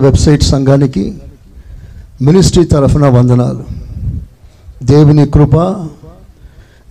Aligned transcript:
Website 0.00 0.42
సంఘానికి 0.42 1.04
ministry 2.22 2.64
తరఫున 2.64 3.06
వందనాలు. 3.08 3.64
దేవుని 4.86 5.26
కృప 5.26 5.56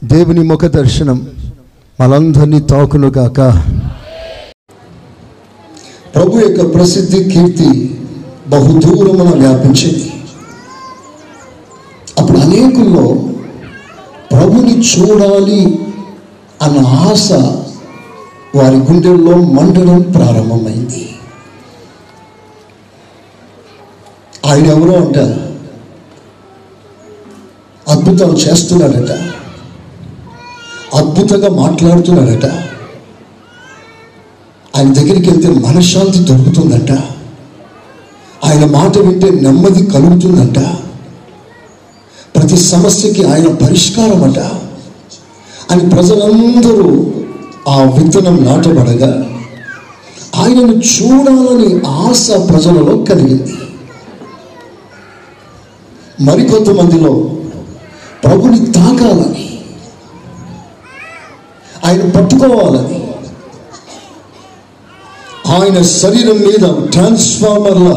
దేవుని 0.04 0.44
ముఖ 0.44 0.66
దర్శనం 0.66 1.28
మనందరినీ 2.02 2.60
తాకును 2.60 3.10
కాక 3.12 3.40
ప్రభు 6.16 6.40
యొక్క 6.40 6.62
ప్రసిద్ధి 6.76 7.20
కీర్తి 7.24 7.70
బహుదూరమున 8.48 9.30
వ్యాపించింది. 9.42 10.08
అప్పుడు 12.20 12.38
అనేకుల్లో 12.38 13.06
ప్రభుని 14.32 14.76
చూడాలి 14.92 15.62
అన్న 16.62 16.80
ఆశ 16.88 17.32
వారి 18.56 18.78
గుండెల్లో 18.78 19.36
మండడం 19.58 20.00
ప్రారంభమైంది. 20.16 21.04
ఆయన 24.50 24.66
ఎవరో 24.66 24.94
అంట. 24.94 25.18
అద్భుతాలు 27.90 28.34
చేస్తున్నాడట 28.34 29.12
అద్భుతంగా 30.96 31.50
మాట్లాడుతున్నాడట 31.50 32.46
ఆయన 34.78 34.94
దగ్గరికి 34.94 35.30
వెళ్తే 35.30 35.48
మనశ్శాంతి 35.48 36.20
దొరుకుతుందంట. 36.20 36.92
ఆయన 38.46 38.66
మాట 38.66 38.98
వింటే 38.98 39.30
నెమ్మది 39.30 39.86
కలుగుతుందంట. 39.86 40.60
ప్రతి 42.36 42.58
సమస్యకి 42.58 43.24
ఆయన 43.24 43.48
పరిష్కారం 43.56 44.24
అట 44.24 44.40
అని 45.72 45.90
ప్రజలందరూ 45.90 47.14
ఆ 47.68 47.82
విత్తనం 47.84 48.44
నాటబడగా 48.44 49.40
ఆయనను 50.36 50.74
చూడాలని 50.74 51.82
ఆశ 51.88 52.30
ప్రజలలో 52.50 52.98
కలిగింది. 52.98 53.54
మరికొంతమందిలో 56.20 57.12
ప్రభుని 58.24 58.72
తాకాలని 58.72 59.46
ఆయన 61.86 62.10
పట్టుకోవాలని 62.10 62.98
ఆయన 65.50 65.82
శరీరం 65.82 66.40
మీద 66.40 66.90
ట్రాన్స్ఫార్మర్ల 66.92 67.90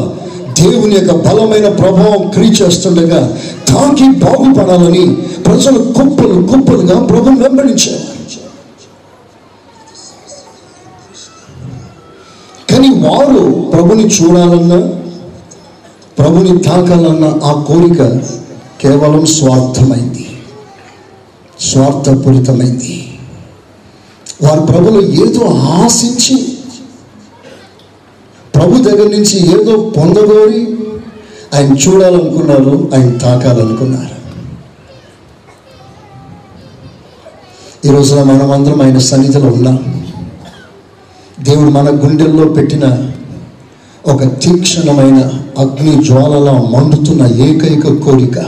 దేవుని 0.61 0.95
యొక్క 0.95 1.13
బలమైన 1.27 1.69
ప్రభావం 1.69 2.29
క్రియ 2.29 2.51
చేస్తుండగా 2.51 3.37
తాకి 3.67 4.07
బాగుపడాలని 4.19 5.15
ప్రజలు 5.15 5.79
కుప్పలు 5.79 6.47
కుప్పలుగా 6.47 7.05
ప్రభుని 7.05 7.39
వెంబడించారు. 7.39 8.01
కానీ 12.69 12.89
వారు 12.89 13.69
ప్రభుని 13.71 14.03
చూడాలన్నా 14.03 14.79
ప్రభుని 16.19 16.59
తాకాలన్న 16.59 17.39
ఆ 17.43 17.61
కోరిక 17.61 18.03
కేవలం 18.81 19.25
స్వార్థమైంది. 19.25 20.29
స్వార్థపూరితమైంది. 21.59 23.19
వారు 24.43 24.59
ప్రభులు 24.61 25.01
ఏదో 25.01 25.45
ఆశించి 25.49 26.57
ప్రభు 28.55 28.83
దగ్గర 28.83 29.09
నుంచి 29.09 29.61
ఏదో 29.61 29.93
పొందగోరి 29.97 30.77
ఆయన 31.53 31.77
చూడాలనుకున్నారు 31.77 32.91
ఆయన 32.95 33.17
తాకాలనుకున్నారు. 33.17 34.13
ఈ 37.87 37.91
రోజున 37.91 38.23
మనమందరం 38.23 38.81
ఆయన 38.81 38.97
సన్నిధిలో 38.97 39.47
ఉన్నాం. 39.47 40.05
దేవుడు 41.39 41.69
మన 41.69 41.89
గుండెల్లో 41.89 42.45
పెట్టిన 42.45 43.11
ఒక 44.05 44.23
తీక్షణమైన 44.23 45.42
అగ్ని 45.57 46.03
జ్వాలలా 46.03 46.51
మండుతున్న 46.51 47.27
ఏకైక 47.27 48.03
కోరిక. 48.03 48.39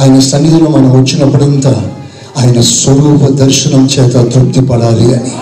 ఆయన 0.00 0.18
సన్నిధిలో 0.18 0.70
మనం 0.70 1.00
వచ్చినప్పుడంతా 1.00 1.90
ఆయన 2.38 2.60
స్వరూప 2.60 3.30
దర్శనం 3.30 3.86
చేత 3.86 4.32
తృప్తి 4.34 4.60
పడాలి 4.60 5.14
అని. 5.14 5.32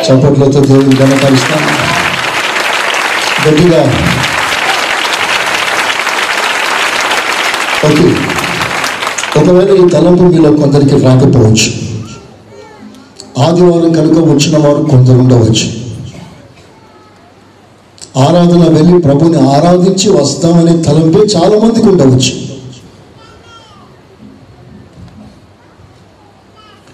చప్పట్లతో 0.00 0.60
దేవుని 0.60 0.96
గణపరుస్తాం 0.96 1.62
గట్టిగా. 3.48 3.82
ఓకే. 7.86 8.14
ఒకవేళ 9.40 9.86
ఈ 9.86 9.88
తలంపు 9.88 10.22
మీలో 10.22 10.52
కొందరికి 10.52 11.04
రాకపోవచ్చు. 11.04 11.90
ఆదివారం 13.44 13.92
కనుక 13.92 14.18
వచ్చిన 14.18 14.66
వారు 14.66 14.84
కొందరు 14.84 15.18
ఉండవచ్చు. 15.18 15.79
ఆరాధన 18.18 18.62
వెళ్ళి 18.68 19.02
ప్రభుని 19.02 19.36
ఆరాధించి 19.36 20.10
వస్తామనే 20.10 20.82
తలంపే 20.82 21.18
చాలా 21.18 21.58
మందికి 21.64 21.88
ఉండవచ్చు 21.88 22.50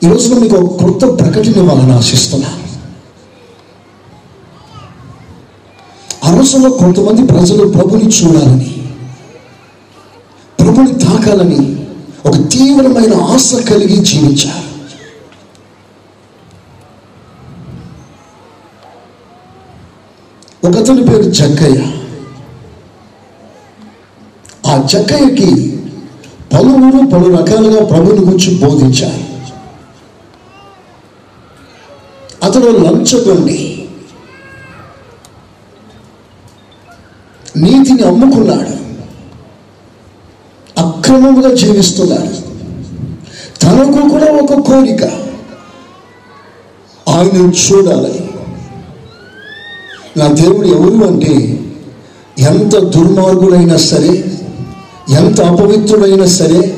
ఈరోజు 0.05 0.35
మీకు 0.35 0.57
ఒక 0.57 0.85
కొత్త 0.85 1.25
ప్రకటన 1.25 1.61
ఇవ్వాలని 1.61 1.93
ఆశిస్తున్నా. 1.93 2.49
ఆ 6.25 6.39
రోజుల్లో 6.39 6.71
కొంతమంది 6.71 7.23
ప్రజలు 7.23 7.69
ప్రభుని 7.69 8.05
చూడాలని 8.05 8.85
ప్రభుని 10.61 10.95
తాకాలని 10.99 11.77
ఒక 12.27 12.37
తీవ్రమైన 12.37 13.15
ఆశ 13.23 13.55
కలిగి 13.55 13.97
జీవించారు. 13.97 14.66
ఒకతని 20.67 21.05
పేరు 21.05 21.23
జక్కయ్య. 21.23 21.93
ఆ 24.67 24.83
జక్కయ్యకి 24.83 25.77
పలువురు 26.53 27.07
పలు 27.07 27.37
రకాలుగా 27.37 27.85
ప్రభుని 27.85 28.21
గురించి 28.21 28.59
బోధించారు. 28.59 29.37
అతడు 32.45 32.79
లంచగొండి 32.79 33.89
నీతిని 37.57 38.03
అమ్ముకున్నాడు. 38.03 38.77
అక్రమముగా 40.81 41.55
జీవిస్తున్నాడు. 41.55 42.47
తనకు 43.61 44.09
కూడా 44.09 44.25
ఒక 44.25 44.67
కోరిక. 44.67 45.05
ఆయనను 47.09 47.53
చూడాలని 47.53 48.26
నా 50.17 50.27
దేవుడు 50.27 50.67
ఎవరు 50.67 51.05
అంటే 51.07 51.61
ఎంత 52.39 52.79
దుర్మార్గుడైనా 52.79 53.77
సరే 53.77 54.25
ఎంత 55.11 55.41
అపవిత్రుడైనా 55.41 56.27
సరే 56.27 56.77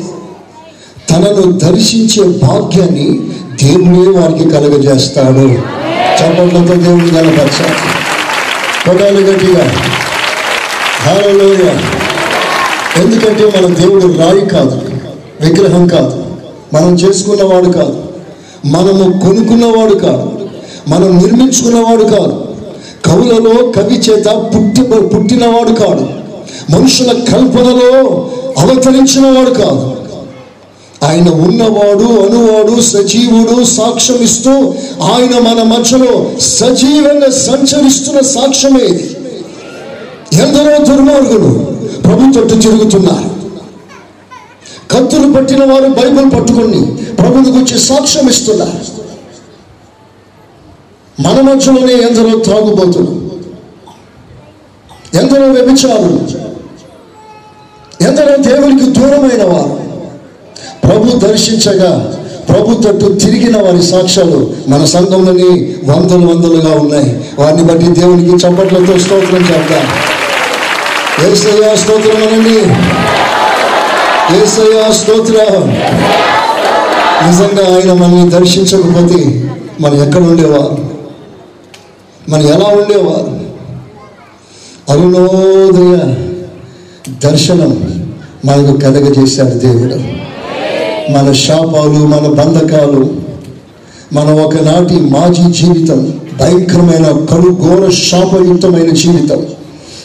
తనను 1.10 1.53
దర్శించే 1.53 2.25
భాగ్యాన్ని 2.25 3.21
దేవుడే 3.62 4.19
వారికి 4.19 4.50
కలుగజేస్తాడు. 4.50 5.47
చప్పట్లతో 6.19 6.75
దేవుడు 6.75 7.09
కనపరచాలి 7.09 7.75
కొడాలి 8.84 9.22
గట్టిగా. 9.22 9.65
హల్లెలూయా. 11.03 11.72
ఎందుకంటే 13.03 13.44
మన 13.44 13.75
దేవుడు 13.75 14.06
రాయి 14.06 14.47
కాదు 14.47 14.81
విగ్రహం 15.41 15.88
కాదు 15.88 16.25
మనం 16.75 16.94
చేసుకున్నవాడు 16.94 17.72
కాదు 17.72 18.03
మనము 18.65 19.20
కొనుక్కున్నవాడు 19.20 19.94
కాదు 19.94 20.38
మనం 20.88 21.19
నిర్మించుకున్నవాడు 21.19 22.05
కాదు 22.05 22.47
కవులలో 23.06 23.72
కవి 23.72 23.94
చేత 23.94 24.26
పుట్టి 24.26 24.82
పుట్టినవాడు 24.82 25.72
కాడు. 25.72 26.28
మనుషుల 26.72 27.12
కల్పనలో 27.12 28.31
అవతరించినవాడు 28.59 29.50
కాదు. 29.50 29.97
ఆయన 31.04 31.28
ఉన్నవాడు 31.28 32.04
అనువాడు 32.04 32.81
సజీవుడు 32.81 33.64
సాక్ష్యం 33.64 34.22
ఇస్తూ 34.22 34.50
ఆయన 35.03 35.38
మన 35.38 35.62
మధ్యలో 35.62 36.26
సజీవంగా 36.41 37.31
సంచరిస్తున్న 37.31 38.20
సాక్ష్యమే 38.20 38.84
ఇది. 38.84 39.16
ఎందరో 40.42 40.84
దుర్మార్గులు 40.84 41.50
ప్రభు 42.02 42.32
తట్టు 42.32 42.55
తిరుగుతున్నారు. 42.55 43.38
కత్తులు 44.90 45.32
పట్టిన 45.32 45.64
వారు 45.64 45.88
బైబిల్ 45.88 46.31
పట్టుకొని 46.31 47.14
ప్రభుని 47.14 47.50
గురించి 47.50 47.78
సాక్ష్యం 47.78 48.28
ఇస్తున్నారు 48.28 49.07
మన 51.20 51.41
మధ్యలోనే 51.41 51.93
ఎందరో 51.93 52.38
త్రాగుబోతులు 52.38 53.29
ఎందరో 55.15 55.47
వ్యభిచారు 55.47 56.29
ఎందరో 58.00 58.37
దేవునికి 58.37 58.91
దూరమైన 58.91 59.43
వారు. 59.44 59.88
ప్రభు 60.88 61.19
దర్శించగా 61.19 62.19
ప్రభు 62.49 62.75
తట్టు 62.75 63.12
తిరిగిన 63.12 63.62
వారి 63.62 63.82
సాక్ష్యాలు 63.82 64.55
మన 64.69 64.85
సంఘంలోని 64.85 65.75
వందలు 65.85 66.26
వందలుగా 66.26 66.81
ఉన్నాయి. 66.81 67.25
వారిని 67.38 67.62
బట్టి 67.62 67.87
దేవునికి 67.87 68.47
చప్పట్లతో 68.47 68.99
స్తోత్రం 68.99 69.41
చేద్దాం. 69.41 69.87
ఏసయ్యా 71.32 71.75
స్తోత్రం 71.75 72.17
అనండి. 72.17 72.59
ఏసయ్యా 74.43 74.93
స్తోత్రం. 74.93 75.70
నిజంగా 77.29 77.75
ఆయన 77.75 77.93
మనల్ని 77.93 78.31
దర్శించకపోతే 78.31 79.50
మనం 79.81 80.06
ఎక్కడ 80.06 80.23
ఉండేవారు? 80.23 80.97
మనం 82.28 82.46
ఎలా 82.46 82.66
ఉండేవారు? 82.66 83.40
అరుణోదయ 84.88 86.14
దర్శనం 87.25 88.02
మనకు 88.44 88.80
కలగజేశాడు 88.80 89.54
దేవుడు. 89.54 89.94
మన 91.12 91.32
శాపాలు 91.32 92.06
మన 92.06 92.26
బంధకాలు 92.26 93.10
మన 94.12 94.28
ఒకనాటి 94.30 94.94
మాజీ 94.94 95.52
జీవితం 95.52 96.20
భయంకరమైన 96.40 97.26
కడు 97.26 97.50
ఘోర 97.54 97.90
శాపయుక్తమైన 97.90 98.90
జీవితం 98.90 99.46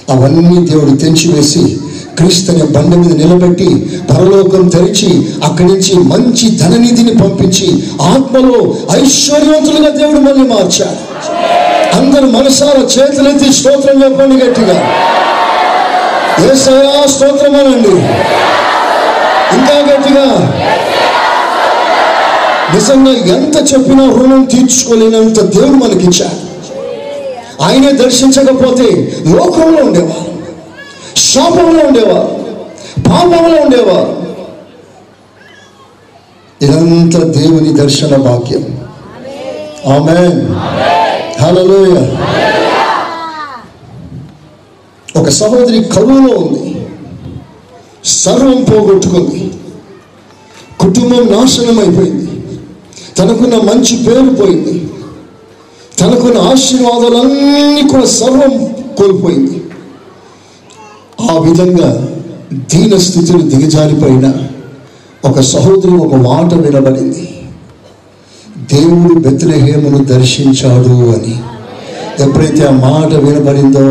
అవన్నీ 0.09 0.67
దేవుడు 0.67 0.95
తెంచివేసి 0.97 1.77
క్రీస్తుని 2.17 2.63
బండ 2.63 2.95
మీద 2.95 3.13
నిలబెట్టి 3.13 3.67
పరలోకం 4.09 4.67
తెరిచి 4.67 5.27
అక్కడి 5.43 5.67
నుంచి 5.67 5.93
మంచి 5.95 6.57
ధననిధిని 6.57 7.13
పంపించి 7.17 7.83
ఆత్మలో 8.01 8.75
ఐశ్వర్యవంతులుగా 8.91 9.89
దేవుడు 9.89 10.19
మళ్ళీ 10.19 10.49
మార్చాడు. 10.49 11.13
అందరు 11.93 12.25
మనసార 12.25 12.77
చేతులెత్తి 12.77 13.53
స్తోత్రం 13.53 14.03
చెప్పండి 14.03 14.45
గట్టిగా. 14.45 14.75
ఏసయా 16.51 17.07
స్తోత్రం 17.07 17.55
అనండి. 17.55 17.91
ఇంకా 19.55 19.93
గట్టిగా. 19.93 20.25
నిజంగా 22.73 23.11
ఎంత 23.11 23.73
చెప్పినా 23.73 24.05
రుణం 24.05 24.43
తీర్చుకోలేనంత 24.43 25.41
దేవుడు 25.41 25.69
మనకిచ్చాడు. 25.69 26.53
ఆయనే 27.63 27.91
దర్శించకపోతే 27.91 29.17
లోకంలో 29.35 29.83
ఉండేవారు 29.83 30.33
శాపంలో 31.19 31.87
ఉండేవారు 31.87 32.43
పాపంలో 33.07 33.61
ఉండేవారు 33.61 34.23
ఇదంతా 36.61 37.19
దేవుని 37.19 37.73
దర్శన 37.73 38.15
భాగ్యం. 38.15 38.63
ఆమె 39.93 40.19
హలోయ 41.41 42.18
ఒక 45.19 45.30
సహోదరి 45.30 45.83
కరువులో 45.83 46.38
ఉంది. 46.38 46.88
సర్వం 48.06 48.63
పోగొట్టుకుంది. 48.63 49.53
కుటుంబం 50.80 51.39
నాశనం 51.39 51.80
అయిపోయింది. 51.80 52.31
తనకున్న 53.18 53.56
మంచి 53.56 54.06
పేరు 54.06 54.35
పోయింది. 54.35 54.89
తనకున్న 56.00 56.38
ఆశీర్వాదాలన్నీ 56.38 57.88
కూడా 57.88 58.06
సర్వం 58.06 58.65
కోల్పోయింది. 58.97 59.63
ఆ 61.31 61.38
విధంగా 61.38 62.07
దీన 62.53 62.97
స్థితిని 62.97 63.44
దిగజారిపోయిన 63.44 64.33
ఒక 65.25 65.39
సహోదరి 65.39 65.91
ఒక 65.91 66.15
మాట 66.15 66.53
వినబడింది. 66.53 67.32
దేవుడు 68.69 69.19
బెత్లహేమును 69.19 70.04
దర్శించాడు 70.04 70.95
అని. 71.12 71.36
ఎప్పుడైతే 72.19 72.63
ఆ 72.63 72.71
మాట 72.71 73.13
వినబడిందో 73.13 73.86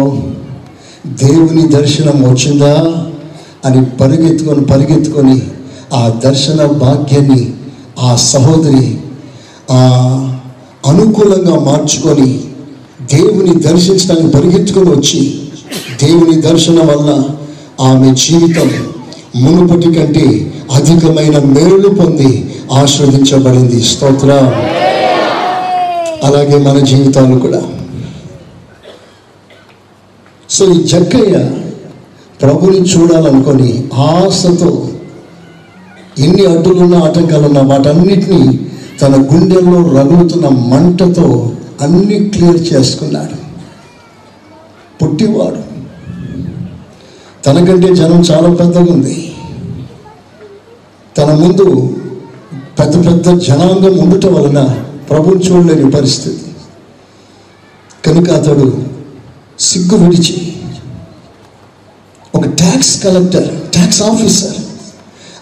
దేవుని 1.07 1.69
దర్శనం 1.69 2.31
వచ్చిందా 2.31 2.75
అని 3.65 3.85
పరిగెత్తుకొని 4.01 4.65
పరిగెత్తుకొని 4.65 5.37
ఆ 5.95 6.09
దర్శన 6.09 6.67
భాగ్యాన్ని 6.77 7.43
ఆ 8.01 8.17
సహోదరి 8.17 8.87
ఆ 9.71 9.81
అనుకూలంగా 10.87 11.61
మార్చుకొని 11.61 12.31
దేవుని 13.13 13.61
దర్శించడానికి 13.61 14.31
పరిగెత్తుకొని 14.37 14.91
వచ్చి 14.91 15.21
దేవుని 16.03 16.41
దర్శనం 16.41 16.87
వల్ల 16.87 17.11
ఆమె 17.81 18.15
జీవితం 18.15 18.71
మునుపటి 19.37 19.91
కంటే 19.95 20.25
అధికమైన 20.75 21.39
మేలు 21.45 21.89
పొంది 21.89 22.33
ఆస్వాదించబడింది 22.73 23.83
స్తోత్ర. 23.83 24.31
అలాగే 26.25 26.59
మన 26.59 26.79
జీవితాలు 26.79 27.39
కూడా. 27.39 27.63
సో 30.51 30.73
ఈ 30.73 30.83
జక్కయ్య 30.83 31.51
ప్రభుని 32.43 32.79
చూడాలనుకొని 32.79 33.89
ఆశతో 33.95 34.89
ఎన్ని 36.19 36.47
అడ్డులున్న 36.47 36.95
ఆటంకాలున్నా 36.95 37.61
వాటన్నిటినీ 37.61 38.61
తన 39.01 39.15
గుండెల్లో 39.15 40.01
రగులుతున్న 40.01 40.49
మంటతో 40.49 41.53
అన్ని 41.81 42.29
క్లియర్ 42.29 42.73
చేసుకున్నాడు. 42.73 43.43
పుట్టివాడు. 45.03 45.73
తనకంటే 47.43 47.95
జనం 47.95 48.21
చాలా 48.21 48.55
పెద్దగా 48.55 48.93
ఉంది 48.93 49.33
తన 51.19 51.35
ముందు 51.35 51.97
పెద్ద 52.83 53.07
పెద్ద 53.07 53.41
జనాంగం 53.41 53.99
ఉండటం 53.99 54.35
వలన 54.35 54.85
ప్రభుని 55.11 55.45
చూడలేని 55.45 55.91
పరిస్థితి. 55.91 56.43
కనుక 58.07 58.31
అతడు 58.31 58.83
సిగ్గు 59.61 59.97
విడిచి 59.97 60.53
ఒక 62.35 62.45
ట్యాక్స్ 62.47 63.05
కలెక్టర్ 63.05 63.61
ట్యాక్స్ 63.61 64.03
ఆఫీసర్ 64.03 64.57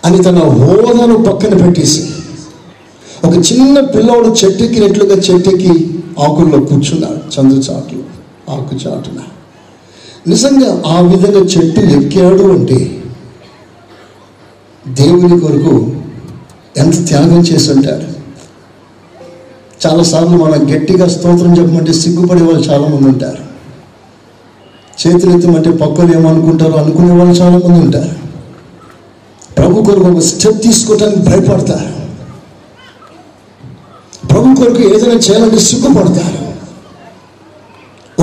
అని 0.05 0.23
తన 0.23 0.39
హోదాను 0.39 1.17
పక్కన 1.17 1.65
పెట్టేసి 1.65 2.11
ఒక 3.25 3.33
చిన్న 3.53 3.81
పిల్లోడు 3.81 4.29
చెట్టెక్కినట్లుగా 4.29 5.15
చెట్టెక్కి 5.15 6.01
ఆకుల్లో 6.21 6.61
కూర్చున్నాడు 6.61 7.41
చంద్ర 7.41 7.73
చాటులో 7.73 8.03
ఆకు 8.53 8.75
చాటున. 8.75 9.21
నిజంగా 10.29 10.83
ఆ 10.87 11.01
విధంగా 11.01 11.41
చెట్టు 11.41 11.81
ఎక్కాడు 11.81 12.43
అంటే 12.43 13.03
దేవుని 14.89 15.41
కొరకు 15.41 16.00
ఎంత 16.77 17.09
త్యాగం 17.09 17.41
చేసి 17.41 17.73
ఉంటాడు 17.73 18.21
చాలాసార్లు 19.87 20.29
మనం 20.29 20.77
గట్టిగా 20.77 21.09
స్తోత్రం 21.09 21.59
చెప్పమంటే 21.59 21.93
సిగ్గుపడే 21.93 22.43
వాళ్ళు 22.43 22.61
చాలామంది 22.61 23.09
ఉంటారు. 23.09 23.51
చేతులు 25.07 25.37
ఎత్తమంటే 25.37 25.71
పక్కలు 25.71 26.15
ఏమనుకుంటారో 26.15 26.73
అనుకునే 26.73 27.13
వాళ్ళు 27.13 27.35
చాలామంది 27.35 27.81
ఉంటారు. 27.81 28.15
ప్రభు 29.55 29.83
కొరకు 29.83 30.05
ఒక 30.05 30.19
స్టెప్ 30.19 30.63
తీసుకోవటానికి 30.63 31.19
భయపడతారు. 31.19 32.01
ప్రభు 34.27 34.55
కొరకు 34.55 34.83
ఏదైనా 34.83 35.15
చేయాలంటే 35.15 35.59
సిగ్గుపడతారు. 35.59 36.51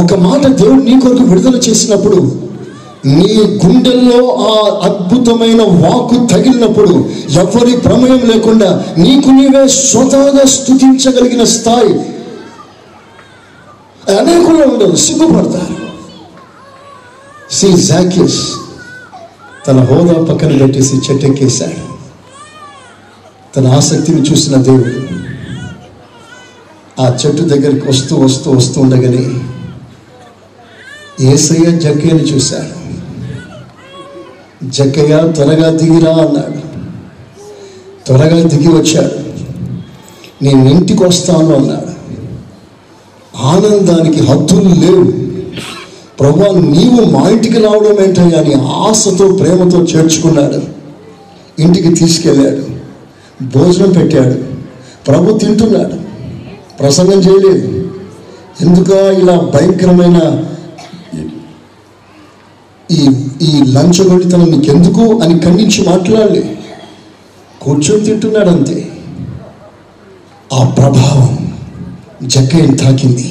ఒక 0.04 0.14
మాట 0.14 0.48
దేవుడు 0.48 0.84
నీ 0.84 1.00
కొరకు 1.00 1.24
విడుదల 1.24 1.56
చేసినప్పుడు 1.56 2.47
నీ 3.06 3.60
గుండెల్లో 3.66 4.36
ఆ 4.36 4.80
అద్భుతమైన 4.84 5.62
వాకు 5.62 6.28
తగిలినప్పుడు 6.28 7.10
ఎవరి 7.32 7.78
ప్రమేయం 7.78 8.22
లేకుండా 8.30 8.86
నీకు 8.98 9.30
నీవే 9.30 9.68
స్వతహాగా 9.68 10.46
స్థుతించగలిగిన 10.46 11.44
స్థాయి. 11.44 11.94
అనేకులు 14.16 14.68
ఉండదు 14.68 14.96
సిగ్గుపడతారు. 14.96 15.78
సి 17.52 17.84
జాకిస్ 17.84 18.48
తన 19.68 19.80
హోదా 19.80 20.34
పక్కన 20.34 20.58
పెట్టేసి 20.58 20.96
చెట్టెక్కేశాడు. 20.96 21.88
తన 23.56 23.68
ఆసక్తిని 23.68 24.22
చూసిన 24.22 24.56
దేవుడు 24.56 25.18
ఆ 27.02 27.18
చెట్టు 27.26 27.44
దగ్గరికి 27.44 27.90
వస్తూ 27.90 28.16
వస్తూ 28.16 28.52
వస్తూ 28.52 28.82
ఉండగానే 28.82 29.40
ఏసయ్య 31.34 31.80
జక్కయ్యని 31.80 32.24
చూశాడు. 32.24 32.87
జక్కయ్య 34.68 35.34
త్వరగా 35.36 35.70
దిగిరా 35.70 36.12
అన్నాడు. 36.12 36.68
త్వరగా 38.06 38.48
దిగి 38.48 38.68
వచ్చాడు. 38.68 39.28
నేను 40.44 40.70
ఇంటికి 40.70 41.04
వస్తాను 41.04 41.56
అన్నాడు. 41.56 41.98
ఆనందానికి 43.38 44.20
హద్దులు 44.20 44.70
లేవు. 44.70 45.28
ప్రభా 46.20 46.60
నీవు 46.60 47.06
మా 47.06 47.30
ఇంటికి 47.30 47.60
రావడం 47.60 48.06
ఏంటయ్యా 48.06 48.40
అని 48.40 48.54
ఆశతో 48.56 49.32
ప్రేమతో 49.32 49.78
చేర్చుకున్నాడు. 49.78 50.62
ఇంటికి 51.62 51.94
తీసుకెళ్ళాడు. 51.94 52.64
భోజనం 53.44 53.92
పెట్టాడు. 53.92 54.36
ప్రభు 55.06 55.38
తింటున్నాడు. 55.38 55.94
ప్రసంగం 56.80 57.20
చేయలేదు. 57.20 57.90
ఎందుక 58.62 58.90
ఇలా 58.90 59.40
భయంకరమైన 59.40 60.44
ఈ 62.96 63.00
ఈ 63.42 63.52
లంచగొడితనం 63.76 64.50
నీకెందుకు 64.52 65.06
అని 65.24 65.40
ఖండించి 65.40 65.80
మాట్లాడలే. 65.88 66.44
కూర్చొని 67.62 68.06
తింటున్నాడు 68.06 68.50
అంతే 68.50 68.78
ఆ 70.54 70.60
ప్రభావం 70.78 71.34
జక్కయ్యని 72.24 72.78
తాకింది. 72.78 73.28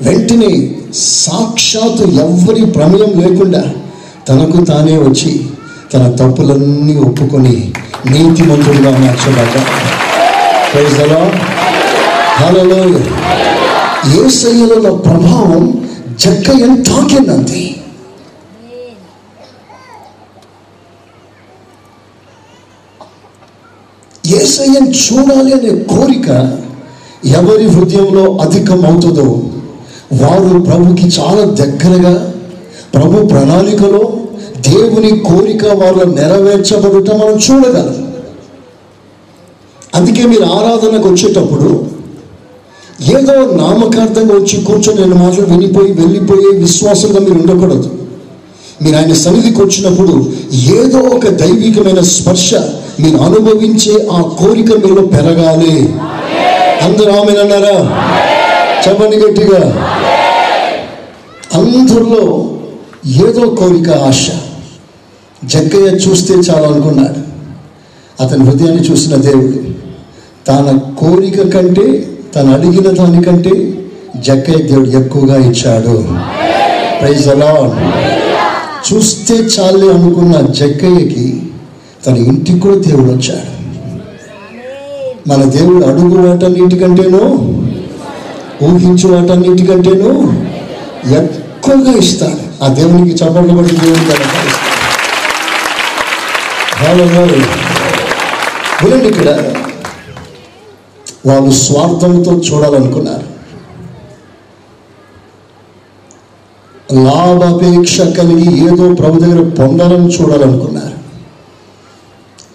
వెంటనే 0.00 0.50
సాక్షాత్తు 0.94 2.04
ఎవ్వరి 2.24 2.62
ప్రమేయం 2.66 3.12
లేకుండా 3.20 3.62
తనకు 4.28 4.64
తానే 4.64 4.96
వచ్చి 4.96 5.32
తన 5.92 6.04
తప్పులన్నీ 6.10 6.96
ఒప్పుకొని 7.06 7.56
నీతిమంతుడిగా 8.10 8.90
మార్చబడ్డా. 8.98 9.62
హలో 12.40 12.82
ఏసయ్యలో 14.24 14.92
ప్రభావం 15.06 15.64
జక్కయ్యని 16.24 16.78
తాకిందంతే. 16.84 17.62
ఏసయ్యను 24.30 24.90
చూడాలి 24.90 25.52
అనే 25.52 25.84
కోరిక 25.84 26.28
ఎవరి 27.24 27.66
హృదయంలో 27.66 28.32
అధికమవుతుందో 28.36 29.42
వారు 30.12 30.58
ప్రభుకి 30.58 31.06
చాలా 31.06 31.44
దగ్గరగా 31.44 32.34
ప్రభు 32.94 33.26
ప్రణాళికలో 33.26 34.12
దేవుని 34.60 35.18
కోరిక 35.18 35.64
వాళ్ళ 35.64 36.04
నెరవేర్చబడుట 36.04 37.10
మనం 37.10 37.36
చూడగలం. 37.36 38.06
అందుకే 39.94 40.22
మీరు 40.26 40.42
ఆరాధనకు 40.42 41.08
వచ్చేటప్పుడు 41.08 41.86
ఏదో 43.16 43.34
నామకార్థంగా 43.56 44.34
వచ్చి 44.34 44.64
కూర్చొని 44.64 45.00
నేను 45.00 45.16
మాటలు 45.16 45.46
వినిపోయి 45.46 45.92
వెళ్ళిపోయే 45.92 46.58
విశ్వాసంగా 46.58 47.18
మీరు 47.18 47.32
ఉండకూడదు. 47.32 47.98
మీరు 48.82 48.96
ఆయన 48.96 49.12
సన్నిధికి 49.12 49.62
వచ్చినప్పుడు 49.62 50.30
ఏదో 50.52 50.98
ఒక 50.98 51.28
దైవికమైన 51.28 52.00
స్పర్శ 52.00 52.54
మీరు 53.00 53.16
అనుభవించే 53.16 54.08
ఆ 54.12 54.20
కోరిక 54.22 54.72
మీలో 54.72 55.02
పెరగాలి. 55.02 55.94
అందరూ 56.82 57.12
ఆమెనన్నారా 57.12 57.76
చెప్పండి 58.88 59.16
గట్టిగా. 59.16 59.60
అందరిలో 61.54 62.50
ఏదో 63.26 63.46
కోరిక 63.46 63.90
ఆశ. 63.90 64.30
జగ్గయ్య 65.44 65.86
చూస్తే 65.86 66.34
చాలు 66.34 66.64
అనుకున్నాడు. 66.64 67.20
అతని 68.22 68.44
హృదయాన్ని 68.44 68.82
చూసిన 68.82 69.14
దేవుడు 69.14 69.58
తన 70.48 70.78
కోరిక 70.98 71.54
కంటే 71.54 72.08
తను 72.34 72.54
అడిగిన 72.54 72.90
దానికంటే 72.90 73.78
జగ్గయ్య 74.16 74.62
దేవుడు 74.62 74.88
ఎక్కువగా 74.88 75.36
ఇచ్చాడు. 75.36 76.08
ప్రైజ్ 77.00 77.28
అలా 77.28 77.76
చూస్తే 78.86 79.34
చాలే 79.34 79.92
అనుకున్న 79.92 80.40
జగ్గయ్యకి 80.40 81.42
తన 82.06 82.16
ఇంటికి 82.16 82.60
కూడా 82.60 82.74
దేవుడు 82.74 83.12
వచ్చాడు. 83.12 83.56
మన 85.28 85.44
దేవుడు 85.44 85.84
అడుగు 85.84 86.28
వాటన్నిటికంటేనూ 86.28 87.22
ఊహించు 88.66 89.08
వాటన్నిటికంటేనూ 89.08 90.10
ఎక్కువగా 91.20 91.92
ఇస్తాడు. 91.98 92.64
ఆ 92.64 92.68
దేవునికి 92.68 93.24
చప్పట్లు 93.24 93.52
బట్టి 93.52 93.76
దేవుడు 93.76 94.06
వినండి 98.84 99.08
ఇక్కడ 99.08 99.52
వాళ్ళు 101.26 101.50
స్వార్థంతో 101.50 102.32
చూడాలనుకున్నారు. 102.32 103.36
లాభాపేక్ష 107.04 108.00
కలిగి 108.00 108.50
ఏదో 108.66 108.94
ప్రభు 108.94 109.20
దగ్గర 109.20 109.48
పొందాలని 109.48 110.08
చూడాలనుకున్నారు. 110.16 110.85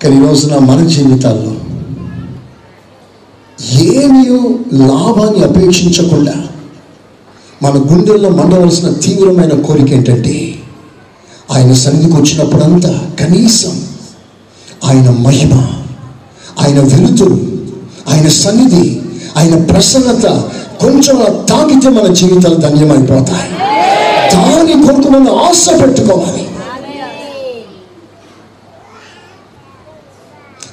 కానీ 0.03 0.15
ఈ 0.15 0.27
రోజున 0.27 0.57
మన 0.57 0.87
జీవితాల్లో 0.87 1.51
ఏమీ 3.81 4.23
లాభాన్ని 4.73 5.43
అపేక్షించకుండా 5.43 6.33
మన 7.63 7.73
గుండెల్లో 7.91 8.29
మండవలసిన 8.29 8.89
తీవ్రమైన 8.89 9.61
కోరిక 9.61 9.93
ఏంటంటే 9.93 10.55
ఆయన 11.51 11.73
సన్నిధికి 11.73 12.17
వచ్చినప్పుడంతా 12.17 13.09
కనీసం 13.19 13.83
ఆయన 14.83 15.09
మహిమ 15.09 15.53
ఆయన 16.61 16.79
వెలుతురు 16.79 17.39
ఆయన 18.13 18.27
సన్నిధి 18.27 19.01
ఆయన 19.37 19.63
ప్రసన్నత 19.63 20.25
కొంచెం 20.81 21.45
తాకితే 21.45 21.89
మన 21.89 22.13
జీవితాలు 22.13 22.55
ధన్యమైపోతాయి. 22.55 23.49
దాని 24.33 24.87
కొరకు 24.87 25.09
మనం 25.09 25.35
ఆశ 25.35 25.67
పెట్టుకోవాలి. 25.81 26.50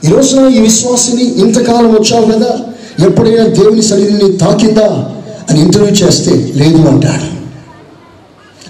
ఈ 0.05 0.09
రోజున 0.09 0.49
ఈ 0.49 0.61
విశ్వాసిని 0.61 1.23
ఇంతకాలం 1.23 1.93
వచ్చావు 1.93 2.27
కదా? 2.33 2.59
ఎప్పుడైనా 3.07 3.47
దేవుని 3.47 3.83
సన్నిధిని 3.83 4.37
తాకిందా? 4.37 5.15
అని 5.51 5.61
ఇంటర్వ్యూ 5.61 5.95
చేస్తే 5.95 6.31
లేదు 6.55 6.89
అంటాడు 6.89 7.27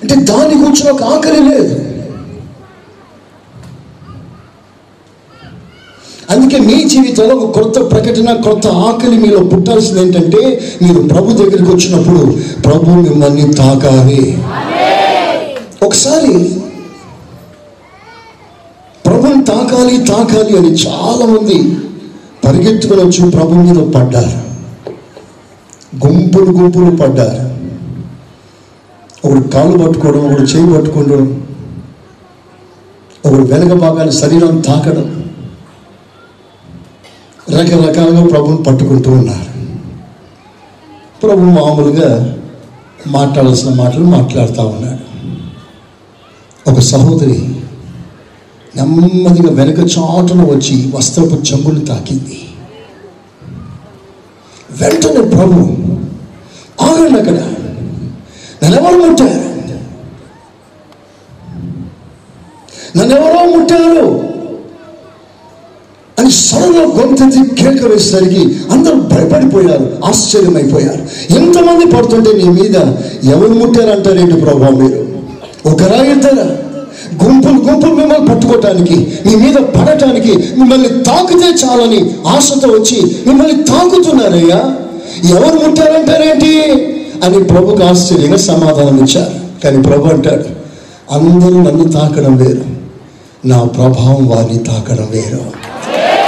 అంటే 0.03 0.15
దాని 0.15 0.55
గురించి 0.55 0.91
ఒక 0.91 1.03
ఆకలి 1.03 1.43
లేదు. 1.49 1.75
అందుకే 6.31 6.59
మీ 6.59 6.85
జీవితంలో 6.85 7.37
ఒక 7.37 7.61
కొత్త 7.61 7.91
ప్రకటన 7.91 8.41
కొత్త 8.41 8.67
ఆకలి 8.67 9.17
మీలో 9.19 9.39
పుట్టాల్సింది 9.39 10.01
ఏంటంటే 10.03 10.41
మీరు 10.83 11.09
ప్రభు 11.09 11.33
దగ్గరికి 11.33 11.71
వచ్చినప్పుడు 11.71 12.21
ప్రభు 12.63 12.91
మిమ్మల్ని 12.91 13.55
తాకాలి. 13.55 14.39
ఒకసారి 15.83 16.33
ప్రభుని 19.23 19.45
తాకాలి 19.45 20.05
తాకాలి 20.05 20.59
అని 20.59 20.69
చాలా 20.69 21.27
మంది 21.27 21.77
పరిగెత్తుకుని 22.47 23.03
వచ్చి 23.03 23.31
ప్రభు 23.31 23.55
మీద 23.55 23.93
పడ్డారు. 23.93 24.49
గుంపులు 26.07 26.45
గుంపులు 26.45 26.97
పడ్డారు. 26.97 27.49
ఒకడు 29.29 29.49
కాలు 29.49 29.79
పట్టుకోవడం 29.79 30.27
ఒకడు 30.27 30.43
చేయి 30.43 30.77
పట్టుకోవడం 30.77 31.47
ఒకడు 33.27 33.43
వెనక 33.43 33.73
భాగాన్ని 33.73 34.15
శరీరం 34.15 34.61
తాకడం. 34.61 35.25
రకరకాలుగా 37.51 38.27
ప్రభుని 38.27 38.63
పట్టుకుంటూ 38.63 39.11
ఉన్నారు. 39.11 39.69
ప్రభు 41.21 41.41
మామూలుగా 41.41 42.39
మాట్లాడాల్సిన 43.07 43.75
మాటలు 43.75 44.05
మాట్లాడుతూ 44.05 44.67
ఉన్నాడు. 44.67 45.09
ఒక 46.71 46.79
సహోదరి 46.79 47.58
నెమ్మదిగా 48.77 49.51
వెనక 49.51 49.79
చాటున 49.79 50.43
వచ్చి 50.45 50.93
వస్త్రపు 50.95 51.35
చెంగులు 51.35 51.81
తాకింది. 51.81 52.41
వెంటనే 54.81 55.29
ప్రభు 55.29 55.61
ఆగండి 56.85 57.21
అక్కడ 57.21 57.35
నన్నెవరు 58.65 59.09
ముట్టారు? 59.09 59.49
నన్నెవరో 62.97 63.59
ముట్టారు? 63.59 64.29
అని 66.19 66.31
సడన్గా 66.31 66.81
గొంతెత్తి 66.81 67.63
కేక 67.63 67.85
వేసేసరికి 67.85 68.59
అందరూ 68.71 68.95
భయపడిపోయారు 68.95 69.99
ఆశ్చర్యమైపోయారు. 70.05 71.03
ఎంతమంది 71.35 71.97
పడుతుంటే 71.97 72.33
నీ 72.33 72.49
మీద 72.49 72.77
ఎవరు 73.25 73.53
ముట్టారంటారేంటి 73.53 74.41
ప్రభావ 74.41 74.71
మీరు? 74.71 75.09
ఒకరా 75.69 75.97
ఇద్దరా 75.97 76.68
గుంపులు 77.25 77.73
గుంపులు 77.73 77.95
మిమ్మల్ని 77.95 78.29
పట్టుకోవటానికి 78.29 79.19
మీ 79.27 79.35
మీద 79.35 79.55
పడటానికి 79.55 80.37
మిమ్మల్ని 80.37 80.89
తాకితే 80.89 81.67
చాలని 81.67 82.11
ఆశతో 82.27 82.69
వచ్చి 82.69 83.17
మిమ్మల్ని 83.27 83.63
తాకుతున్నారయ్యా. 83.63 84.75
ఎవరు 85.31 85.69
ముట్టారంటారేంటి 85.69 86.63
అని 87.25 87.45
ప్రభుకు 87.45 87.85
ఆశ్చర్యంగా 87.85 88.37
సమాధానం 88.37 89.05
ఇచ్చారు. 89.05 89.63
కానీ 89.65 89.83
ప్రభు 89.83 90.07
అంటాడు 90.07 90.45
అందరూ 91.13 91.63
నన్ను 91.63 91.93
తాకడం 91.93 92.37
వేరు. 92.37 92.65
నా 93.45 93.65
ప్రభావం 93.65 94.29
వారిని 94.29 94.59
తాకడం 94.59 95.09
వేరు. 95.11 95.41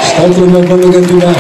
స్తోత్రం 0.09 1.01
గట్టిగా. 1.01 1.35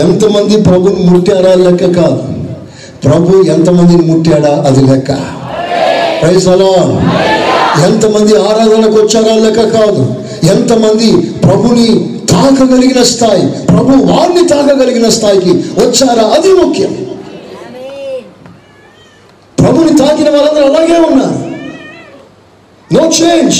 ఎంతమంది 0.00 0.62
ప్రభుని 0.62 1.10
ముట్టారా 1.10 1.54
లెక్క 1.54 2.00
కాదు. 2.00 2.22
ప్రభు 3.04 3.42
ఎంతమందిని 3.42 4.12
ముట్టాడా 4.12 4.64
అది 4.66 4.82
లెక్క. 4.82 5.10
ఎంతమంది 7.84 8.36
ఆరాధనకు 8.36 9.00
వచ్చారా 9.00 9.34
లెక్క 9.34 9.60
కాదు. 9.78 10.14
ఎంతమంది 10.50 11.30
ప్రభుని 11.30 12.18
తాకగలిగిన 12.30 13.02
స్థాయి 13.02 13.66
ప్రభు 13.66 14.12
వారిని 14.12 14.48
తాకగలిగిన 14.48 15.08
స్థాయికి 15.08 15.50
వచ్చారా? 15.50 16.22
అది 16.28 16.52
ముఖ్యం. 16.52 17.06
ప్రభుని 19.58 19.98
తాకిన 19.98 20.30
వాళ్ళందరూ 20.30 20.64
అలాగే 20.64 21.00
ఉన్నారు. 21.00 21.48
నో 22.94 23.08
చేంజ్ 23.08 23.56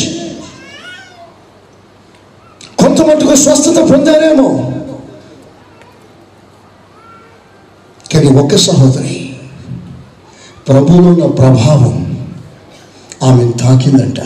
కొంత 2.79 3.00
మటుకు 3.00 3.35
స్వస్థత 3.35 3.91
పొందారేమో. 3.91 4.73
కానీ 8.15 8.38
ఒక్క 8.41 8.57
సహోదరి 8.57 9.37
ప్రభువులో 10.69 11.09
ఉన్న 11.09 11.27
ప్రభావం 11.27 12.08
ఆమెను 13.23 13.53
తాకిందంట. 13.53 14.21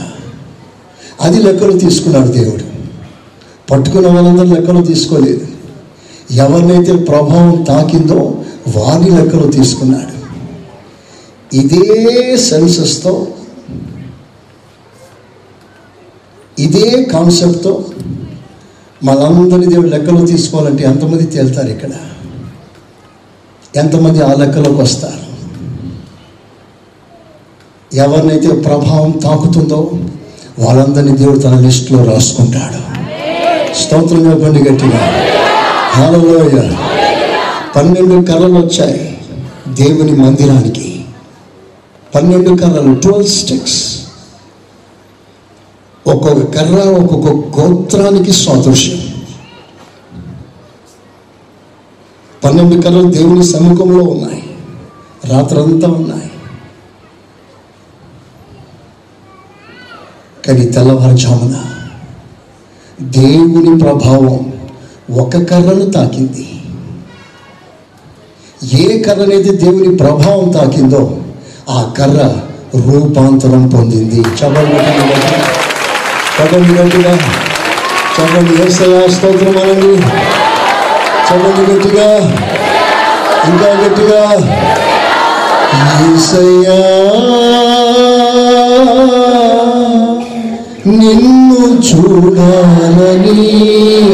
అది 1.20 1.42
లెక్కలో 1.42 1.78
తీసుకున్నాడు 1.78 2.28
దేవుడు. 2.28 2.64
పట్టుకున్న 3.70 4.06
వాళ్ళందరూ 4.06 4.54
లెక్కలో 4.54 4.82
తీసుకోలేదు. 4.82 5.46
ఎవరినైతే 6.30 6.96
ప్రభావం 6.96 7.62
తాకిందో 7.62 8.44
వారి 8.76 9.10
లెక్కలో 9.10 9.46
తీసుకున్నాడు. 9.46 10.22
ఇదే 11.56 12.36
సెన్సెస్తో 12.36 13.26
ఇదే 16.58 17.02
కాన్సెప్ట్తో 17.02 17.84
మనందరి 19.04 19.66
దేవుడు 19.66 19.88
లెక్కలో 19.88 20.26
తీసుకోవాలంటే 20.26 20.84
ఎంతమంది 20.84 21.26
తేలుతారు 21.26 21.68
ఇక్కడ? 21.68 21.90
ఎంతమంది 23.76 24.22
ఆ 24.22 24.32
లెక్కలోకి 24.32 24.80
వస్తారు? 24.80 25.31
ఎవరినైతే 27.94 28.48
ప్రభావం 28.48 29.10
తాకుతుందో 29.10 29.90
వాళ్ళందరినీ 30.58 31.16
దేవుడు 31.16 31.38
తన 31.38 31.58
లిస్టులో 31.58 32.04
రాసుకుంటాడు. 32.04 32.92
స్తోత్రం 33.74 34.32
చెప్పండి 34.32 34.70
గట్టిగా. 34.70 35.26
హాలలోయ 35.92 36.72
పన్నెండు 37.76 38.26
కర్రలు 38.26 38.52
వచ్చాయి 38.52 39.18
దేవుని 39.68 40.12
మందిరానికి. 40.12 41.04
పన్నెండు 42.14 42.62
కర్రలు 42.62 42.94
ట్వెల్వ్ 42.94 43.28
స్టిక్స్. 43.28 43.98
ఒక్కొక్క 46.06 46.58
కర్ర 46.58 46.74
ఒక్కొక్క 46.74 47.60
గోత్రానికి 47.60 48.32
సాదృశ్యం. 48.32 48.98
పన్నెండు 52.44 52.82
కర్రలు 52.82 53.10
దేవుని 53.10 53.44
సముఖంలో 53.44 54.04
ఉన్నాయి. 54.04 54.42
రాత్రంతా 55.24 55.88
ఉన్నాయి. 55.88 56.30
కానీ 60.46 60.66
తెల్లవారుజామున 60.66 61.54
దేవుని 63.00 63.78
ప్రభావం 63.78 64.52
ఒక 65.18 65.32
కర్రను 65.32 65.90
తాకింది. 65.90 66.48
ఏ 68.80 69.02
కర్ర 69.02 69.22
అనేది 69.22 69.56
దేవుని 69.56 69.96
ప్రభావం 69.96 70.50
తాకిందో 70.50 71.16
ఆ 71.70 71.92
కర్ర 71.98 72.34
రూపాంతరం 72.74 73.68
పొందింది. 73.68 74.20
చదవండి 74.20 74.74
గట్టిగా. 74.74 75.44
చదవండి 76.38 77.00
చదవండి 78.14 78.62
ఏసయా 78.62 79.06
స్తోత్రం 79.08 79.58
అనండి. 79.58 80.02
చదవండి 81.28 81.72
గట్టిగా. 81.72 82.18
ఇంకా 83.48 83.68
గట్టిగా. 83.72 84.32
ఏసయ్యా. 86.14 86.92
నిన్ను 90.86 91.58
చూడాలని 91.88 93.42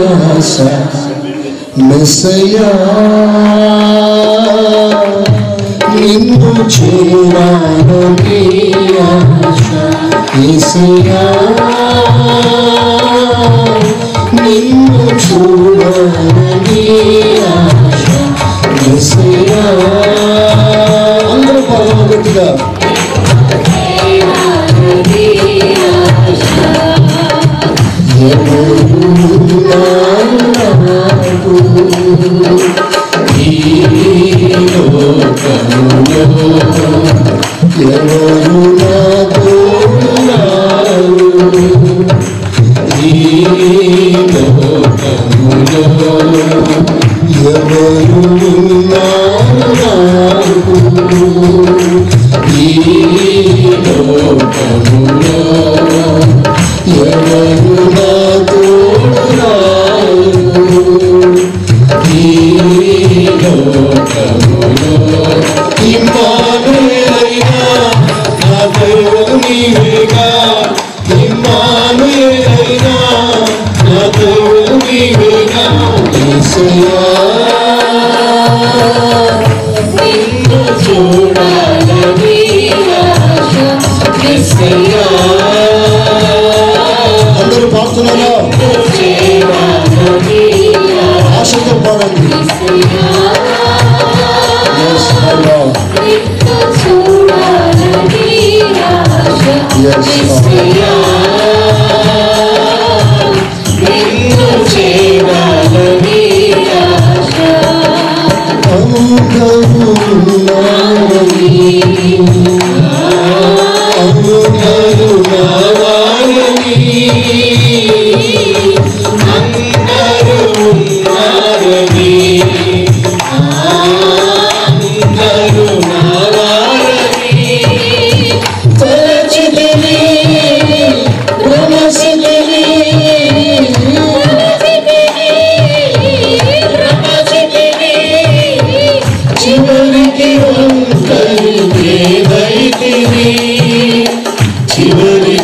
ఆశ 0.08 0.54
మెస్సయ్యా. 1.82 2.68
నిన్ను 5.94 6.50
చూడాలని 6.74 8.40
ఆశ 9.06 9.68
ఏసయ్యా 10.44 11.22
నిన్ను 14.42 15.06
చూడాలని 15.24 16.82
ఆశ 17.48 18.04
మెస్సయ్యా. 18.82 19.62
అందరూ 21.32 21.60
పదవ 21.70 22.00
గట్టిగా 22.10 22.46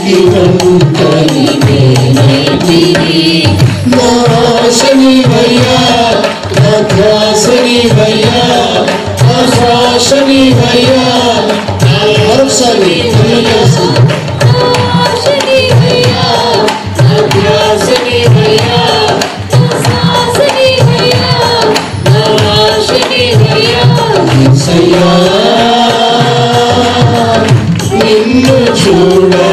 చివరికి 0.03 0.15
వంకలు 0.29 1.43
ఏదైతివి 1.75 3.19
నా 3.91 4.07
ఆశని 4.39 5.13
భయ్యా 5.25 5.77
నా 6.55 6.71
ధ్యాసని 6.89 7.77
భయ్యా 7.91 8.43
నా 9.21 9.37
శ్వాసని 9.53 10.41
భయ్యా 10.59 11.05
మరొకసారి 12.19 12.97
సయ్యా 24.59 25.07
నిన్ను 27.99 28.57
చూడవని 28.81 29.52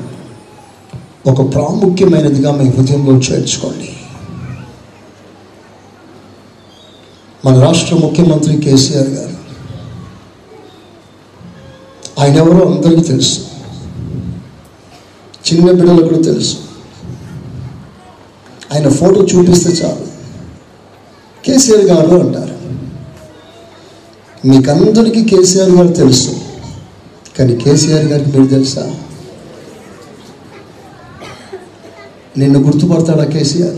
ఒక 1.31 1.53
ప్రాముఖ్యమైనదిగా 1.53 2.51
మీ 2.51 2.69
హృదయంలో 2.69 3.11
చేర్చుకోండి. 3.11 3.95
మన 7.45 7.59
రాష్ట్ర 7.59 7.95
ముఖ్యమంత్రి 7.95 8.57
కేసీఆర్ 8.57 9.07
గారు 9.07 9.31
ఆయన 12.19 12.35
ఎవరో 12.35 12.71
అందరికీ 12.71 13.01
తెలుసు. 13.01 13.39
చిన్న 15.47 15.71
బిడ్డలకు 15.71 16.07
కూడా 16.07 16.21
తెలుసు. 16.21 16.57
ఆయన 18.73 18.89
ఫోటో 18.89 19.21
చూపిస్తే 19.21 19.69
చాలు. 19.69 20.07
కేసీఆర్ 21.45 21.85
గారు 21.85 22.17
అంటారు. 22.17 22.55
మీకందరికీ 24.47 25.23
కేసీఆర్ 25.23 25.69
గారు 25.69 25.87
తెలుసు. 25.87 26.41
కానీ 27.39 27.55
కేసీఆర్ 27.55 28.05
గారికి 28.05 28.37
మీరు 28.37 28.49
తెలుసా? 28.49 28.95
నిన్ను 32.37 32.59
గుర్తుపడతాడా 32.59 33.25
కేసీఆర్? 33.25 33.75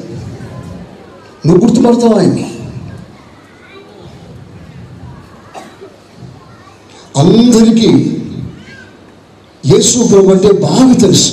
నువ్వు 1.48 1.68
గుర్తుపడతావు 1.68 2.14
ఆయన్ని? 2.14 2.50
అందరికీ 7.18 8.20
యేసు 9.66 10.08
ప్రభు 10.08 10.32
అంటే 10.32 10.52
బాగా 10.52 10.94
తెలుసు. 10.94 11.32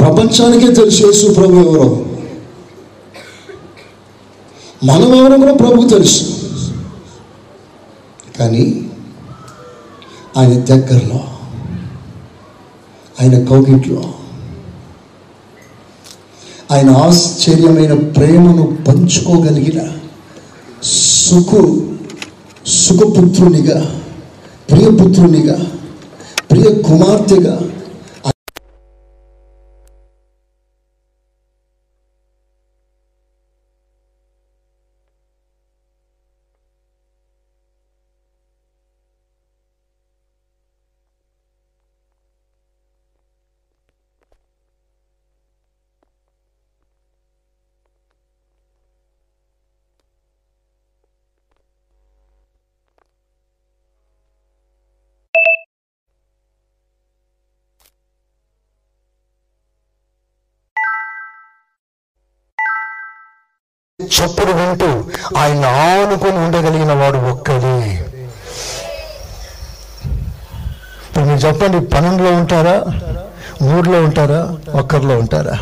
ప్రపంచానికే 0.00 0.74
తెలుసు 0.74 1.06
యేసు 1.06 1.34
ప్రభు 1.34 1.56
ఎవరో. 1.56 2.04
మనం 4.84 5.14
ఎవరో 5.14 5.36
కూడా 5.36 5.54
ప్రభు 5.54 5.88
తెలుసు. 5.88 6.24
కానీ 8.38 8.90
ఆయన 10.36 10.64
దగ్గరలో 10.64 11.37
ఆయన 13.20 13.44
కౌగిట్లో. 13.44 14.02
ఆయన 16.70 16.90
ఆశ్చర్యమైన 16.90 17.94
ప్రేమను 17.94 18.78
పంచుకోగలిగిన 18.88 19.80
సుఖు 20.84 21.88
సుఖపుత్రునిగా 22.66 24.00
ప్రియపుత్రునిగా 24.70 25.66
ప్రియ 26.50 26.82
కుమార్తెగా 26.82 27.60
చప్పుడు 64.28 64.52
వింటూ 64.52 65.04
ఆయన 65.38 65.66
ఆనుకొని 65.66 66.38
ఉండగలిగిన 66.38 66.92
వాడు 66.92 67.16
ఒక్కడే. 67.16 68.04
ఇప్పుడు 71.08 71.24
మీరు 71.24 71.38
చెప్పండి 71.38 71.80
పన్నెండులో 71.86 72.32
ఉంటారా? 72.32 72.84
మూడులో 73.62 74.02
ఉంటారా? 74.02 74.56
ఒక్కరిలో 74.78 75.18
ఉంటారా? 75.18 75.58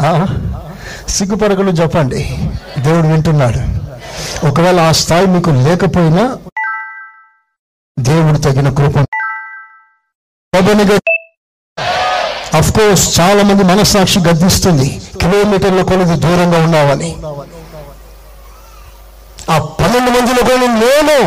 ఆ? 0.00 0.26
సిగ్గుపడకలు 1.08 1.70
చెప్పండి. 1.70 2.38
దేవుడు 2.78 3.06
వింటున్నాడు. 3.06 3.80
ఒకవేళ 4.46 4.80
ఆ 4.80 4.92
స్థాయి 4.92 5.26
మీకు 5.26 5.50
లేకపోయినా 5.50 6.36
దేవుడు 7.98 8.38
తగిన 8.38 8.74
కృప 8.74 8.98
అఫ్ 12.54 12.72
కోర్స్ 12.72 13.20
చాలా 13.20 13.42
మంది 13.42 13.64
మనస్సాక్షి 13.64 14.20
గర్దిస్తుంది 14.20 15.02
కిలోమీటర్ల 15.20 15.82
కొలది 15.82 16.16
దూరంగా 16.16 16.58
ఉన్నావని. 16.58 17.16
ఆ 19.50 19.58
పన్నెండు 19.58 20.10
మందిలో 20.10 20.42
కూడా 20.42 20.56
నేను 20.56 20.80
లేను. 20.80 21.20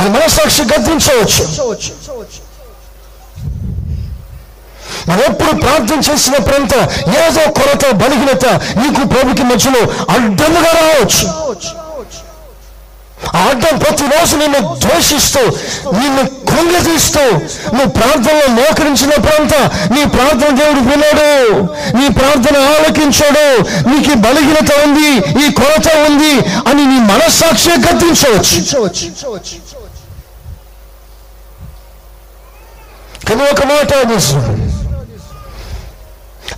అని 0.00 0.08
మనస్సాక్షి 0.08 0.62
గద్దించవచ్చు. 0.62 1.44
మనం 5.08 5.20
ఎప్పుడు 5.20 5.52
ప్రార్థన 5.52 6.12
చేసినప్పుడంతా 6.12 6.88
ఏదో 7.26 7.50
కొరత 7.50 7.90
బలహీనత 7.90 8.46
నీకు 8.78 9.08
ప్రభుకి 9.08 9.42
మధ్యలో 9.42 9.80
అడ్డముగా 10.10 10.72
రావచ్చు. 10.72 11.44
ఆ 13.26 13.52
ప్రతిరోజు 13.76 14.36
నిన్ను 14.36 14.76
ద్వేషిస్తూ 14.80 15.40
నిన్ను 15.92 16.24
కృంగతీస్తూ 16.50 17.20
నువ్వు 17.72 17.90
ప్రార్థనలో 17.90 18.46
మోకరించినప్పుడంతా 18.48 19.88
నీ 19.94 20.04
ప్రార్థన 20.04 20.56
దేవుడు 20.56 20.80
వినడు. 20.80 21.60
నీ 21.96 22.08
ప్రార్థన 22.08 22.56
ఆలకించాడు. 22.56 23.46
నీకు 23.88 24.14
బలహీనత 24.14 24.72
ఉంది 24.84 25.08
ఈ 25.46 25.52
కొరత 25.52 25.88
ఉంది 25.96 26.32
అని 26.70 26.84
నీ 26.86 26.98
మనస్సాక్షి 27.12 27.70
గద్దించవచ్చు. 27.70 28.56
కానీ 33.28 33.42
ఒక 33.42 33.64
మాట 33.64 33.94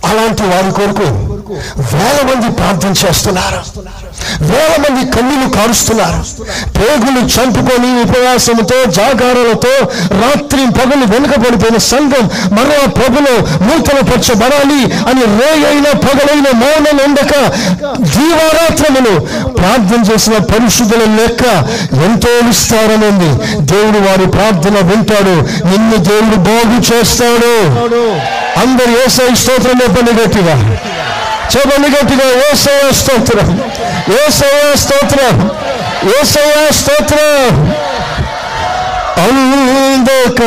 అలాంటి 0.05 0.43
వారి 0.43 0.71
కొరకు 0.71 1.07
వేల 1.79 2.35
మంది 2.35 2.51
ప్రార్థన 2.51 3.07
చేస్తున్నారు. 3.07 3.59
వేల 4.41 4.81
మంది 4.81 5.11
కన్నీళ్ళు 5.11 5.49
కారుస్తున్నారు. 5.49 6.23
పేగులు 6.77 7.19
చంపుకొని 7.19 8.01
ఉపవాసంతో 8.01 8.91
జాగారాలతో 8.91 9.85
రాత్రి 10.21 10.65
పగలు 10.79 11.05
వెనుకబడిపోయిన 11.13 11.77
సంఘం 11.77 12.29
మరో 12.51 12.89
ప్రభులు 12.89 13.63
నూతన 13.63 13.99
పరచబడాలి 13.99 14.81
అని 14.83 15.21
రేయైన 15.21 15.97
పగలైన 15.97 16.57
మౌనం 16.57 16.99
ఉండక 17.09 17.33
జీవారాత్రములు 18.01 19.19
ప్రార్థన 19.49 20.13
చేసిన 20.13 20.37
పరిశుద్ధుల 20.37 20.99
లెక్క 20.99 21.45
ఎంతో 21.93 22.47
విస్తారమైంది. 22.47 23.61
దేవుడు 23.61 24.09
వారి 24.09 24.25
ప్రార్థన 24.25 24.87
వింటాడు. 24.87 25.35
నిన్ను 25.67 25.97
దేవుడు 25.97 26.35
బాగు 26.35 26.93
చేస్తాడు. 26.93 27.53
అందరు 28.59 28.91
ఏసై 28.91 29.35
స్తోత్రం 29.35 29.73
చెప్పండి 29.83 30.11
గట్టిగా. 30.11 30.77
చెప్పండి 31.55 31.87
గట్టిగా 31.89 32.27
ఏసయ 32.51 32.91
స్తోత్రం 32.91 33.49
ఏసయ 34.27 34.75
స్తోత్రం 34.75 35.35
ఏసయ 36.19 36.69
స్తోత్రం. 36.71 37.55
అంధకారములో. 39.23 40.37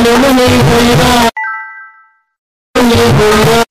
అందమే 0.00 0.46
రేపు 3.48 3.67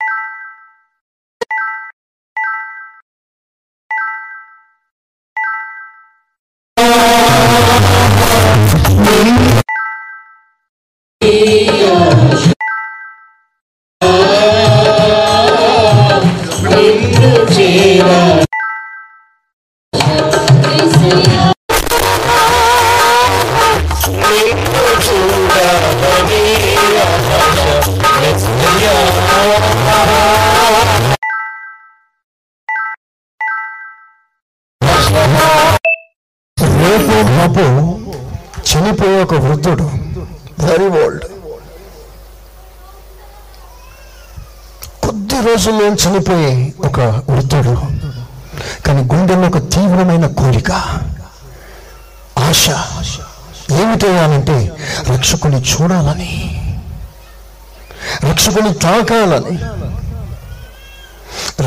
బాబు 37.24 37.64
చనిపోయే 38.68 39.22
ఒక 39.22 39.34
వృద్ధుడు 39.34 39.86
వెరీ 40.58 40.88
ఓల్డ్ 41.02 41.24
కొద్ది 45.04 45.40
రోజుల్లో 45.40 45.86
చనిపోయే 46.02 46.52
ఒక 46.84 47.00
వృద్ధుడు 47.30 47.74
కానీ 48.86 49.02
గుండెలో 49.02 49.46
ఒక 49.46 49.58
తీవ్రమైన 49.74 50.26
కోరిక 50.26 50.72
ఆశ. 52.48 52.64
ఏమిటయ్యానంటే 53.72 54.56
రక్షకుని 55.12 55.56
చూడాలని 55.60 56.32
రక్షకుని 58.24 58.74
తాకాలని. 58.74 59.56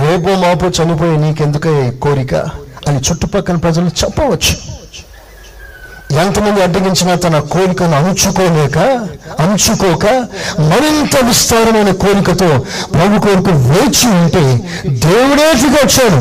రేపు 0.01 0.29
మాపు 0.41 0.65
చనిపోయి 0.77 1.17
నీకెందుకే 1.17 1.91
కోరిక 1.91 2.33
అని 2.87 2.99
చుట్టుపక్కల 2.99 3.55
ప్రజలు 3.55 3.89
చెప్పవచ్చు. 4.01 4.55
ఎంతమంది 6.15 6.63
అడ్డగించినా 6.63 7.15
తన 7.15 7.39
కోరికను 7.39 7.97
అంచుకోలేక 7.97 8.77
అంచుకోక 9.41 10.05
మరింత 10.59 11.25
విస్తారమైన 11.25 11.91
కోరికతో 11.91 12.65
ప్రభు 12.93 13.19
కొరకు 13.19 13.51
వేచి 13.51 14.07
ఉంటే 14.07 14.69
దేవుడే 14.87 15.53
దిగి 15.53 15.69
వచ్చాడు. 15.69 16.15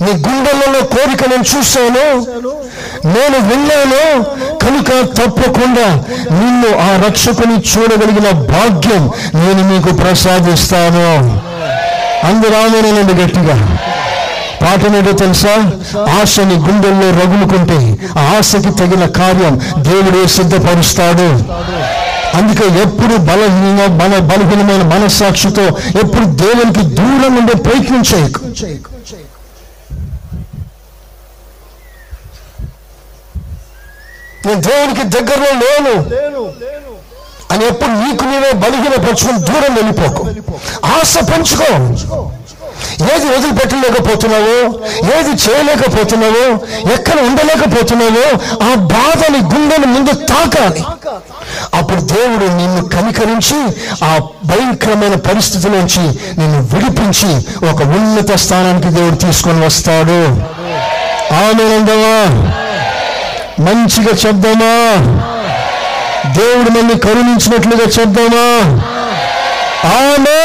నీ 0.00 0.10
గుండెలలో 0.10 0.86
కోరిక 0.86 1.28
నేను 1.28 1.44
చూశాను. 1.56 2.20
నేను 3.06 3.38
విన్నాను. 3.48 4.24
కనుక 4.58 5.12
తప్పకుండా 5.16 5.94
నిన్ను 6.38 6.78
ఆ 6.78 7.06
రక్షకుని 7.06 7.54
చూడగలిగిన 7.54 8.30
భాగ్యం 8.30 9.10
నేను 9.34 9.68
మీకు 9.68 9.96
ప్రసాదిస్తాను. 9.96 11.40
అందరూ 12.26 12.54
ఆమెనండి 12.54 13.14
గట్టిగా. 13.22 13.78
పాటనేదో 14.62 15.12
తెలుసా? 15.12 15.70
ఆశని 16.20 16.54
గుండెల్లో 16.54 17.10
రగులుకుంటే 17.10 17.98
ఆ 18.18 18.34
ఆశకి 18.38 18.70
తగిన 18.78 19.06
కార్యం 19.06 19.60
దేవుడే 19.82 20.26
సిద్ధపరుస్తాడు. 20.28 21.28
అందుకే 22.36 22.80
ఎప్పుడు 22.80 23.16
బలహీన 23.16 23.86
బల 23.86 24.18
బలహీనమైన 24.18 24.82
మనస్సాక్షితో 24.82 25.62
ఎప్పుడు 26.02 26.24
దేవునికి 26.24 26.82
దూరం 26.82 27.36
ఉండే 27.36 27.54
ప్రయత్నం 27.54 28.02
చేయకు. 28.14 28.40
నేను 34.46 34.60
దేవునికి 34.60 35.02
దగ్గరలో 35.02 35.50
లేను. 35.52 35.94
అని 37.50 37.66
ఎప్పుడు 37.66 37.90
నీకు 37.90 38.24
నీవే 38.24 38.52
బలహీన 38.52 38.96
పరుచుకుని 39.02 39.38
దూరం 39.38 39.74
వెళ్ళిపోకు. 39.74 40.22
ఆశ 40.86 41.18
పెంచుకో. 41.32 41.68
ఏది 43.02 43.26
వదిలిపెట్టలేకపోతున్నావో 43.26 44.80
ఏది 45.18 45.30
చేయలేకపోతున్నావో 45.30 46.44
ఎక్కడ 46.94 47.20
ఉండలేకపోతున్నావో 47.20 48.26
ఆ 48.70 48.74
బాధని 48.74 49.38
గుండెని 49.38 49.86
ముందు 49.86 50.12
తాకాలి 50.12 50.84
అప్పుడు 51.74 52.00
దేవుడు 52.00 52.52
నిన్ను 52.52 52.88
కనికరించి 52.88 53.58
ఆ 54.04 54.18
భయంకరమైన 54.44 55.14
పరిస్థితి 55.14 55.68
నుంచి 55.68 56.00
నిన్ను 56.38 56.62
విడిపించి 56.62 57.30
ఒక 57.70 57.82
ఉన్నత 57.82 58.36
స్థానానికి 58.36 58.88
దేవుడు 58.88 59.14
తీసుకొని 59.16 59.66
వస్తాడు. 59.66 60.20
ఆనందమా 61.34 62.16
మంచిగా 63.60 64.12
చెప్దామా? 64.26 64.74
దేవుడు 66.32 66.70
మళ్ళీ 66.70 66.98
కరుణించినట్లుగా 66.98 67.84
చెప్దామా? 68.00 68.46
ఆమె 69.96 70.38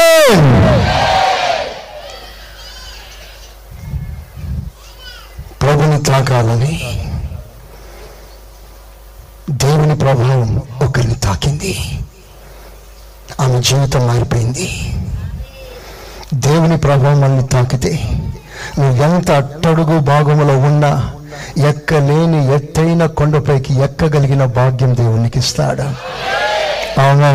త్రాగాలని 6.00 6.78
తాకాలని 6.78 7.06
దేవుని 9.50 9.98
ప్రభావం 9.98 10.62
ఒకరిని 10.82 11.14
తాకింది. 11.14 11.98
ఆమె 13.40 13.62
జీవితం 13.62 14.06
మారిపోయింది. 14.06 14.94
దేవుని 16.34 16.76
ప్రభావం 16.76 17.20
మనల్ని 17.20 17.46
తాకితే 17.46 18.10
నువ్వు 18.78 19.02
ఎంత 19.02 19.30
అట్టడుగు 19.30 19.98
భాగంలో 19.98 20.58
ఉన్నా 20.58 21.10
ఎక్కలేని 21.68 22.54
ఎత్తైన 22.54 23.06
కొండపైకి 23.06 23.74
ఎక్కగలిగిన 23.74 24.44
భాగ్యం 24.44 24.96
దేవునికి 24.96 25.38
ఇస్తాడు. 25.38 25.82
అవునా 27.00 27.30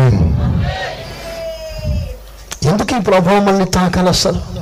ఎందుకు 2.70 2.96
ఈ 2.96 3.00
ప్రభావం 3.00 3.46
మళ్ళీ 3.46 3.64
తాకాలి 3.64 4.08
అసలు? 4.08 4.55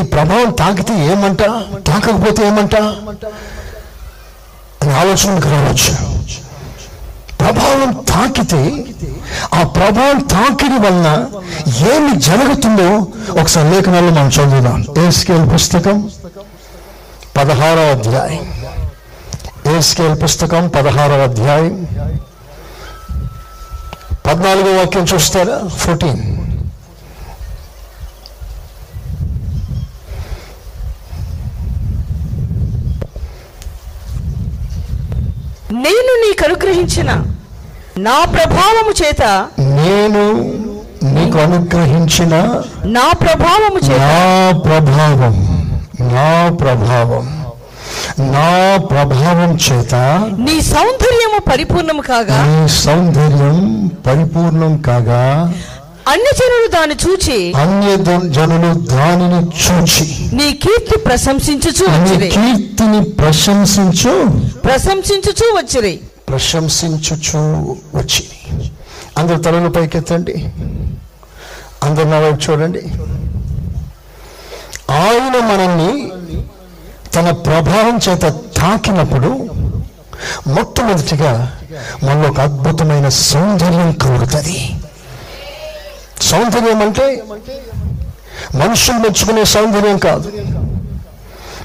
ఈ 0.00 0.02
ప్రభావం 0.02 0.50
తాకితే 0.50 1.06
ఏమంట? 1.06 1.42
తాకకపోతే 1.86 2.46
ఏమంట? 2.46 2.76
అని 4.82 4.92
ఆలోచనకు 4.92 5.48
రావచ్చు. 5.48 6.20
ప్రభావం 7.40 8.04
తాకితే 8.08 8.84
ఆ 9.54 9.62
ప్రభావం 9.62 10.18
తాకిడి 10.18 10.74
వలన 10.74 11.26
ఏమి 11.92 12.20
జరుగుతుందో 12.20 13.06
ఒకసారి 13.40 13.70
లేఖనాల్లో 13.70 14.10
మనం 14.10 14.28
చదువుదాం. 14.28 14.86
ఏ 15.06 15.10
స్కేల్ 15.10 15.54
పుస్తకం 15.54 16.10
పదహారవ 17.36 17.80
అధ్యాయం. 17.80 18.60
ఏ 19.76 19.80
స్కేల్ 19.80 20.22
పుస్తకం 20.22 20.68
పదహారవ 20.68 21.22
అధ్యాయం. 21.22 21.88
పద్నాలుగో 24.26 24.78
వాక్యం 24.78 25.06
చూస్తారా? 25.14 25.68
ఫోర్టీన్. 25.68 26.39
నేను 35.70 36.12
నీకు 36.22 36.42
అనుగ్రహించిన 36.46 37.10
నా 38.06 38.16
ప్రభావము 38.34 38.92
చేత 39.00 39.22
నేను 39.76 40.22
నీకు 41.10 41.38
అనుగ్రహించిన 41.38 42.34
నా 42.96 43.04
ప్రభావము 43.20 43.80
చేత 43.88 44.00
నా 44.08 44.24
ప్రభావం 44.64 45.36
నా 46.14 46.30
ప్రభావం 46.60 47.26
నా 48.32 48.48
ప్రభావం 48.90 49.50
చేత 49.66 49.94
నీ 50.46 50.56
సౌందర్యము 50.70 51.40
పరిపూర్ణము 51.50 52.02
కాగా 52.02 52.38
నీ 52.48 52.60
సౌందర్యం 52.80 53.58
పరిపూర్ణం 54.06 54.74
కాగా 54.82 55.22
అన్ని 56.10 56.30
జనులు 56.38 56.70
దాన్ని 56.70 56.96
చూచి 57.08 57.52
అన్య 57.52 57.96
జనులు 58.28 58.80
దానిని 58.80 59.46
చూచి. 59.46 60.36
నీ 60.36 60.52
కీర్తి 60.52 60.98
ప్రశంసించుచు 60.98 61.84
వచ్చిరి. 61.90 62.28
కీర్తిని 62.28 63.02
ప్రశంసించు. 63.02 64.26
ప్రశంసించుచు 64.58 65.56
వచ్చిరి. 65.56 66.00
ప్రశంసించుచు 66.28 67.38
వచ్చి. 67.94 68.24
అందరు 69.18 69.36
తలలు 69.36 69.68
పైకెత్తండి. 69.68 70.52
అందరు 71.82 72.08
నా 72.08 72.18
వైపు 72.18 72.50
చూడండి. 72.50 72.82
ఆయన 74.92 75.44
మనల్ని 75.44 76.10
తన 77.14 77.30
ప్రభావం 77.30 78.00
చేత 78.08 78.22
తాకినప్పుడు 78.56 79.46
మొట్టమొదటిగా 80.46 81.58
మనలో 82.04 82.28
ఒక 82.28 82.40
అద్భుతమైన 82.40 83.08
సౌందర్యం 83.08 83.92
కలుగుతుంది. 83.92 84.72
సౌందర్యం 86.20 86.82
అంటే 86.82 87.22
మనుషులు 88.54 88.96
మెచ్చుకునే 88.96 89.44
సౌందర్యం 89.44 89.98
కాదు. 89.98 90.32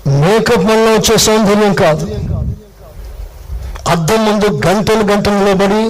మేకప్ 0.08 0.66
వల్ల 0.66 0.90
వచ్చే 0.90 1.18
సౌందర్యం 1.18 1.74
కాదు. 1.74 2.06
అద్దం 3.88 4.26
ముందు 4.26 4.68
గంటలు 4.68 5.04
గంటలు 5.04 5.34
నిలబడి 5.34 5.84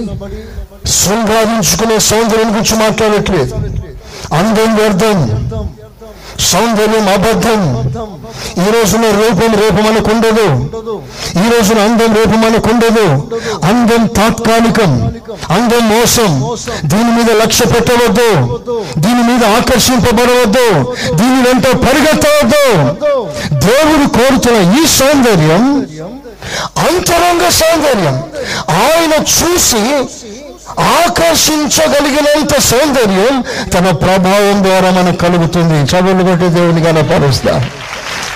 శృంగారించుకునే 0.88 1.98
సౌందర్యం 1.98 2.50
గురించి 2.50 2.74
మాట్లాడట్లేదు. 2.76 3.54
అందం 4.34 4.76
వ్యర్థం. 4.76 5.20
సౌందర్యం 6.40 7.08
అబద్ధం. 7.08 7.92
ఈ 8.66 8.70
రోజున 8.70 9.00
రూపం 9.00 9.54
రూపం 9.62 9.84
మనకు 9.84 10.10
ఉండదు 10.10 10.72
ఈ 11.46 11.50
రోజున 11.50 11.78
అందం 11.78 12.14
రూపం 12.14 12.72
ఉండదు 12.72 13.30
అందం 13.64 14.06
తాత్కాలికం. 14.06 15.12
అందం 15.50 15.88
మోసం. 15.88 16.56
దీని 16.84 17.10
మీద 17.16 17.30
లక్ష్య 17.42 17.66
పెట్టవద్దు. 17.66 18.60
దీని 18.98 19.22
మీద 19.22 19.44
ఆకర్షింపబడవద్దు. 19.44 20.96
దీని 21.14 21.42
వెంట 21.42 21.66
పరిగెత్తవద్దు. 21.66 22.82
దేవుడు 23.52 24.08
కోరుతున్న 24.08 24.80
ఈ 24.80 24.86
సౌందర్యం 24.86 25.86
అంతరంగ 26.78 27.48
సౌందర్యం. 27.48 28.22
ఆయన 28.70 29.22
చూసి 29.22 29.82
ఆకర్షించగలిగినంత 30.80 32.60
సౌందర్యం 32.60 33.44
తన 33.72 33.90
ప్రభావం 33.90 34.64
ద్వారా 34.64 34.90
మనకు 34.90 35.16
కలుగుతుంది. 35.16 35.74
చదువులు 35.74 36.22
కొట్టి 36.22 36.48
దేవుని 36.48 36.84
కనపరుస్తా 36.84 37.68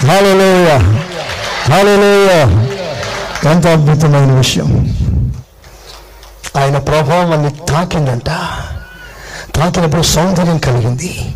హాలలోయ 0.07 0.79
హాలలోయ 1.71 2.31
ఎంత 3.51 3.67
అద్భుతమైన 3.67 4.33
విషయం. 4.33 4.97
ఆయన 6.57 6.79
ప్రభావం 6.79 7.33
అన్ని 7.33 7.51
తాకిందంట. 7.51 8.27
తాకినప్పుడు 9.57 10.03
సౌందర్యం 10.03 10.59
కలిగింది. 10.59 11.35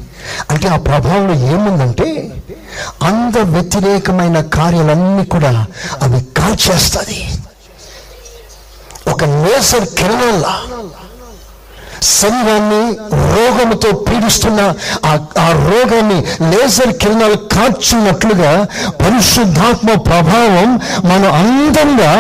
అంటే 0.51 0.69
ఆ 0.69 0.77
ప్రభావంలో 0.77 1.35
ఏముందంటే 1.35 2.33
అంద 3.03 3.38
వ్యతిరేకమైన 3.38 4.40
కార్యాలన్నీ 4.40 5.25
కూడా 5.25 5.67
అవి 6.03 6.25
కాల్చేస్తుంది 6.40 7.34
ఒక 9.07 9.25
లేసర్ 9.43 9.87
కిరణాల 9.99 10.45
శరీరాన్ని 12.11 12.81
రోగముతో 13.29 13.93
పీడిస్తున్న 14.07 14.61
ఆ- 15.05 15.53
రోగాన్ని 15.69 16.17
లేజర్ 16.51 16.93
కిరణాలు 16.93 17.37
కాచున్నట్లుగా 17.53 18.51
పరిశుద్ధాత్మ 19.01 19.95
ప్రభావం 20.01 20.71
మనం 21.05 21.33
అందంగా 21.35 22.11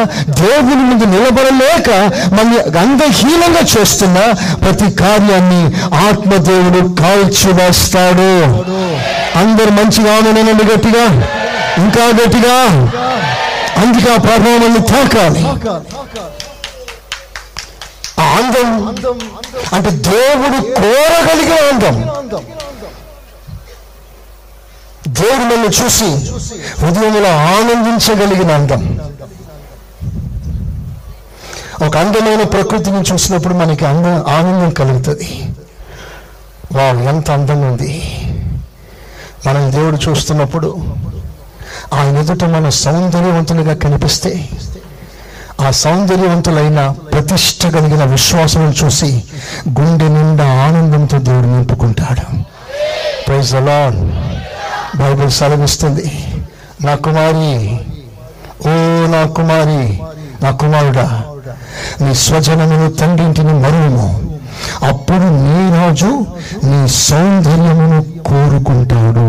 దేవుని 0.40 0.74
ముందు 0.82 1.04
నిలబడలేక 1.04 1.90
మళ్ళీ 2.34 2.78
అందహీనంగా 2.78 3.60
చేస్తున్న 3.74 4.18
ప్రతి 4.62 4.90
కార్యాన్ని 4.94 5.62
ఆత్మదేవుడు 6.08 6.94
కాల్చివేస్తాడు 7.02 8.30
అందరు 9.38 9.70
మంచిగా 9.70 10.16
ఆమెనండి 10.16 10.64
గట్టిగా 10.64 11.04
ఇంకా 11.76 12.04
గట్టిగా. 12.18 12.56
అందుకే 13.76 14.14
ఆ 14.14 14.16
ప్రభావాన్ని 14.18 14.82
తాకాలి. 14.86 15.42
ఆందం 18.18 18.88
అంటే 19.72 19.90
దేవుడు 19.90 20.74
కోరగలిగిన 20.74 21.58
అందం 21.68 21.96
దేవుడు 25.08 25.54
నన్ను 25.54 25.66
చూసి 25.66 26.04
హృదయంలో 26.78 27.28
ఆనందించగలిగిన 27.28 28.52
అందం 28.52 28.82
ఒక 31.86 31.96
అందమైన 31.96 32.42
ప్రకృతిని 32.42 33.12
చూసినప్పుడు 33.12 33.54
మనకి 33.54 33.84
అంద 33.84 34.06
ఆనందం 34.06 34.70
కలుగుతుంది. 34.70 35.50
వా 36.72 36.82
ఎంత 36.82 37.30
అందంగా 37.30 37.70
ఉంది. 37.70 38.02
మనం 39.46 39.72
దేవుడు 39.72 39.96
చూస్తున్నప్పుడు 39.96 40.68
ఆయన 41.92 42.18
ఎదుట 42.18 42.44
మన 42.44 42.68
సౌందర్యవంతులుగా 42.68 43.74
కనిపిస్తే 43.74 44.48
ఆ 45.60 45.70
సౌందర్యవంతులైన 45.70 46.94
ప్రతిష్ట 47.12 47.66
కలిగిన 47.66 48.04
విశ్వాసం 48.04 48.74
చూసి 48.84 49.24
గుండె 49.68 50.08
నిండా 50.08 50.62
ఆనందంతో 50.62 51.18
దేవుడు 51.18 51.46
నింపుకుంటాడు. 51.46 52.42
ప్రైజ్ 53.26 53.54
అలాన్ 53.54 54.12
బైబిల్ 54.98 55.30
సెలవిస్తుంది. 55.30 56.34
నా 56.84 56.94
కుమారి 56.94 57.78
ఓ 58.66 58.74
నా 59.06 59.26
కుమారి 59.26 60.00
నా 60.42 60.50
కుమారుడా 60.50 61.22
నీ 62.00 62.14
స్వజనమును 62.14 62.92
తండ్రింటిని 62.92 63.52
మరువుము. 63.52 64.36
అప్పుడు 64.86 65.24
నీ 65.24 65.78
రాజు 65.78 66.26
నీ 66.64 66.88
సౌందర్యమును 66.88 68.02
కోరుకుంటాడు. 68.02 69.28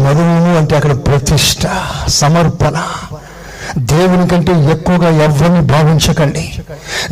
మరువుము 0.00 0.58
అంటే 0.58 0.76
అక్కడ 0.76 0.92
ప్రతిష్ట 0.92 1.66
సమర్పణ 2.08 2.82
దేవుని 3.78 4.28
కంటే 4.28 4.52
ఎక్కువగా 4.52 5.24
ఎవరిని 5.24 5.60
భావించకండి. 5.60 6.58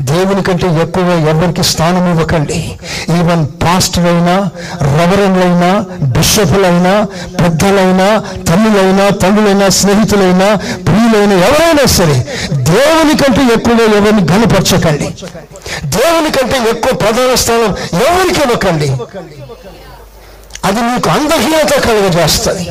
దేవుని 0.00 0.42
కంటే 0.42 0.66
ఎక్కువగా 0.66 1.30
ఎవరికి 1.30 1.62
స్థానం 1.62 2.10
ఇవ్వకండి. 2.10 2.78
ఈవెన్ 3.18 3.46
పాస్టర్ 3.46 4.06
అయినా 4.06 4.50
రవరెండ్లైనా 4.82 5.84
బిషపులైనా 6.02 7.06
పెద్దలైనా 7.44 8.24
తల్లులైనా 8.48 9.08
తండ్రులైనా 9.08 9.68
స్నేహితులైనా 9.68 10.54
ప్రియులైన 10.54 11.32
ఎవరైనా 11.32 11.86
సరే 11.86 12.28
దేవుని 12.52 13.16
కంటే 13.16 13.54
ఎక్కువగా 13.54 13.84
ఎవరిని 13.96 14.32
గనపరచకండి 14.32 15.08
దేవుని 15.84 16.30
కంటే 16.30 16.70
ఎక్కువ 16.70 16.92
ప్రధాన 16.92 17.34
స్థానం 17.34 17.76
ఎవరికి 18.02 18.40
ఇవ్వకండి? 18.40 18.92
అది 20.64 20.80
నీకు 20.80 21.08
అందహీనత 21.08 21.72
కలుగజేస్తుంది. 21.84 22.70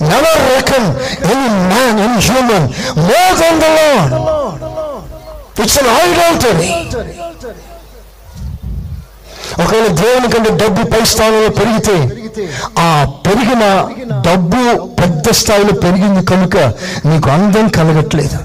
Never 0.00 0.34
reckon 0.48 0.84
any 1.24 1.48
man, 1.68 1.98
any 1.98 2.20
human 2.22 2.62
more 2.98 3.32
than 3.34 3.54
the 3.58 3.70
Lord. 3.78 4.10
It's 5.56 5.76
an 5.76 5.88
idolatry. 5.96 6.68
ఒకవేళ 9.60 9.86
దేవుని 10.00 10.28
కంటే 10.32 10.50
డబ్బు 10.60 10.82
పై 10.92 11.00
స్థానంలో 11.12 11.48
పెరిగితే 11.58 11.94
ఆ 12.80 12.90
పెరిగిన 13.26 13.62
డబ్బు 14.26 14.60
పెద్ద 15.00 15.32
స్థాయిలో 15.40 15.72
పెరిగింది 15.84 16.22
కనుక 16.30 16.56
నీకు 17.06 17.30
అందం 17.30 17.66
కలగట్లేదు 17.76 18.38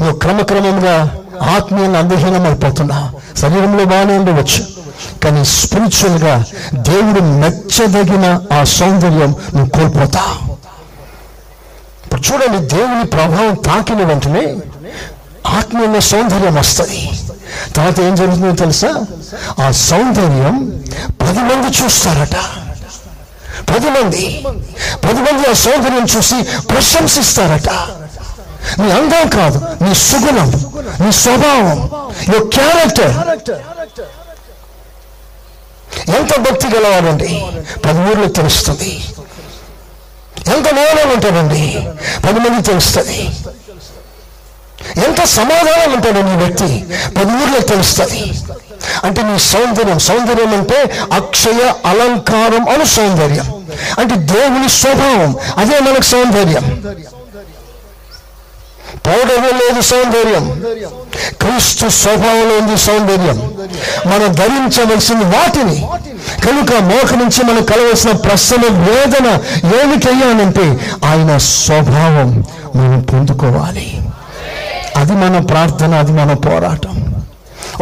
నువ్వు 0.00 0.14
క్రమక్రమంగా 0.24 0.94
ఆత్మీయంగా 1.54 2.00
అందహీనం 2.02 2.46
అయిపోతున్నా 2.50 2.98
శరీరంలో 3.42 3.84
బాగానే 3.92 4.14
ఉండవచ్చు 4.20 4.62
కానీ 5.24 5.42
స్పిరిచువల్గా 5.56 6.34
దేవుడు 6.90 7.22
మెచ్చదగిన 7.42 8.26
ఆ 8.58 8.62
సౌందర్యం 8.78 9.32
నువ్వు 9.54 9.70
కోల్పోతావు 9.76 10.38
ఇప్పుడు 12.12 12.32
చూడండి 12.32 12.58
దేవుని 12.74 13.04
ప్రభావం 13.04 13.54
తాకిన 13.54 14.02
వెంటనే 14.02 14.56
ఆత్మీయ 15.46 16.00
సౌందర్యం 16.00 16.54
వస్తుంది. 16.54 17.10
తర్వాత 17.76 18.00
ఏం 18.00 18.14
జరుగుతుందో 18.14 18.54
తెలుసా? 18.54 18.90
ఆ 19.64 19.70
సౌందర్యం 19.70 20.56
పది 21.20 21.38
మంది 21.38 21.68
చూస్తారట. 21.78 22.36
పది 23.70 23.90
మంది. 23.90 24.44
పది 25.04 25.20
మంది 25.26 25.50
ఆ 25.50 25.52
సౌందర్యం 25.52 26.06
చూసి 26.16 26.38
ప్రశంసిస్తారట. 26.42 27.70
నీ 28.80 28.90
అందం 28.90 29.28
కాదు 29.28 29.84
నీ 29.84 29.94
సుగుణం 29.94 30.48
నీ 31.00 31.12
స్వభావం 31.12 31.78
యువర్ 32.28 32.48
క్యారెక్టర్ 32.48 33.14
ఎంత 36.08 36.38
భక్తి 36.38 36.68
గలవాడండి. 36.68 37.42
పది 37.84 37.98
ఊర్లో 38.10 38.28
తెలుస్తుంది. 38.28 39.04
ఎంత 40.46 40.68
నేనం 40.68 41.10
ఉంటాడండి? 41.10 41.88
పది 42.26 42.40
మంది 42.40 42.62
తెలుస్తుంది. 42.62 43.30
ఎంత 45.06 45.24
సమాధానం 45.24 45.92
ఉంటాడు 45.92 46.18
నీ 46.18 46.36
వ్యక్తి? 46.36 46.84
పది 47.16 47.42
ఊర్లో 47.42 47.60
తెలుస్తుంది. 47.60 48.32
అంటే 49.04 49.22
నీ 49.22 49.38
సౌందర్యం 49.38 49.98
సౌందర్యం 49.98 50.58
అంటే 50.58 51.06
అక్షయ 51.12 51.74
అలంకారం 51.86 52.68
అను 52.68 52.84
సౌందర్యం. 52.84 53.64
అంటే 53.98 54.14
దేవుని 54.14 54.68
స్వభావం 54.68 55.36
అదే 55.56 55.80
మనకు 55.80 56.02
సౌందర్యం. 56.02 56.82
పౌడర్లో 59.06 59.58
లేదు 59.58 59.80
సౌందర్యం. 59.80 60.64
క్రీస్తు 61.40 61.88
స్వభావంలో 61.88 62.58
ఉంది 62.58 62.78
సౌందర్యం. 62.78 63.54
మనం 64.06 64.32
ధరించవలసిన 64.32 65.18
వాటిని. 65.18 65.88
కనుక 66.46 66.82
మోక 66.82 67.14
నుంచి 67.14 67.52
మనకు 67.52 67.64
కలవలసిన 67.64 68.12
ప్రశ్న 68.12 68.56
వేదన 68.56 69.26
ఏమిటయ్యానంటే 69.80 70.94
ఆయన 71.04 71.36
స్వభావం 71.36 72.44
మనం 72.76 73.00
పొందుకోవాలి. 73.00 74.02
అది 74.96 75.12
మన 75.12 75.38
ప్రార్థన 75.38 75.94
అది 75.94 76.12
మన 76.12 76.32
పోరాటం. 76.32 77.24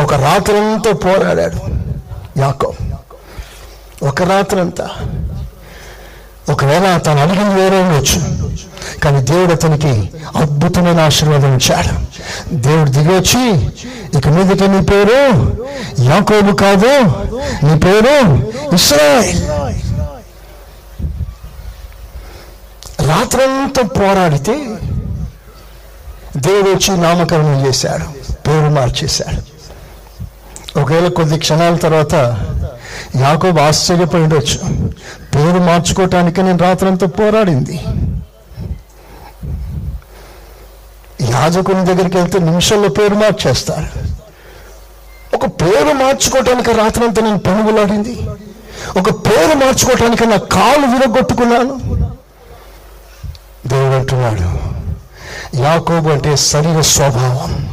ఒక 0.03 0.15
రాత్రంతా 0.15 0.93
పోరాడాడు 0.93 1.57
యాకో 2.39 2.73
ఒక 4.03 4.23
రాత్రంతా. 4.23 4.89
ఒకవేళ 6.51 6.97
తను 6.97 7.23
అడిగింది 7.23 7.55
వేరే 7.55 7.83
ఉండొచ్చు. 7.83 8.41
కానీ 9.05 9.21
దేవుడు 9.23 9.53
అతనికి 9.53 10.11
అద్భుతమైన 10.37 11.01
ఆశీర్వాదం 11.01 11.57
ఇచ్చాడు. 11.57 11.93
దేవుడు 12.55 12.91
దిగి 12.91 13.09
వచ్చి 13.09 13.67
ఇక 14.19 14.29
మీదట 14.29 14.63
నీ 14.63 14.81
పేరు 14.81 15.21
యాకోబు 16.05 16.57
కాదు 16.57 16.93
నీ 17.67 17.79
పేరు 17.79 18.17
ఇస్రాయల్. 18.75 19.43
రాత్రంతా 23.09 23.83
పోరాడితే 23.83 24.53
దేవుడు 26.37 26.71
వచ్చి 26.71 26.97
నామకరణం 26.97 27.67
చేశాడు 27.67 28.05
పేరు 28.33 28.71
మార్చేశాడు. 28.71 29.51
ఒకవేళ 30.81 31.09
కొద్ది 31.09 31.39
క్షణాల 31.39 31.75
తర్వాత 31.75 32.15
యాకోబు 33.17 33.61
ఆశ్చర్యపడి 33.61 34.23
ఉండొచ్చు. 34.23 34.59
పేరు 35.35 35.59
మార్చుకోవటానికి 35.59 36.43
నేను 36.43 36.59
రాత్రంతా 36.59 37.07
పోరాడింది. 37.07 37.81
యాజకుని 41.21 41.85
దగ్గరికి 41.85 42.17
వెళ్తే 42.17 42.39
నిమిషంలో 42.39 42.89
పేరు 42.89 43.15
మార్చేస్తారు. 43.15 44.21
ఒక 45.37 45.47
పేరు 45.47 45.93
మార్చుకోవటానికి 45.93 46.73
రాత్రంతా 46.73 47.23
నేను 47.23 47.39
పనుగులాడింది. 47.39 48.29
ఒక 48.99 49.27
పేరు 49.27 49.59
మార్చుకోవటానికి 49.59 50.27
నా 50.27 50.37
కాలు 50.37 50.87
విరగొట్టుకున్నాను. 50.87 51.81
దేవుడు 53.67 53.97
అంటున్నాడు 53.97 54.71
యాకోబు 55.63 56.09
అంటే 56.09 56.37
శరీర 56.37 56.81
స్వభావం. 56.81 57.70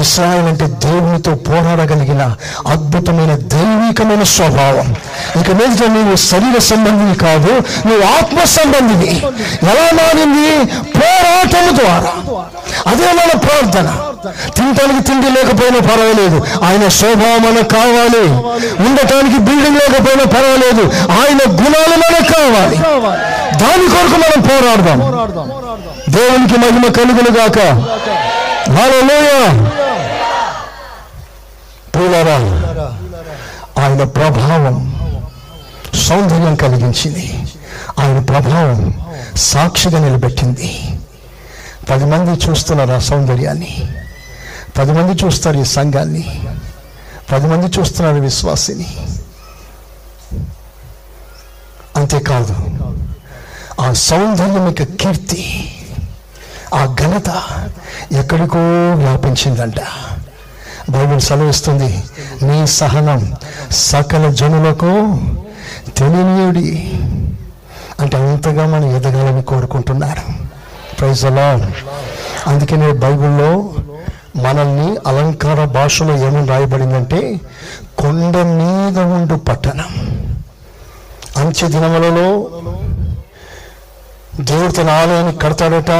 ఇస్రాయల్ 0.00 0.46
అంటే 0.46 0.66
దేవునితో 0.66 1.34
పోరాడగలిగిన 1.34 2.36
అద్భుతమైన 2.66 3.36
దైవికమైన 3.36 4.22
స్వభావం. 4.22 4.96
ఇక 5.40 5.50
మీద 5.50 5.90
నువ్వు 5.90 6.16
శరీర 6.16 6.58
సంబంధిని 6.58 7.14
కాదు 7.14 7.52
నువ్వు 7.88 8.06
ఆత్మ 8.16 8.44
సంబంధిని 8.44 9.18
ఎలా 9.62 9.90
మారింది? 9.92 10.64
పోరాటం 10.74 11.76
ద్వారా. 11.76 12.12
అదే 12.86 13.12
మన 13.12 13.38
ప్రార్థన. 13.38 13.96
తినటానికి 14.56 15.02
తిండి 15.08 15.30
లేకపోయినా 15.30 15.78
పర్వాలేదు. 15.78 16.46
ఆయన 16.64 16.88
స్వభావం 16.88 17.42
మనకు 17.42 17.68
కావాలి. 17.68 18.24
ఉండటానికి 18.88 19.38
బిల్డింగ్ 19.38 19.76
లేకపోయినా 19.76 20.24
పర్వాలేదు. 20.24 20.82
ఆయన 21.20 21.52
గుణాలు 21.52 21.96
మనకు 21.96 22.32
కావాలి. 22.32 22.76
దాని 23.58 23.88
కొరకు 23.88 24.18
మనం 24.20 24.40
పోరాడదాం. 24.40 24.98
దేవునికి 26.08 26.60
మహిమ 26.60 26.82
కలుగును 26.92 27.38
గాక 27.38 27.58
హల్లెలూయా 28.70 29.71
ప్రియులారా 31.94 32.36
ఆయన 33.82 34.04
ప్రభావం 34.04 34.92
సౌందర్యం 35.94 36.54
కలిగించింది. 36.54 37.42
ఆయన 37.98 38.18
ప్రభావం 38.18 38.94
సాక్షిగా 39.36 39.98
నిలబెట్టింది. 39.98 41.00
పది 41.90 42.04
మంది 42.04 42.44
చూస్తున్నారు 42.44 42.92
ఆ 42.92 42.98
సౌందర్యాన్ని. 42.98 43.88
పది 44.78 44.92
మంది 44.92 45.24
చూస్తారు 45.24 45.58
ఈ 45.58 45.64
సంఘాన్ని. 45.64 46.40
పది 47.32 47.46
మంది 47.46 47.78
చూస్తున్నారు 47.78 48.20
విశ్వాసిని. 48.20 48.96
అంతేకాదు 51.96 52.56
ఆ 53.80 53.92
సౌందర్యం 53.92 54.66
యొక్క 54.66 54.82
కీర్తి 54.82 55.74
ఆ 56.74 56.96
ఘనత 57.00 57.28
ఎక్కడికో 58.12 58.58
వ్యాపించిందంట. 58.92 59.80
బైబిల్ 60.90 61.20
సెలవిస్తుంది. 61.20 62.04
నీ 62.42 62.66
సహనం 62.66 63.32
సకల 63.70 64.28
జనులకు 64.28 65.18
తెలియడి 65.96 66.92
అంటే 68.00 68.16
అంతగా 68.16 68.66
మనం 68.66 68.96
ఎదగాలని 68.96 69.42
కోరుకుంటున్నారు. 69.42 70.22
ప్రైజ్ 70.98 71.24
అలా 71.24 71.72
అందుకనే 72.46 72.92
బైబిల్లో 72.92 73.74
మనల్ని 74.36 74.96
అలంకార 75.06 75.64
భాషలో 75.64 76.16
ఏమని 76.16 76.46
రాయబడిందంటే 76.46 77.40
కొండ 77.98 78.36
మీద 78.36 78.98
ఉండు 78.98 79.34
పట్టణం. 79.34 80.18
అంచె 81.36 81.68
దినములలో 81.68 82.50
దేవుడు 84.40 84.72
తన 84.72 84.90
ఆలయాన్ని 84.90 85.38
కడతాడట. 85.38 85.90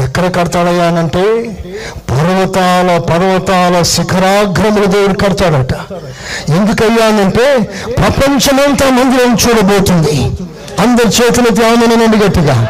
ఎక్కడ 0.00 0.34
కడతాడయ్యా 0.34 0.84
అంటే 0.84 1.22
పర్వతాల 2.10 2.98
పర్వతాల 2.98 3.82
శిఖరాగ్రములు 3.82 4.84
దేవుడు 4.84 5.14
కడతాడట. 5.14 5.92
ఎందుకయ్యా 6.50 7.06
అంటే 7.06 7.62
ప్రపంచమంతా 7.86 8.90
మందిరం 8.90 9.32
చూడబోతుంది. 9.32 10.46
అందరి 10.80 11.06
చేతుల 11.06 11.48
ధ్యానం 11.48 12.26
గట్టిగా. 12.26 12.68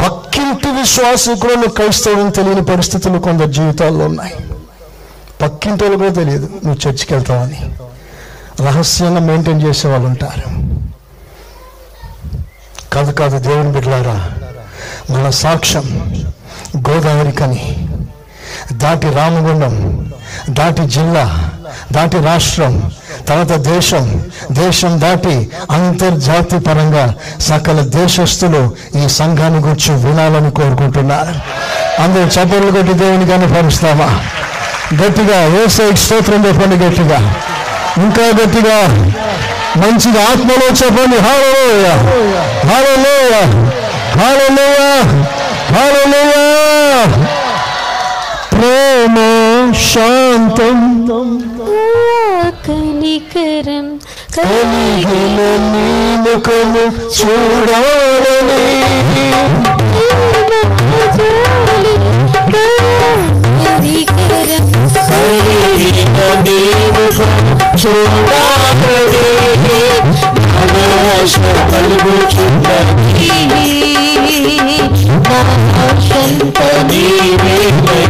పక్కింటి 0.00 0.68
విశ్వాసకులను 0.68 1.68
క్రైస్తవులను 1.68 2.30
తెలియని 2.30 2.64
పరిస్థితులు 2.64 3.18
కొందరు 3.18 3.52
జీవితాల్లో 3.52 4.04
ఉన్నాయి. 4.04 4.34
పక్కింటి 5.42 5.84
వాళ్ళు 5.84 5.98
కూడా 5.98 6.12
తెలియదు 6.12 6.48
నువ్వు 6.64 6.88
చర్చికి 6.88 7.14
వెళ్తావని. 7.14 7.74
రహస్యంగా 8.60 9.20
మెయింటైన్ 9.20 9.62
చేసే 9.62 9.88
వాళ్ళు 9.88 10.08
ఉంటారు. 10.08 10.64
కాదు 12.92 13.12
కాదు 13.12 13.38
దేవుని 13.38 13.72
బిడ్డలారా 13.72 14.30
మన 15.10 15.30
సాక్ష్యం 15.30 15.86
గోదావరి 16.76 17.32
కని 17.32 17.76
దాటి 18.72 19.10
రామగుండం 19.10 20.06
దాటి 20.50 20.86
జిల్లా 20.86 21.50
దాటి 21.92 22.18
రాష్ట్రం 22.18 22.92
తర్వాత 23.28 23.52
దేశం 23.52 24.24
దేశం 24.52 25.00
దాటి 25.00 25.50
అంతర్జాతీయ 25.70 26.58
పరంగా 26.58 27.14
సకల 27.40 27.80
దేశస్తులు 27.80 28.76
ఈ 29.04 29.08
సంఘాన్ని 29.08 29.60
గురించి 29.60 29.92
వినాలని 29.92 30.50
కోరుకుంటున్నారు. 30.50 31.34
అందరూ 32.02 32.24
చపర్లు 32.24 32.70
కొట్టి 32.72 32.92
దేవుని 32.92 33.26
కనపరుస్తామా 33.26 34.20
గట్టిగా 35.04 35.38
వేసే 35.44 35.96
స్తోత్రం 35.96 36.46
చెప్పండి 36.46 36.76
గట్టిగా. 36.84 37.18
ఇంకా 37.96 38.26
గట్టిగా 38.42 38.78
మంచిగా 39.76 40.22
ఆత్మలో 40.22 40.66
చెప్పండి. 40.84 41.18
హాలో 41.18 41.94
హాలో 42.68 42.94
హాలలోయ 44.14 44.80
హాలలోయ 45.74 46.34
ప్రేమ 48.52 49.16
శాంతం 49.86 50.78
కనికరం 52.66 53.86
కలిగిన 54.36 55.40
నీ 55.66 55.88
ముఖము 56.24 56.84
చూడాలని 70.66 71.96
కనికరం 75.14 75.60
కలిగిన 76.10 76.60
నీ 76.88 77.04
ముఖము 77.46 78.04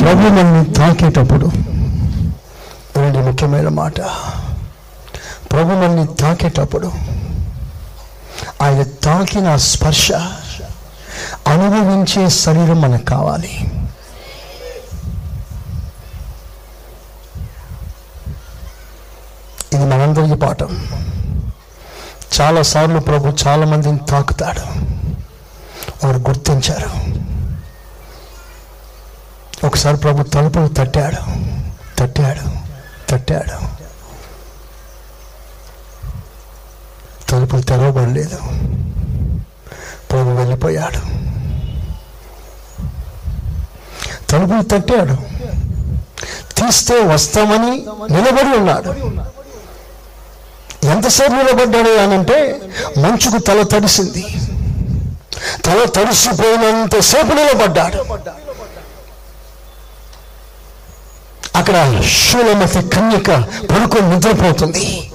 ప్రభు 0.00 0.28
మనల్ని 0.28 0.72
తాకేటప్పుడు 0.74 1.50
రెండు 2.96 3.18
ముఖ్యమైన 3.18 3.68
మాట. 3.68 4.00
ప్రభు 5.52 5.72
మనల్ని 5.74 6.06
తాకేటప్పుడు 6.06 6.92
ఆయన 8.62 8.82
తాకిన 8.82 9.56
స్పర్శ 9.56 10.12
అనుభవించే 11.46 12.28
శరీరం 12.28 12.80
మనకు 12.80 13.04
కావాలి. 13.04 13.60
ఇది 19.72 19.84
మనందరికీ 19.84 20.34
పాఠం. 20.34 20.97
చాలాసార్లు 22.40 23.00
ప్రభు 23.00 23.36
చాలా 23.46 23.66
మందిని 23.66 23.98
తాకుతాడు. 23.98 24.60
వారు 26.06 26.18
గుర్తించారు. 26.18 27.18
ఒకసారి 29.66 29.96
ప్రభు 29.96 30.22
తలుపులు 30.22 30.68
తట్టాడు. 30.68 31.16
తట్టాడు. 31.98 32.50
తట్టాడు. 33.10 33.78
తలుపులు 37.30 37.62
తెరవబడలేదు. 37.62 38.38
ప్రభు 40.10 40.30
వెళ్ళిపోయాడు. 40.30 41.00
తలుపులు 44.30 44.62
తట్టాడు. 44.62 45.14
తీస్తే 46.54 47.04
వస్తామని 47.04 47.86
నిలబడి 48.10 48.58
ఉన్నాడు. 48.58 48.94
ఎంతసేపు 50.90 51.32
నిలబడ్డాడు 51.32 51.90
అనంటే 51.90 52.60
మంచుకు 52.98 53.38
తల 53.38 53.62
తడిసింది. 53.62 54.24
తల 55.64 55.84
తడిసిపోయినంతసేపు 55.84 57.32
నిలబడ్డాడు. 57.32 57.98
అక్కడ 61.58 62.02
శూలమతి 62.24 62.80
కన్యక 62.88 63.30
పడుకొని 63.70 64.10
నిద్రపోతుంది. 64.10 65.10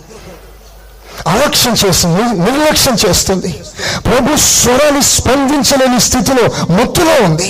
అలక్ష్యం 1.28 1.76
చేస్తుంది 1.86 2.24
నిర్లక్ష్యం 2.24 2.95
చేస్తుంది. 3.05 3.51
ప్రభు 4.05 4.38
స్వరాన్ని 4.38 5.03
స్పందించలేని 5.03 5.99
స్థితిలో 5.99 6.43
మత్తులో 6.74 7.13
ఉంది. 7.26 7.49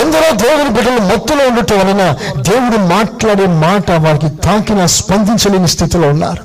ఎందరో 0.00 0.30
దేవుని 0.36 0.70
బిడ్డలు 0.70 1.00
మత్తులో 1.00 1.48
ఉండటం 1.48 1.78
వలన 1.78 2.16
దేవుడు 2.40 2.76
మాట్లాడే 2.94 3.46
మాట 3.46 3.90
వారికి 3.90 4.28
తాకిన 4.36 4.86
స్పందించలేని 4.86 5.68
స్థితిలో 5.68 6.08
ఉన్నారు. 6.08 6.42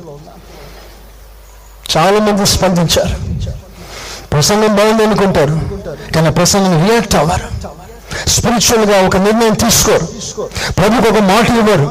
చాలా 1.98 2.20
మంది 2.20 2.46
స్పందించారు. 2.46 3.16
ప్రసంగం 4.32 4.76
బాగుంది 4.76 5.04
అనుకుంటారు 5.04 5.60
కానీ 6.16 6.30
ప్రసంగం 6.30 6.88
రియాక్ట్ 6.90 7.16
అవ్వరు. 7.16 7.48
స్పిరిచువల్గా 8.28 9.08
ఒక 9.08 9.18
నిర్ణయం 9.18 9.54
తీసుకోరు. 9.54 10.08
ప్రభుకు 10.72 11.08
ఒక 11.14 11.20
మాట 11.32 11.50
ఇవ్వరు. 11.62 11.86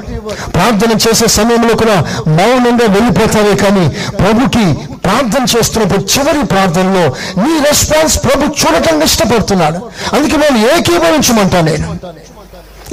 ప్రార్థన 0.55 0.93
చేసే 1.05 1.26
సమయంలో 1.28 1.74
కూడా 1.74 1.97
మౌనంగా 2.26 2.87
వెళ్ళిపోతారే 2.97 3.55
కానీ 3.64 3.85
ప్రభుకి 4.20 4.64
ప్రార్థన 4.97 5.45
చేస్తున్నప్పుడు 5.57 6.03
చివరి 6.12 6.43
ప్రార్థనలో 6.45 7.05
నీ 7.45 7.53
రెస్పాన్స్ 7.68 8.24
ప్రభు 8.24 8.45
చూడటం 8.45 9.03
ఇష్టపడుతున్నాడు. 9.03 9.78
అందుకే 10.16 10.37
నేను 10.37 10.59
ఏకీభవించమంటా 10.72 11.61
నేను. 11.61 11.89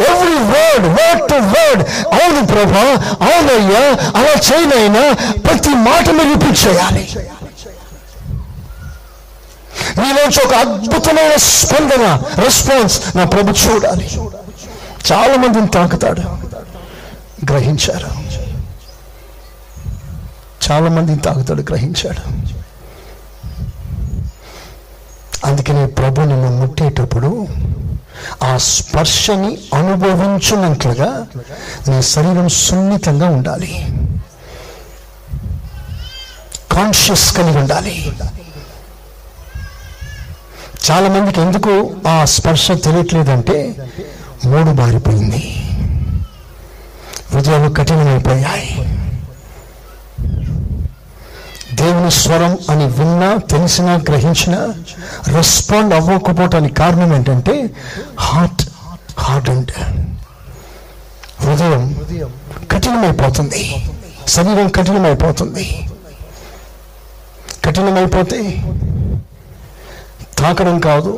Every 0.09 0.37
word 0.53 0.87
word 0.97 1.23
to 1.29 1.33
word 1.33 1.81
అవును 2.13 2.41
ప్రభా 2.47 2.83
అవునయ్యా 3.27 3.83
అలా 4.19 4.33
చేయనైనా 4.47 5.03
ప్రతి 5.37 5.69
మాట 5.69 6.09
మీరు 6.09 6.29
రిపీట్ 6.33 6.67
చేయాలి. 6.67 7.03
నీలోంచి 9.97 10.47
ఒక 10.47 10.53
అద్భుతమైన 10.53 11.35
స్పందన 11.35 12.19
రెస్పాన్స్ 12.43 13.17
నా 13.17 13.25
ప్రభు 13.25 13.51
చూడాలి. 13.51 14.09
చాలా 15.11 15.35
మందిని 15.35 15.67
తాకుతాడు. 15.67 16.21
గ్రహించారు. 17.51 18.07
చాలా 20.71 20.89
మందిని 20.89 21.17
తాకుతాడు 21.17 21.61
గ్రహించాడు. 21.61 22.51
అందుకనే 25.45 25.85
ప్రభు 25.85 26.21
నిన్ను 26.21 26.57
ముట్టేటప్పుడు 26.57 27.47
ఆ 28.43 28.57
స్పర్శని 28.57 29.57
అనుభవించినట్లుగా 29.73 31.27
నీ 31.87 32.01
శరీరం 32.01 32.49
సున్నితంగా 32.49 33.29
ఉండాలి. 33.29 33.87
కాన్షియస్ 36.71 37.37
కలిగి 37.37 37.57
ఉండాలి. 37.57 38.17
చాలా 40.85 41.09
మందికి 41.09 41.41
ఎందుకు 41.41 41.73
ఆ 42.07 42.25
స్పర్శ 42.25 42.71
తెలియట్లేదంటే 42.71 43.57
మూడు 44.45 44.69
మారిపోయింది. 44.81 45.41
హృదయాలు 47.33 47.69
కఠినమైపోయాయి 47.73 48.69
దేవుని 51.73 52.11
స్వరం 52.11 52.57
అని 52.69 52.85
విన్నా 52.85 53.29
తెలిసినా 53.51 53.93
గ్రహించినా 54.09 54.59
రెస్పాండ్ 55.27 55.93
అవ్వకపోవటానికి 55.93 56.73
కారణం 56.73 57.15
ఏంటంటే 57.15 57.69
హార్ట్ 58.19 58.63
హార్ట్ 59.19 59.49
అండ్ 59.49 59.71
హృదయం 61.43 61.83
కఠినమైపోతుంది. 62.71 63.61
శరీరం 64.27 64.67
కఠినమైపోతుంది. 64.67 65.65
కఠినమైపోతే 67.65 68.39
తాకడం 70.41 70.79
కాదు 70.79 71.11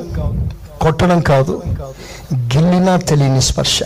కొట్టడం 0.82 1.20
కాదు 1.22 1.54
గిల్లినా 2.34 2.94
తెలియని 3.10 3.42
స్పర్శ. 3.42 3.80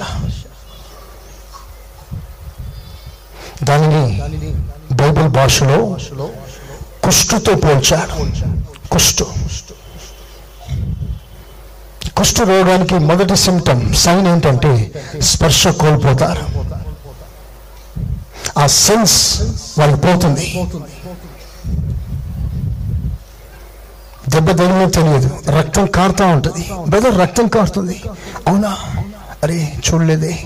దానిని 3.63 4.03
బైబిల్ 4.91 5.27
భాషలో 5.27 5.77
కుష్టుతో 7.03 7.53
పోల్చాడు. 7.55 8.15
కుష్టు. 8.89 9.25
కుష్టు 12.17 12.43
రోగానికి 12.43 12.97
మొదటి 13.09 13.35
సిమ్టమ్ 13.35 13.93
సైన్ 14.03 14.27
ఏంటంటే 14.27 14.71
స్పర్శ 15.31 15.67
కోల్పోతారు. 15.67 16.45
ఆ 18.59 18.65
సెన్స్ 18.67 19.17
వాళ్ళకి 19.79 20.01
పోతుంది. 20.01 20.45
దెబ్బ 24.29 24.51
తగిలిన 24.51 24.89
తెలియదు. 24.89 25.29
రక్తం 25.49 25.85
కారుతూ 25.85 26.25
ఉంటుంది. 26.25 26.69
బ్రదర్ 26.87 27.19
రక్తం 27.19 27.47
కారుతుంది. 27.47 28.01
అవునా? 28.47 28.77
అరే 29.43 29.73
చూడలేదే. 29.93 30.39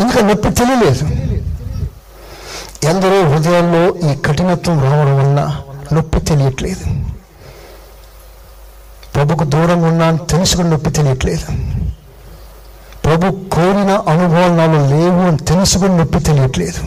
ఎందుకంటే 0.00 0.22
నొప్పి 0.22 0.50
తెలియలేదు? 0.50 1.06
ఎందరో 2.86 3.28
హృదయాల్లో 3.28 4.12
ఈ 4.12 4.16
కఠినత్వం 4.16 4.82
రావడం 4.82 5.18
వల్ల 5.18 5.60
నొప్పి 5.92 6.20
తెలియట్లేదు. 6.20 6.84
ప్రభుకు 9.14 9.44
దూరంగా 9.44 9.86
ఉన్నా 9.86 10.06
అని 10.06 10.18
తెలుసుకుని 10.18 10.70
నొప్పి 10.70 10.90
తెలియట్లేదు. 10.90 11.46
ప్రభు 13.04 13.50
కోరిన 13.50 13.90
అనుభవాలు 14.08 14.54
నాలో 14.54 14.86
లేవు 14.86 15.28
అని 15.28 15.36
తెలుసుకుని 15.36 15.98
నొప్పి 15.98 16.18
తెలియట్లేదు. 16.18 16.80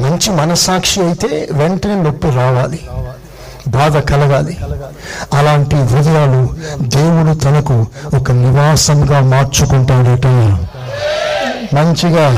మంచి 0.00 0.30
మనస్సాక్షి 0.30 1.00
అయితే 1.00 1.48
వెంటనే 1.52 2.02
నొప్పి 2.02 2.30
రావాలి. 2.30 2.88
బాధ 3.68 3.96
కలగాలి. 3.96 4.58
అలాంటి 5.32 5.76
హృదయాలు 5.76 6.48
దేవుడు 6.80 7.34
తనకు 7.34 7.86
ఒక 8.16 8.30
నివాసంగా 8.30 9.20
మార్చుకుంటాడట 9.20 10.26
మంచిగా 11.74 12.28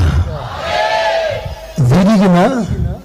విరిగిన 1.81 2.65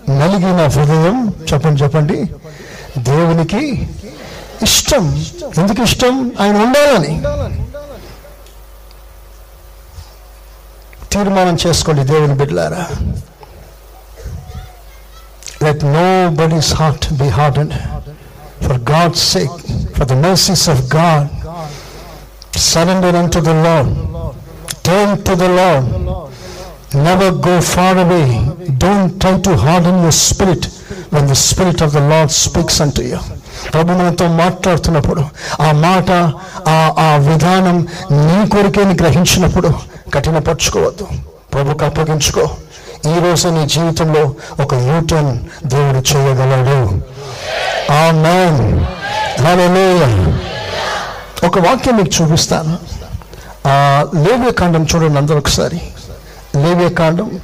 నలిగిన 0.09 0.67
హృదయం 0.67 1.33
చెప్పండి 1.53 1.83
చెప్పండి. 1.83 2.29
దేవునికి 2.97 3.89
ఇష్టం. 4.61 5.25
ఎందుకు 5.57 5.83
ఇష్టం? 5.83 6.31
ఆయన 6.41 6.57
ఉండాలని. 6.57 7.23
తీర్మానం 11.11 11.57
చేసుకోండి 11.67 12.03
దేవుని 12.03 12.33
బిడ్డలారా. 12.33 12.85
Let 15.63 15.83
nobody's 16.29 16.73
heart 16.73 17.13
be 17.13 17.29
and 17.29 17.73
for 18.66 18.80
God 18.92 19.16
sake 19.30 19.56
for 19.96 20.08
the 20.12 20.16
mercies 20.26 20.64
of 20.68 20.80
God 20.90 21.24
surrender 22.68 23.10
unto 23.14 23.40
the 23.40 23.54
Lord 23.66 23.88
turn 24.82 25.22
to 25.22 25.34
the 25.36 25.48
Lord 25.50 25.84
never 27.04 27.30
go 27.46 27.60
far 27.62 27.94
away 27.98 28.28
don't 28.78 29.20
try 29.22 29.34
to 29.38 29.56
harden 29.56 30.02
your 30.02 30.12
spirit 30.12 30.62
when 31.10 31.26
the 31.26 31.38
spirit 31.40 31.80
of 31.80 31.92
the 31.92 32.04
Lord 32.12 32.30
speaks 32.44 32.78
unto 32.86 33.02
you 33.02 33.20
ప్రభు 33.72 33.94
మనతో 34.00 34.26
మాట్లాడుతున్నప్పుడు 34.40 35.22
ఆ 35.60 35.70
మాట 35.84 36.10
ఆ 36.72 36.76
ఆ 37.04 37.08
విధానం 37.28 37.76
నీ 38.26 38.38
కొరికే 38.54 38.82
నీ 38.84 38.94
గ్రహించినప్పుడు 39.02 39.70
కఠినపరుచుకోవద్దు 40.14 41.06
ప్రభుకు 41.54 41.84
అప్పగించుకో 41.84 42.44
ఈ 43.12 43.16
రోజు 43.24 43.48
నీ 43.56 43.62
జీవితంలో 43.74 44.22
ఒక 44.62 44.74
యూటర్న్ 44.90 45.32
దేవుడు 45.74 46.00
చేయగలడు 46.10 46.78
ఆ 46.78 46.86
మ్యాన్ 47.04 47.11
ఒక 51.45 51.59
వాక్యం 51.59 51.95
మీకు 51.97 52.11
చూపిస్తాను. 52.21 52.77
ఆ 53.67 54.05
లేవ్య 54.15 54.51
కాండం 54.51 54.83
చూడండి 54.83 55.17
అందరూ 55.19 55.37
ఒకసారి. 55.37 55.81
లేవ్య 56.55 56.89
కాండం 56.89 57.41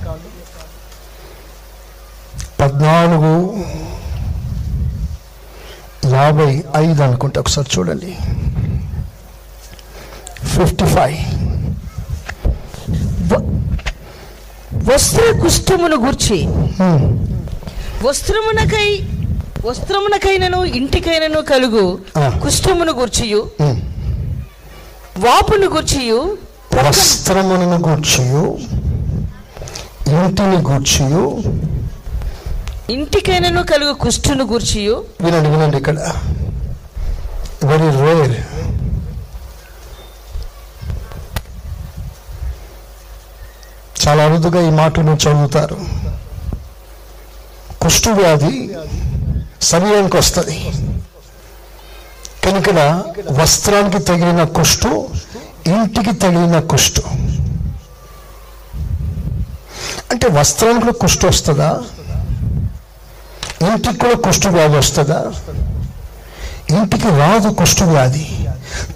పద్నాలుగు 2.59 3.63
యాభై 6.13 6.63
ఐదు 6.77 7.01
అనుకుంటే 7.03 7.39
ఒకసారి 7.39 7.67
చూడండి. 7.77 8.17
Fifty 10.47 10.85
five. 10.85 11.19
వస్త్ర 14.91 15.39
కుష్ఠమును 15.41 15.95
గూర్చి 15.95 16.37
వస్త్రమునకై 18.07 18.89
వస్త్రమునకైనను 19.65 20.63
ఇంటికైనను 20.65 21.41
కలుగు. 21.41 21.99
కుష్ఠమును 22.17 22.91
గూర్చియు. 22.91 23.51
వాపును 25.17 25.67
గూర్చియు. 25.67 26.37
వస్త్రములను 26.87 27.77
గూర్చియు. 27.77 28.57
ఇంటిని 30.09 30.57
గూర్చియు. 30.57 31.43
ఇంటికైనను 32.89 33.63
కలుగు 33.63 33.93
కుష్ఠును 33.93 34.43
గూర్చియు. 34.43 35.05
వినండి 35.21 35.49
వినండి 35.49 35.77
ఇక్కడ. 35.77 35.99
వెరీ 37.63 37.99
రేర్ 37.99 38.39
చాలా 44.07 44.23
అరుదుగా 44.23 44.61
ఈ 44.61 44.69
మాటను 44.69 45.11
చదువుతారు. 45.11 45.77
కుష్టు 47.81 48.09
వ్యాధి 48.09 48.75
శరీరానికి 49.61 50.17
వస్తుంది. 50.17 50.71
కనుక 52.45 52.69
వస్త్రానికి 53.31 53.99
తగిలిన 53.99 54.43
కుష్టు 54.43 55.07
ఇంటికి 55.67 56.15
తగిలిన 56.15 56.59
కుష్టు. 56.59 57.03
అంటే 60.11 60.27
వస్త్రానికి 60.27 60.81
కూడా 60.81 60.93
కుష్టు 61.01 61.27
వస్తుందా? 61.27 61.81
ఇంటికి 63.61 63.97
కూడా 63.97 64.13
కుష్టు 64.13 64.47
వ్యాధి 64.47 64.77
వస్తుందా? 64.77 65.25
ఇంటికి 66.77 67.07
రాదు 67.07 67.49
కుష్టు 67.49 67.83
వ్యాధి. 67.83 68.27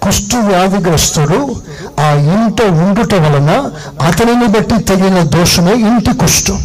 కుష్టు 0.02 0.36
వ్యాధిగ్రస్తుడు 0.36 1.62
ఆ 2.00 2.10
ఇంట 2.10 2.62
ఉండుట 2.62 3.14
వలన 3.14 3.70
అతనిని 4.06 4.46
బట్టి 4.46 4.84
తగిలిన 4.84 5.22
దోషమే 5.22 5.72
ఇంటి 5.72 6.18
కుష్టు. 6.18 6.58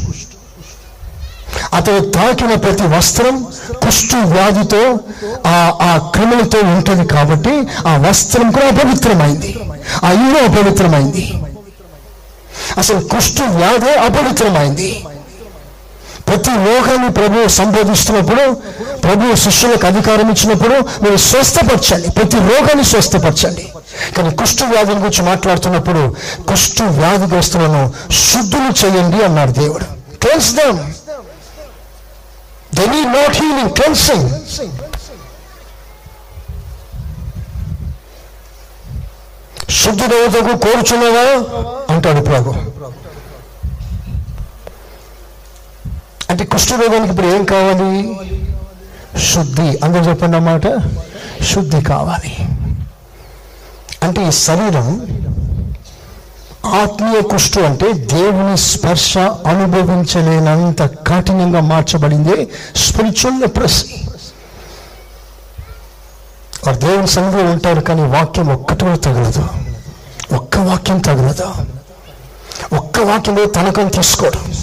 అతను 1.74 2.00
తాకిన 2.00 2.54
ప్రతి 2.54 2.84
వస్త్రం 2.84 3.48
కుష్టు 3.86 4.16
వ్యాధితో 4.16 4.98
ఆ 5.46 5.78
ఆ 5.82 6.12
క్రిములతో 6.16 6.60
ఉంటుంది 6.60 7.08
కాబట్టి 7.08 7.54
ఆ 7.88 7.98
వస్త్రం 7.98 8.52
కూడా 8.52 8.68
అపవిత్రమైంది. 8.68 9.60
ఆ 10.04 10.12
ఇల్లు 10.12 10.38
అపవిత్రమైంది. 10.38 11.34
అసలు 12.78 13.00
కుష్టు 13.00 13.44
వ్యాధి 13.44 13.92
అపవిత్రమైంది. 13.92 15.06
ప్రతి 16.28 16.50
రోగాన్ని 16.50 17.10
ప్రభు 17.10 17.48
సంబోధిస్తున్నప్పుడు 17.48 18.52
ప్రభు 18.98 19.36
శిష్యులకు 19.36 19.86
అధికారం 19.86 20.30
ఇచ్చినప్పుడు 20.30 20.76
మీరు 21.04 21.18
స్వస్థపరచండి. 21.18 22.12
ప్రతి 22.12 22.38
రోగాన్ని 22.38 22.84
స్వస్థపరచండి. 22.84 23.68
కానీ 24.18 24.30
కుష్టు 24.36 24.64
వ్యాధుల 24.64 24.94
గురించి 24.94 25.22
మాట్లాడుతున్నప్పుడు 25.22 26.16
కుష్టు 26.48 26.84
వ్యాధిగ్రస్తులను 26.84 27.94
శుద్ధులు 28.12 28.86
చేయండి 28.86 29.24
అన్నాడు 29.24 29.52
దేవుడు. 29.52 29.86
Cleanse 30.16 30.54
them 30.56 30.80
They 32.74 32.88
need 32.88 33.08
not 33.08 33.32
healing, 33.32 33.74
cleansing. 33.74 34.28
శుద్ధి 39.70 40.08
దేవతకు 40.08 40.58
కోరుచున్నావా? 40.58 41.26
అంటాడు 41.96 42.22
ప్రభు. 42.22 42.50
అంటే 46.30 46.46
కుష్ఠరోగానికి 46.46 47.12
ఇప్పుడు 47.12 47.28
ఏం 47.28 47.46
కావాలి? 47.46 48.16
శుద్ధి. 49.20 49.80
అందరూ 49.84 50.02
చెప్పండి 50.02 50.38
అన్నమాట. 50.38 50.62
శుద్ధి 51.44 51.82
కావాలి. 51.82 52.38
అంటే 54.04 54.28
ఈ 54.28 54.32
శరీరం 54.32 54.88
ఆత్మీయ 56.66 57.22
కుష్టు 57.22 57.60
అంటే 57.60 57.94
దేవుని 57.94 58.58
స్పర్శ 58.58 59.18
అనుభవించలేనంత 59.18 60.82
కఠినంగా 60.82 61.60
మార్చబడింది. 61.60 62.48
స్పిరిచువల్ 62.76 63.42
లెప్రసీ 63.42 63.86
వారు 66.68 66.78
దేవుని 66.78 67.08
సన్నిధిలో 67.08 67.52
ఉంటారు 67.52 67.80
కానీ 67.80 68.02
వాక్యం 68.02 68.48
ఒక్కటి 68.48 68.98
తగలదు. 68.98 69.46
ఒక్క 70.36 70.58
వాక్యం 70.58 71.00
తగలదు. 71.00 71.46
ఒక్క 72.76 73.00
వాక్యంలో 73.00 73.46
తనకం 73.46 73.88
తీసుకోవడం 73.88 74.54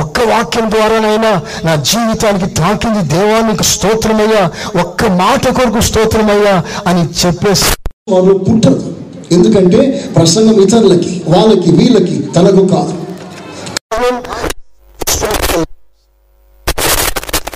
ఒక్క 0.00 0.20
వాక్యం 0.20 0.70
ద్వారానైనా 0.70 1.42
నా 1.64 1.74
జీవితానికి 1.74 2.46
తాకింది 2.46 3.02
దేవానికి 3.02 3.64
స్తోత్రమయ్యా 3.64 4.50
ఒక్క 4.80 5.04
మాట 5.04 5.48
కొరకు 5.48 5.80
స్తోత్రమయ్యా 5.80 6.64
అని 6.86 7.08
చెప్పేసి 7.26 7.64
వారు 8.12 8.34
పుట్టరు 8.34 8.97
ఎందుకంటే 9.32 10.10
ప్రసంగం 10.16 10.62
ఇతరులకి 10.62 11.22
వాళ్ళకి 11.28 11.70
వీళ్ళకి 11.70 12.22
తనకు 12.22 12.66
కాదు. 12.66 13.04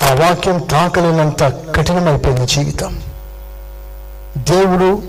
ఆ 0.05 0.15
వాక్యం 0.15 0.59
తాకలేనంత 0.59 1.43
కఠినమైపోయింది 1.77 2.47
జీవితం. 2.47 3.01
దేవుడు 4.37 5.03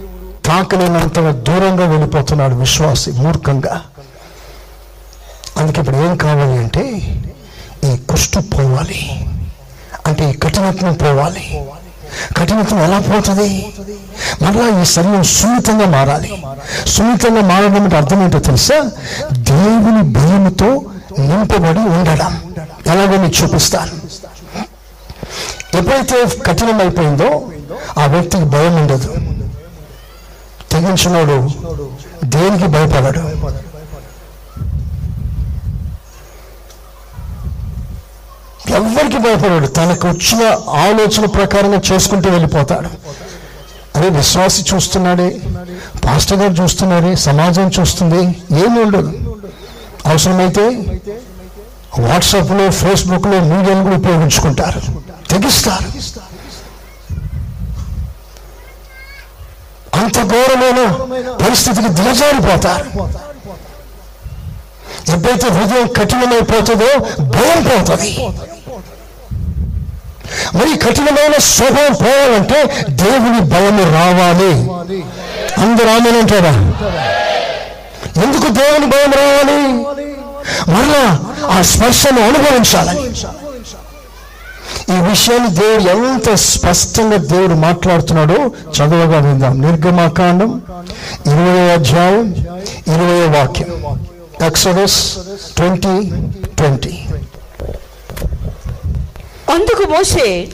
తాకలేనంత 0.46 1.20
దూరంగా 1.20 1.90
వెళ్ళిపోతున్నాడు 1.90 2.56
విశ్వాసి 2.56 3.12
మూర్ఖంగా. 3.12 3.82
అందుకే 5.58 5.82
ఇప్పుడు 5.82 5.96
ఏం 5.96 6.16
కావాలి 6.16 6.58
అంటే 6.58 6.84
ఈ 7.84 7.98
కుష్టు 7.98 8.40
పోవాలి. 8.40 9.28
అంటే 10.06 10.30
ఈ 10.30 10.34
కఠినత్వం 10.34 10.94
పోవాలి. 10.94 11.68
కఠినత్వం 12.38 12.80
ఎలా 12.80 13.00
పోతుంది? 13.00 13.74
మరలా 14.42 14.82
ఈ 14.82 14.86
శరీరం 14.86 15.24
సున్నితంగా 15.24 15.86
మారాలి. 15.86 16.44
సున్నితంగా 16.88 17.42
మారడం 17.42 17.84
అంటే 17.84 17.96
అర్థం 17.96 18.24
ఏంటో 18.24 18.40
తెలుసా? 18.40 18.92
దేవుని 19.34 20.02
భయముతో 20.02 20.82
నింపబడి 21.20 21.80
ఉండడం. 21.80 22.42
ఎలాగో 22.88 23.18
మీకు 23.18 23.44
చూపిస్తాను. 23.44 23.92
ఎప్పుడైతే 25.78 26.42
కఠినమైపోయిందో 26.46 27.42
ఆ 27.98 28.06
వ్యక్తికి 28.06 28.44
భయం 28.44 28.76
ఉండదు. 28.76 29.14
తెగించినోడు 30.72 31.50
దేనికి 32.24 32.68
భయపడడు? 32.68 33.54
ఎవరికి 38.74 39.18
భయపడాడు. 39.18 39.68
తనకు 39.68 40.08
వచ్చిన 40.08 40.42
ఆలోచన 40.70 41.26
ప్రకారంగా 41.26 41.82
చేసుకుంటూ 41.92 42.30
వెళ్ళిపోతాడు. 42.30 42.90
అదే 43.98 44.10
విశ్వాసి 44.10 44.64
చూస్తున్నాడే 44.74 45.42
పాస్టర్ 46.06 46.38
గారు 46.38 46.54
చూస్తున్నాడే 46.64 47.16
సమాజం 47.16 47.72
చూస్తుంది 47.80 48.22
ఏమి 48.66 48.80
ఉండదు. 48.84 49.38
అవసరమైతే 50.06 50.62
వాట్సాప్లో 52.00 52.70
ఫేస్బుక్లో 52.70 53.40
మీడియాను 53.40 53.84
కూడా 53.84 53.98
ఉపయోగించుకుంటారు. 53.98 54.82
తెగిస్తారు. 55.30 55.88
అంత 59.98 60.18
ఘోరమైన 60.32 60.82
పరిస్థితికి 61.46 61.90
దిగజారిపోతారు. 61.90 62.88
ఎప్పుడైతే 65.12 65.48
హృదయం 65.48 65.88
కఠినమైపోతుందో 65.88 66.90
భయం 67.24 67.64
పోతుంది. 67.64 68.12
మరి 70.54 70.78
కఠినమైన 70.78 71.34
స్వభావం 71.38 71.94
పోవాలంటే 71.94 72.86
దేవుని 72.90 73.40
భయం 73.40 73.78
రావాలి. 73.78 74.54
అందరూ 75.62 75.90
ఆమెనంటారా 75.90 76.56
ఎందుకు 78.24 78.48
దేవుని 78.52 78.86
భయం 78.86 79.12
రావాలి? 79.12 79.84
మరలా 80.72 81.20
ఆ 81.48 81.62
స్పర్శను 81.62 82.22
అనుభవించాలి. 82.22 83.12
ఈ 84.90 85.00
విషయాన్ని 85.10 85.50
దేవుడు 85.50 85.84
ఎంత 85.84 86.34
స్పష్టంగా 86.34 87.18
దేవుడు 87.18 87.54
మాట్లాడుతున్నాడో 87.54 88.36
చదవగా 88.48 89.20
విందాం. 89.20 89.62
నిర్గమాకాండం 89.62 90.62
ఇరవై 91.26 91.70
అధ్యాయం 91.72 92.36
ఇరవై 92.88 93.40
వాక్యం. 93.40 93.68
Exodus 94.46 95.12
twenty 95.58 96.12
twenty. 96.58 97.06
అందుకు 99.54 99.90
మోసే 99.90 100.48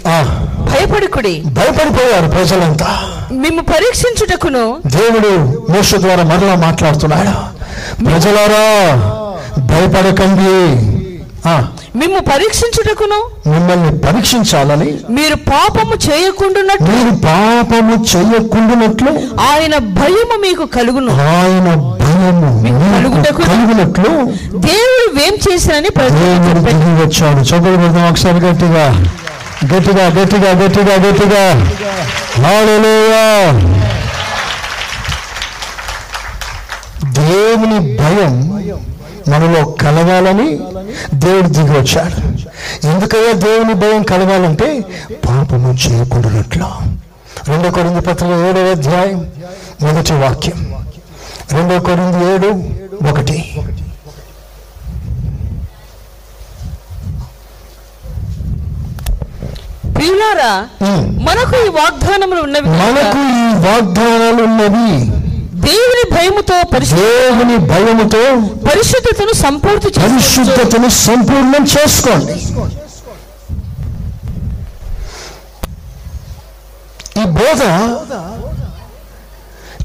భయపడుకుడి. 0.59 1.43
భయపడిపోయారు 1.45 2.27
ప్రజలంతా. 2.27 2.99
మిమ్ము 3.31 3.61
పరీక్షించుటకును 3.61 4.79
దేవుడు 4.85 5.65
మోష 5.71 5.95
ద్వారా 5.95 6.23
మరలా 6.23 6.55
మాట్లాడుతున్నాడు? 6.55 7.59
ప్రజలారా 8.05 8.95
భయపడకండి. 9.57 10.89
ఆ, 11.49 11.67
మిమ్ము 11.95 12.19
పరీక్షించుటకును? 12.19 13.49
మిమ్మల్ని 13.49 13.97
పరీక్షించాలని 13.97 14.97
మీరు 15.09 15.35
పాపము 15.35 15.93
చేయకుండానట్టు 15.95 16.83
మీరు 16.83 17.15
పాపము 17.15 18.05
చెయ్యకుండానట్లు 18.15 19.11
ఆయన 19.41 19.77
భయము 19.77 20.41
మీకు 20.41 20.65
కలుగును. 20.65 21.11
ఆయన 21.11 21.75
భయము 21.75 22.61
మీకు 22.61 22.75
కలుగుటకు- 22.75 23.45
కలిగినట్లు? 23.45 24.09
దేవుడు 24.57 25.19
వేం 25.19 25.33
చేసినని 25.33 25.87
వచ్చాడు 27.05 27.39
చదువు 27.39 27.77
పెడదాం 27.77 28.09
ఒకసారి 28.09 28.39
గట్టిగా. 28.39 29.05
గట్టిగా 29.75 30.05
గట్టిగా 30.07 30.51
గట్టిగా 30.51 30.95
గట్టిగా. 30.95 31.53
హల్లెలూయా 32.47 33.51
దేవుని 37.03 37.97
భయం 37.97 38.49
మనలో 39.27 39.65
కలగాలని 39.65 40.59
దేవుడు 41.13 41.47
దిగి 41.47 41.79
వచ్చాడు. 41.79 42.17
ఎందుకయ్యా 42.87 43.31
దేవుని 43.31 43.73
భయం 43.73 44.03
కలగాలంటే 44.03 44.81
పాపము 45.27 45.77
చేయకూడనట్లు? 45.87 46.65
రెండో 47.47 47.71
కొరింది 47.71 48.01
పత్రిక 48.01 48.31
ఏడవ 48.31 48.71
అధ్యాయం 48.71 49.31
మొదటి 49.81 50.13
వాక్యం. 50.13 50.85
రెండో 51.51 51.79
కొరింది 51.79 52.33
ఏడు 52.33 52.47
ఒకటి. 53.09 53.55
ప్రియులారా. 59.95 60.67
మనకు 61.23 61.55
ఈ 61.65 61.69
వాగ్దానములు 61.69 62.41
ఉన్నవి 62.41 62.69
మనకు 62.69 63.17
ఈ 63.17 63.53
వాగ్దానాలు 63.67 64.43
ఉన్నవి. 64.43 65.28
దేవుని 65.65 66.03
భయముతో 66.15 66.57
దేవుని 66.93 67.57
భయముతో 67.71 68.21
పరిశుద్ధతను 68.67 69.33
సంపూర్తి 69.43 69.89
పరిశుద్ధతను 69.99 70.89
సంపూర్ణం 71.05 71.63
చేసుకోండి. 71.75 72.35
ఈ 77.21 77.25
బోధ 77.37 77.61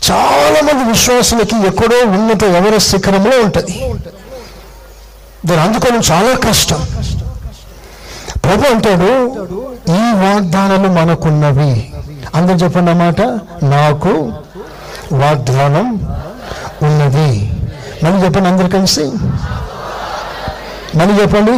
చాలా 0.08 0.58
మంది 0.66 0.82
విశ్వాసులకి 0.90 1.56
ఎక్కడో 1.68 1.98
ఉన్నత 2.16 2.44
ఎవర 2.58 2.74
శిఖరంలో 2.88 3.36
ఉంటుంది. 3.44 3.76
దాన్ని 5.46 5.62
అందుకోవడం 5.66 6.02
చాలా 6.10 6.32
కష్టం. 6.48 6.80
ప్రభు 8.44 8.64
అంటాడు 8.74 9.10
ఈ 9.98 10.02
వాగ్దానాలు 10.22 10.88
మనకున్నవి. 10.98 11.72
అందరు 12.34 12.56
చెప్పండి 12.62 12.90
అన్నమాట 12.90 13.20
నాకు 13.74 14.12
వాగ్దానం 15.22 15.86
ఉన్నది. 16.82 17.30
మళ్ళీ 18.02 18.24
చెప్పండి 18.24 18.48
అందరు 18.48 18.68
కలిసి. 18.68 19.04
మళ్ళీ 20.98 21.14
చెప్పండి. 21.22 21.56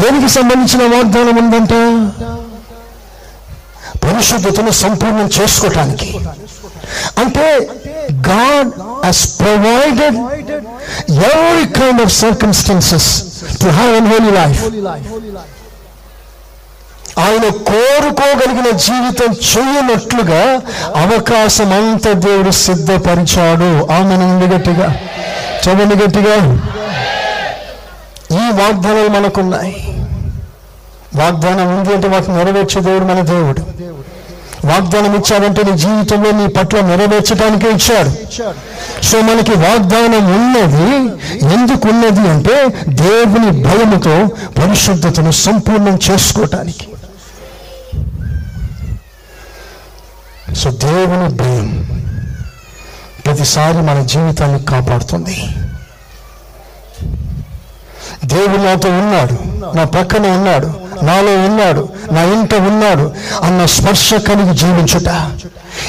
దేనికి 0.00 0.28
సంబంధించిన 0.28 0.82
వాగ్దానం 0.94 1.36
ఉందంట? 1.36 1.74
పరిశుద్ధతను 4.04 4.70
సంపూర్ణం 4.70 5.30
చేసుకోవటానికి 5.40 6.08
అంటే 7.18 7.46
God 8.28 8.70
has 9.06 9.40
provided 9.40 10.18
every 11.10 11.64
kind 11.78 12.02
of 12.02 12.12
circumstances 12.12 13.08
to 13.62 13.68
have 13.68 13.92
an 13.96 14.08
holy 14.12 14.30
life 14.30 14.62
ఆయన 17.18 17.48
కోరుకోగలిగిన 17.48 18.76
జీవితం 18.76 19.32
చేయనట్లుగా 19.32 20.60
అవకాశం 20.96 21.72
అంతా 21.72 22.12
దేవుడు 22.12 22.50
సిద్ధపరిచాడు. 22.50 23.92
ఆమె 23.92 24.56
గట్టిగా. 24.56 24.96
చదవండి 25.64 25.94
గట్టిగా. 25.94 26.36
ఈ 28.32 28.50
వాగ్దానాలు 28.52 29.08
మనకున్నాయి. 29.08 29.98
వాగ్దానం 31.16 31.78
ఉంది 31.78 31.94
అంటే 31.94 32.08
వాటిని 32.08 32.36
నెరవేర్చే 32.36 32.80
దేవుడు 32.80 33.04
మన 33.04 33.20
దేవుడు. 33.20 33.60
వాగ్దానం 34.66 35.14
ఇచ్చాడంటే 35.14 35.62
నీ 35.62 35.78
జీవితంలో 35.78 36.30
నీ 36.30 36.46
పట్ల 36.46 36.80
నెరవేర్చడానికే 36.80 37.70
ఇచ్చాడు. 37.70 38.10
సో 39.04 39.20
మనకి 39.20 39.50
వాగ్దానం 39.50 40.34
ఉన్నది 40.34 41.12
ఎందుకు 41.54 41.88
ఉన్నది 41.88 42.20
అంటే 42.20 42.66
దేవుని 42.88 43.50
భయముతో 43.50 44.28
పరిశుద్ధతను 44.62 45.30
సంపూర్ణం 45.30 45.98
చేసుకోవటానికి 46.10 46.88
సో 50.56 50.70
దేవుని 50.70 51.28
భయం 51.28 51.68
ప్రతిసారి 53.26 53.76
మన 53.76 54.02
జీవితాన్ని 54.02 54.64
కాపాడుతుంది. 54.64 55.48
దేవుడు 58.24 58.62
నాతో 58.62 58.88
ఉన్నాడు 58.88 59.36
నా 59.76 59.84
పక్కన 59.84 60.26
ఉన్నాడు 60.26 60.68
నాలో 61.02 61.32
ఉన్నాడు 61.36 61.88
నా 62.12 62.22
ఇంట 62.22 62.54
ఉన్నాడు 62.54 63.12
అన్న 63.42 63.66
స్పర్శ 63.66 64.14
కలిగి 64.14 64.54
జీవించుట. 64.56 65.08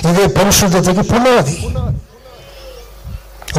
ఇదే 0.08 0.26
పరిశుద్ధతకి 0.26 1.02
పునాది. 1.02 1.58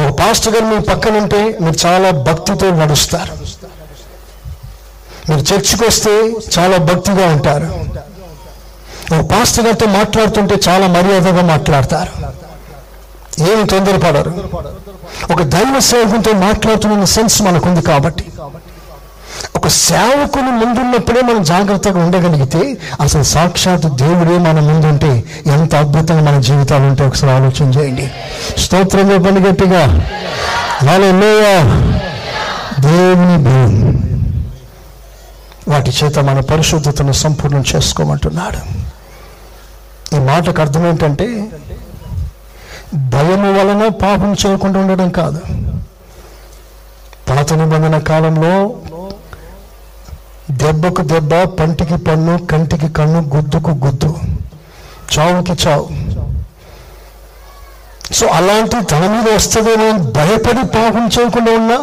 ఒక 0.01 0.19
పాస్టర్ 0.19 0.53
గారు 0.53 0.65
మీ 0.65 0.79
పక్కన 0.79 1.17
ఉంటే 1.17 1.57
మీరు 1.61 1.87
చాలా 1.87 2.11
భక్తితో 2.11 2.71
నడుస్తారు. 2.71 3.33
మీరు 5.29 5.41
చర్చికి 5.41 5.85
వస్తే 5.85 6.33
చాలా 6.59 6.77
భక్తిగా 6.77 7.27
ఉంటారు. 7.27 7.85
ఒక 9.13 9.25
పాస్టర్ 9.25 9.65
గారితో 9.65 9.85
మాట్లాడుతుంటే 9.85 10.55
చాలా 10.69 10.87
మర్యాదగా 10.87 11.41
మాట్లాడతారు. 11.41 12.11
ఏమి 13.51 13.67
తొందరపడరు. 13.67 14.49
ఒక 15.31 15.41
దైవ 15.41 15.79
సేవకునితో 15.79 16.33
మాట్లాడుతున్న 16.33 17.03
సెన్స్ 17.03 17.41
మనకుంది 17.41 17.81
కాబట్టి. 17.81 18.25
ఒక 19.55 19.67
సేవకుని 19.67 20.51
ముందున్నప్పుడే 20.51 21.21
మనం 21.21 21.43
జాగ్రత్తగా 21.43 22.03
ఉండగలిగితే 22.03 22.77
అసలు 23.01 23.23
సాక్షాత్ 23.23 23.95
దేవుడే 23.95 24.37
మన 24.37 24.59
ముందుంటే 24.59 25.23
ఎంత 25.47 25.75
అద్భుతంగా 25.75 26.31
మన 26.31 26.41
జీవితాలు 26.41 26.83
ఉంటే 26.83 27.05
ఒకసారి 27.05 27.33
ఆలోచన 27.33 27.69
చేయండి. 27.79 28.11
స్తోత్రం 28.57 29.11
చెప్పండి 29.11 29.49
గట్టిగా. 29.49 29.85
దేవుని 32.79 33.37
భూమి 33.37 33.93
వాటి 35.71 35.93
చేత 36.03 36.19
మన 36.19 36.39
పరిశుద్ధతను 36.39 37.11
సంపూర్ణం 37.11 37.63
చేసుకోమంటున్నాడు. 37.75 38.88
ఈ 40.15 40.19
మాటకు 40.19 40.61
అర్థం 40.61 40.87
ఏంటంటే 40.87 41.47
భయము 42.95 43.59
వలన 43.59 43.87
పాపం 43.87 44.35
చేయకుండా 44.45 44.79
ఉండడం 44.79 45.09
కాదు. 45.09 45.41
పాత 47.29 47.53
నిబంధన 47.53 47.97
కాలంలో 47.97 48.75
దెబ్బకు 50.51 51.01
దెబ్బ 51.01 51.35
పంటికి 51.35 51.97
పన్ను 51.97 52.45
కంటికి 52.45 52.89
కన్ను 52.89 53.31
గుద్దుకు 53.35 53.71
గుద్దు 53.71 54.17
చావుకి 55.17 55.67
చావు. 55.67 55.89
సో 58.13 58.27
అలాంటి 58.27 58.85
తన 58.85 58.99
మీద 58.99 59.35
వస్తుందేమో 59.35 59.89
అని 59.89 59.99
భయపడి 59.99 60.67
పాపం 60.67 61.07
చేయకుండా 61.07 61.51
ఉన్న 61.51 61.75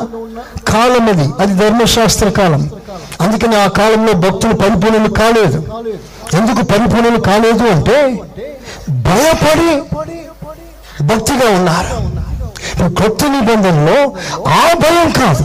కాలం 0.69 1.09
అది. 1.09 1.29
అది 1.41 1.55
ధర్మశాస్త్ర 1.55 2.29
కాలం. 2.29 2.71
అందుకని 3.21 3.57
ఆ 3.57 3.67
కాలంలో 3.67 4.13
భక్తులు 4.13 4.55
పరిపూర్ణులు 4.55 5.13
కాలేదు. 5.13 5.67
ఎందుకు 6.35 6.65
పరిపూర్ణులు 6.65 7.21
కాలేదు 7.21 7.65
అంటే 7.65 8.19
భయపడి 8.89 9.83
భక్తిగా 11.03 11.51
ఉన్నారు. 11.51 12.17
కొత్త 12.95 13.25
నిబంధనలో 13.25 14.13
ఆ 14.49 14.73
భయం 14.73 15.11
కాదు. 15.11 15.45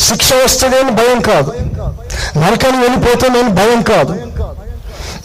శిక్ష 0.00 0.32
వస్తుందని 0.44 0.90
భయం 0.90 1.20
కాదు. 1.20 1.52
నరకాన్ని 2.38 2.82
వెళ్ళిపోతుందని 2.82 3.48
భయం 3.48 3.82
కాదు. 3.82 4.12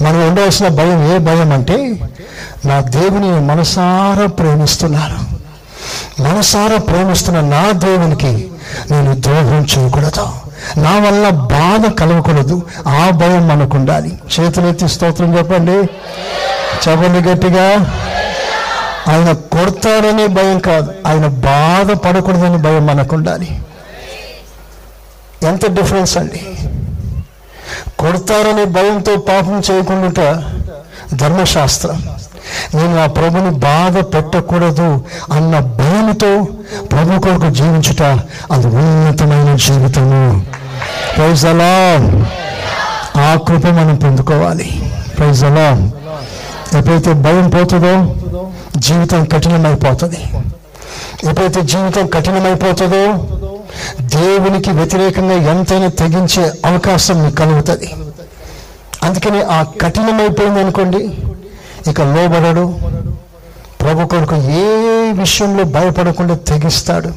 మనం 0.04 0.28
ఉండవలసిన 0.28 0.68
భయం 0.68 1.16
ఏ 1.16 1.18
భయం 1.18 1.54
అంటే 1.54 2.00
నా 2.66 2.82
దేవుని 2.82 3.40
మనసారా 3.40 4.26
ప్రేమిస్తున్నాను 4.26 5.36
మనసారా 6.22 6.78
ప్రేమిస్తున్న 6.78 7.40
నా 7.42 7.72
దేవునికి 7.72 8.52
నేను 8.92 9.16
ద్రోహం 9.22 9.68
చేయకూడదు. 9.78 10.45
నా 10.78 11.00
వల్ల 11.00 11.30
బాధ 11.30 11.92
కలగకూడదు 11.92 12.62
ఆ 12.88 13.10
భయం 13.10 13.48
మనకు 13.48 13.78
ఉండాలి 13.78 14.20
చేతులెత్తి 14.40 14.88
స్తోత్రం 14.88 15.38
చెప్పండి. 15.38 15.78
చెప్పండి 16.88 17.30
గట్టిగా. 17.30 17.68
ఆయన 19.08 19.32
కొడతాడనే 19.32 20.28
భయం 20.28 20.60
కాదు 20.60 20.94
ఆయన 21.08 21.28
బాధ 21.28 21.92
పడకూడదనే 21.92 22.58
భయం 22.58 22.86
మనకు 22.86 23.16
ఉండాలి 23.16 23.60
ఎంత 25.44 25.72
డిఫరెన్స్ 25.72 26.18
అండి. 26.18 26.42
కొడతారనే 28.00 28.64
భయంతో 28.64 29.18
పాపం 29.18 29.62
చేయకుండా 29.72 30.54
ధర్మశాస్త్రం. 31.14 32.04
నేను 32.76 33.04
ఆ 33.04 33.06
ప్రభుని 33.06 33.50
బాధ 33.50 33.98
పెట్టకూడదు 34.16 35.04
అన్న 35.32 35.60
భయంతో 35.60 36.48
ప్రభు 36.92 37.20
కొరకు 37.20 37.54
జీవించుట 37.54 38.04
అది 38.52 38.68
ఉన్నతమైన 38.68 39.56
జీవితము. 39.56 40.46
ప్రైజ్ 41.18 41.46
అలా 41.46 41.74
ఆ 43.22 43.36
కృప 43.48 43.66
మనం 43.68 43.96
పొందుకోవాలి. 43.96 44.92
ప్రైజ్ 45.18 45.44
అలా 45.44 45.92
ఎప్పుడైతే 46.78 47.14
భయం 47.14 47.50
పోతుందో 47.50 48.16
జీవితం 48.78 49.26
కఠినమైపోతుంది. 49.26 50.24
ఎప్పుడైతే 51.30 51.62
జీవితం 51.62 52.08
కఠినమైపోతుందో 52.08 53.04
దేవునికి 54.02 54.72
వ్యతిరేకంగా 54.72 55.52
ఎంతైనా 55.52 55.88
తెగించే 55.88 56.52
అవకాశం 56.66 57.24
మీకు 57.24 57.36
కలుగుతుంది. 57.36 57.94
అందుకని 59.04 59.42
ఆ 59.42 59.64
కఠినమైపోయింది 59.82 60.60
అనుకోండి 60.60 61.02
ఇక 61.90 62.02
లోబడడు. 62.02 62.80
ప్రభు 63.82 64.08
కొరకు 64.08 64.36
ఏ 64.36 64.66
విషయంలో 65.12 65.64
భయపడకుండా 65.64 66.36
తెగిస్తాడు? 66.36 67.12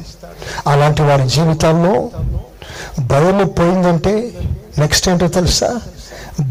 అలాంటి 0.67 1.01
వారి 1.01 1.29
జీవితాల్లో 1.29 2.09
భయము 2.99 3.43
పోయిందంటే 3.43 4.31
నెక్స్ట్ 4.77 5.09
ఏంటో 5.09 5.27
తెలుసా? 5.27 5.81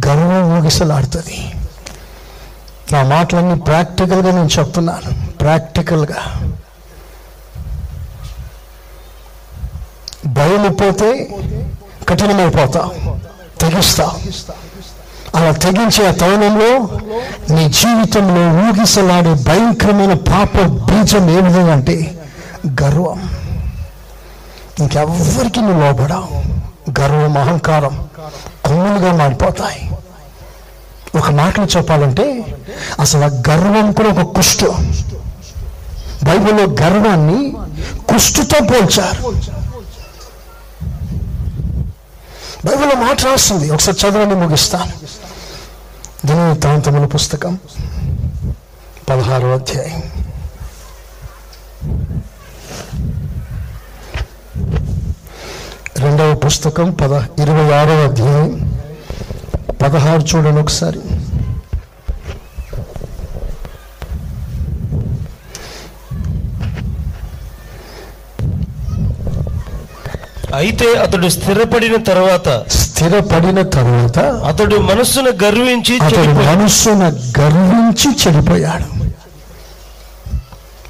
గర్వం 0.06 0.58
ఊగిసలాడుతుంది. 0.58 1.52
నా 2.92 3.02
మాటలన్నీ 3.02 3.54
ప్రాక్టికల్గా 3.54 4.30
నేను 4.32 4.48
చెప్తున్నాను. 4.58 5.32
ప్రాక్టికల్గా 5.38 6.50
భయం 10.26 10.72
పోతే 10.72 11.28
కఠినమైపోతావు 12.08 12.90
తెగిస్తావు 13.60 14.16
అలా 15.34 15.52
తెగించే 15.52 16.12
తరుణంలో 16.12 16.70
నీ 17.54 17.68
జీవితంలో 17.68 18.42
ఊగిసలాడే 18.68 19.34
భయంకరమైన 19.34 20.12
పాప 20.12 20.60
బీజం 20.60 21.30
ఏమిటంటే 21.30 21.72
అంటే 21.72 22.14
గర్వం. 22.82 23.30
ఇంకెవ్వరికి 24.80 25.60
నువ్వు 25.60 25.86
లోపడావు 25.86 26.42
గర్వం 27.00 27.38
అహంకారం 27.38 28.08
కొమ్ములుగా 28.64 29.12
మారిపోతాయి. 29.12 29.90
ఒక 31.18 31.30
మాటలో 31.30 31.66
చెప్పాలంటే 31.76 32.56
అసలు 33.00 33.24
ఆ 33.24 33.54
గర్వం 33.54 33.92
కూడా 33.92 34.08
ఒక 34.08 34.36
కుష్టు. 34.36 34.74
బైబిల్లో 36.24 36.64
గర్వాన్ని 36.82 37.54
కుష్టుతో 38.08 38.64
పోల్చారు. 38.64 39.34
బైబిల్లో 42.64 42.96
మాట 42.96 43.24
రాస్తుంది. 43.24 43.70
ఒకసారి 43.70 43.98
చదవండి 44.02 44.34
ముగిస్తాను 44.34 44.92
దినవృత్తాంతముల 46.26 47.06
పుస్తకం 47.06 47.58
పదహారో 49.10 49.48
అధ్యాయం. 49.54 50.02
రెండవ 55.98 56.34
పుస్తకం 56.34 56.90
పద 56.90 57.12
ఇరవై 57.40 57.72
ఆరో 57.72 57.94
అధ్యాయం 58.08 58.50
పదహారు 59.82 60.22
చూడండి 60.22 60.60
ఒకసారి. 60.60 61.00
అయితే 70.54 70.94
అతడు 70.94 71.28
స్థిరపడిన 71.28 71.96
తర్వాత 71.96 72.48
స్థిరపడిన 72.68 73.62
తరువాత 73.62 74.18
అతడు 74.18 74.76
మనస్సును 74.76 75.30
గర్వించి. 75.44 75.98
మనస్సున 76.48 77.02
గర్వించి 77.40 78.08
చెడిపోయాడు 78.20 78.86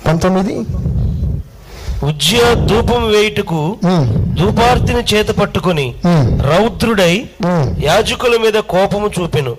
పంతొమ్మిది 0.06 0.54
ఉజ్జయ 2.04 2.54
ధూపం 2.54 3.09
వేయుటకు 3.09 3.61
ధూపార్తిని 4.32 5.14
చేత 5.14 5.30
పట్టుకొని 5.30 5.94
రౌద్రుడై 6.42 7.14
యాజకుల 7.84 8.36
మీద 8.36 8.54
కోపము 8.54 9.11
చూపెను 9.18 9.56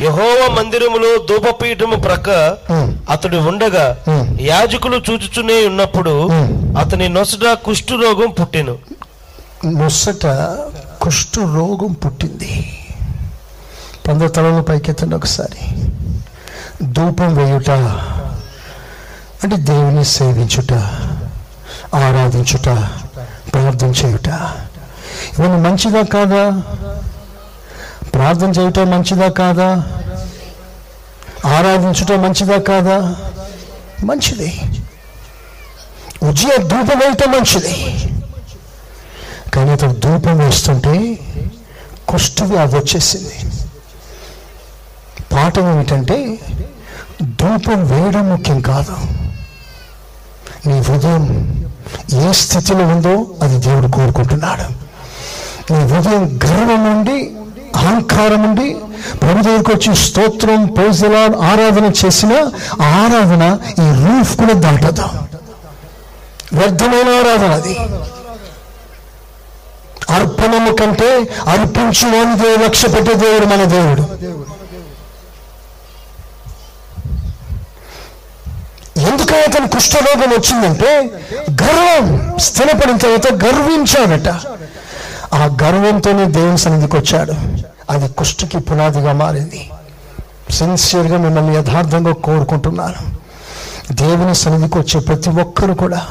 యహోవ 0.00 0.54
మందిరములో 0.58 1.16
ధూపపీఠము 1.28 1.96
ప్రక్క. 1.96 2.30
అతడు 3.10 3.36
ఉండగా. 3.36 3.96
యాజకులు 4.40 5.02
చూచుచునే 5.10 5.66
ఉన్నప్పుడు. 5.66 6.14
అతని 6.78 7.08
నొసట 7.08 7.52
కుష్టు 7.64 7.94
రోగం 7.94 8.30
పుట్టెను 8.30 8.78
ముసట 9.64 10.26
కుష్టు 11.02 11.40
రోగం 11.40 11.92
పుట్టింది. 11.92 12.78
పంద 14.08 14.22
తలలు 14.22 14.62
పైకెత్తండి 14.62 15.16
ఒకసారి. 15.16 15.84
ధూపం 16.82 17.34
వేయుట 17.34 17.70
అంటే 19.44 19.56
దేవుని 19.56 20.04
సేవించుట 20.04 20.72
ఆరాధించుట 21.94 22.64
ప్రార్థన 23.52 23.86
చేయుట. 23.86 24.28
ఇవన్నీ 25.38 25.68
మంచిదా 25.68 26.02
కాదా? 26.02 26.62
ప్రార్థన 28.14 28.50
చేయుట 28.50 28.78
మంచిదా 28.78 29.28
కాదా? 29.28 29.74
ఆరాధించుట 31.48 32.12
మంచిదా 32.12 32.58
కాదా? 32.58 33.16
మంచిది. 34.04 34.60
ఉజ్జయ 36.22 36.56
ధూపం 36.56 36.98
వేయటం 36.98 37.30
మంచిది. 37.30 38.08
కానీ 39.54 39.70
అతను 39.70 39.94
ధూపం 39.94 40.38
వేస్తుంటే 40.38 41.18
కుష్ఠవ్యాధి 42.08 42.76
వచ్చేసింది. 42.76 43.36
పాఠం 45.34 45.74
ఏమిటంటే 45.74 46.38
ధూపం 47.22 47.86
వేయడం 47.86 48.30
ముఖ్యం 48.30 48.60
కాదు. 48.60 48.96
నీ 50.68 50.78
హృదయం 50.80 51.24
ఏ 52.22 52.32
స్థితిలో 52.32 52.84
ఉందో 52.84 53.26
అది 53.42 53.58
దేవుడు 53.58 53.88
కోరుకుంటున్నాడు. 53.88 54.66
నీ 55.72 55.94
హృదయం 55.94 56.40
గర్వం 56.44 56.84
నుండి 56.84 57.30
అహంకారం 57.76 58.42
ఉండి 58.42 58.76
ప్రభు 59.22 59.42
దగ్గరికి 59.42 59.70
వచ్చి 59.70 59.96
స్తోత్రం 59.96 60.66
పోజల 60.66 61.16
ఆరాధన 61.42 61.92
చేసిన 62.06 62.32
ఆరాధన 62.82 63.58
ఈ 63.68 63.86
రూఫ్ 64.04 64.36
కూడా 64.36 64.52
దాటదు. 64.52 65.06
వ్యర్థమైన 66.52 67.08
ఆరాధన 67.20 67.50
అది. 67.50 67.76
అర్పణము 70.14 70.72
కంటే 70.72 71.28
అర్పించు 71.48 72.06
వాని 72.08 72.64
లక్ష్య 72.64 72.88
పెట్టే 72.88 73.14
దేవుడు 73.14 73.46
మన 73.46 73.64
దేవుడు. 73.64 74.02
ఎందుకని 79.00 79.42
అతను 79.42 79.68
కుష్ఠరోగం 79.68 80.30
వచ్చిందంటే 80.30 81.10
గర్వం 81.50 82.38
స్థిరపడిన 82.38 82.96
తర్వాత 82.96 83.32
గర్వించాడట. 83.44 84.28
ఆ 85.34 85.56
గర్వంతోనే 85.62 86.24
దేవుని 86.24 86.58
సన్నిధికి 86.58 86.96
వచ్చాడు. 86.96 87.32
అది 87.90 88.08
కుష్ఠకి 88.08 88.58
పునాదిగా 88.58 89.12
మారింది. 89.12 89.70
సిన్సియర్గా 90.50 91.18
మిమ్మల్ని 91.18 91.56
యథార్థంగా 91.56 92.12
కోరుకుంటున్నాను. 92.12 93.14
దేవుని 93.92 94.34
సన్నిధికి 94.34 94.78
వచ్చే 94.78 95.00
ప్రతి 95.00 95.30
ఒక్కరు 95.30 95.72
కూడా 95.72 96.06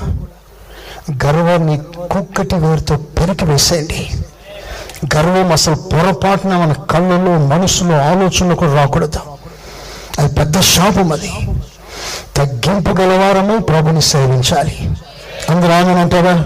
గర్వాన్ని 1.11 1.77
కుక్కటి 2.11 2.55
వేరుతో 2.55 2.95
పెరికి 2.95 3.45
వేసేయండి. 3.45 4.11
గర్వం 5.15 5.51
అసలు 5.51 5.75
పొరపాటున 5.75 6.57
మన 6.57 6.73
కళ్ళలో 6.73 7.37
మనసులో 7.37 8.01
ఆలోచనలు 8.01 8.55
కూడా 8.55 8.73
రాకూడదు. 8.73 9.19
అది 10.19 10.35
పెద్ద 10.35 10.59
శాపం 10.59 11.11
అది. 11.11 11.31
తగ్గింపు 12.35 12.89
గలవారము 12.89 13.57
ప్రభుని 13.57 14.01
సేవించాలి. 14.01 14.91
అందరూ 15.49 15.71
ఆమెను 15.71 16.01
అంటారా? 16.01 16.45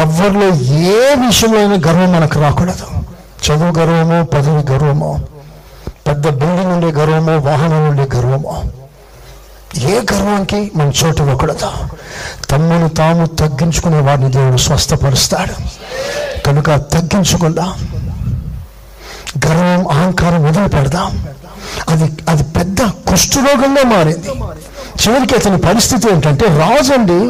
ఎవరిలో 0.00 0.48
ఏ 0.74 1.14
విషయంలో 1.26 1.58
అయినా 1.58 1.74
గర్వం 1.74 2.12
మనకు 2.12 2.40
రాకూడదు. 2.40 2.86
చదువు 3.46 3.78
గర్వమో 3.78 4.24
పదవి 4.24 4.72
గర్వమో 4.72 5.20
పెద్ద 6.08 6.28
బిల్డింగ్ 6.28 6.72
ఉండే 6.72 6.86
గర్వమో 6.86 7.50
వాహనం 7.50 7.88
ఉండే 7.88 8.16
గర్వమో. 8.16 8.62
ఏ 9.78 10.00
గర్వానికి 10.12 10.72
మన 10.74 10.92
చోటు 11.04 11.22
ఇవ్వకూడదు 11.22 11.70
తమ్మును 12.50 12.88
తాము 12.88 13.26
తగ్గించుకునే 13.26 14.00
వారిని 14.00 14.30
దేవుడు 14.30 14.56
స్వస్థపరుస్తాడు. 14.56 15.54
కనుక 16.42 16.66
తగ్గించుకుందాం 16.66 17.88
గర్వం 19.46 19.88
అహంకారం 19.88 20.44
వదిలిపెడదాం 20.44 21.26
అది 21.88 22.12
అది 22.28 22.42
పెద్ద 22.42 22.82
కుష్ఠరోగంగా 22.82 23.82
మారింది. 23.96 24.30
చివరికి 25.02 25.34
అతని 25.34 25.58
పరిస్థితి 25.58 26.12
ఏంటంటే 26.12 26.46
రాజు 26.46 26.92
అండి 26.92 27.20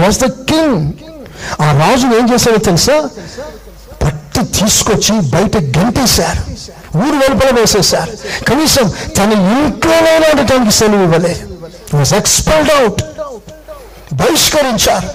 వాజ్ 0.00 0.18
ద 0.18 0.24
కింగ్. 0.24 0.92
ఆ 1.62 1.72
రాజును 1.72 2.16
ఏం 2.16 2.34
చేశాడో 2.34 2.56
తెలుసా? 2.56 3.08
పట్టి 4.02 4.44
తీసుకొచ్చి 4.44 5.20
బయట 5.20 5.78
గంటేశారు. 5.78 6.42
ఊరు 6.98 7.16
వెలుపల 7.16 7.60
వేసేశారు. 7.60 8.44
కనీసం 8.44 8.88
తన 8.88 9.32
ఇంట్లోనే 9.32 10.30
ఉండటానికి 10.32 10.70
సెలవు 10.70 11.02
ఇవ్వలేదు. 11.02 11.49
Was 11.94 12.14
expelled 12.14 12.70
out 12.70 13.02
బహిష్కరించారు. 14.14 15.08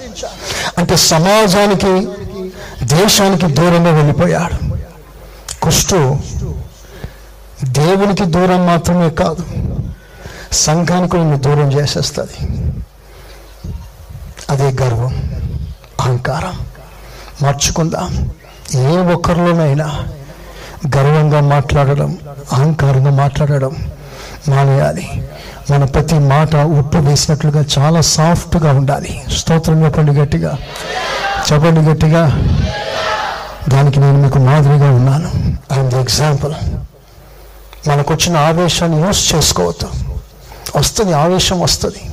అంటే 0.78 0.96
సమాజానికి 0.96 2.08
దేశానికి 2.84 3.46
దూరంగా 3.46 3.90
వెళ్ళిపోయాడు 3.90 4.76
కుష్టు 5.62 6.18
దేవునికి 7.64 8.24
దూరం 8.24 8.66
మాత్రమే 8.66 9.10
కాదు 9.10 9.46
సంఘానికి 10.52 11.16
నిన్ను 11.16 11.36
దూరం 11.36 11.72
చేసేస్తుంది. 11.72 12.50
అదే 14.50 14.84
గర్వం 14.84 15.30
అహంకారం. 16.00 16.66
మార్చుకుందాం. 17.42 18.30
ఏ 18.74 18.96
ఒక్కరిలోనైనా 18.96 20.04
గర్వంగా 20.96 21.40
మాట్లాడడం 21.40 22.18
అహంకారంగా 22.52 23.10
మాట్లాడడం 23.10 23.76
మానేయాలి. 24.48 25.28
మన 25.70 25.84
ప్రతి 25.84 26.18
మాట 26.18 26.56
ఉప్పు 26.56 26.98
వేసినట్లుగా 26.98 27.64
చాలా 27.78 28.00
సాఫ్ట్గా 28.00 28.72
ఉండాలి. 28.72 29.22
స్తోత్రం 29.36 29.84
చెప్పండి 29.84 30.12
గట్టిగా. 30.12 30.58
చెప్పండి 31.52 31.80
గట్టిగా. 31.80 32.26
దానికి 33.68 34.00
నేను 34.00 34.18
మీకు 34.18 34.38
మాదిరిగా 34.38 34.90
ఉన్నాను. 34.90 35.28
ఐఎమ్ 35.72 35.90
ది 35.90 35.96
ఎగ్జాంపుల్ 35.96 36.54
మనకు 37.88 38.14
వచ్చిన 38.14 38.36
ఆవేశాన్ని 38.36 39.02
యూస్ 39.02 39.34
చేసుకోవద్దు. 39.34 39.88
వస్తుంది 40.78 41.12
ఆవేశం 41.12 41.60
వస్తుంది. 41.60 42.10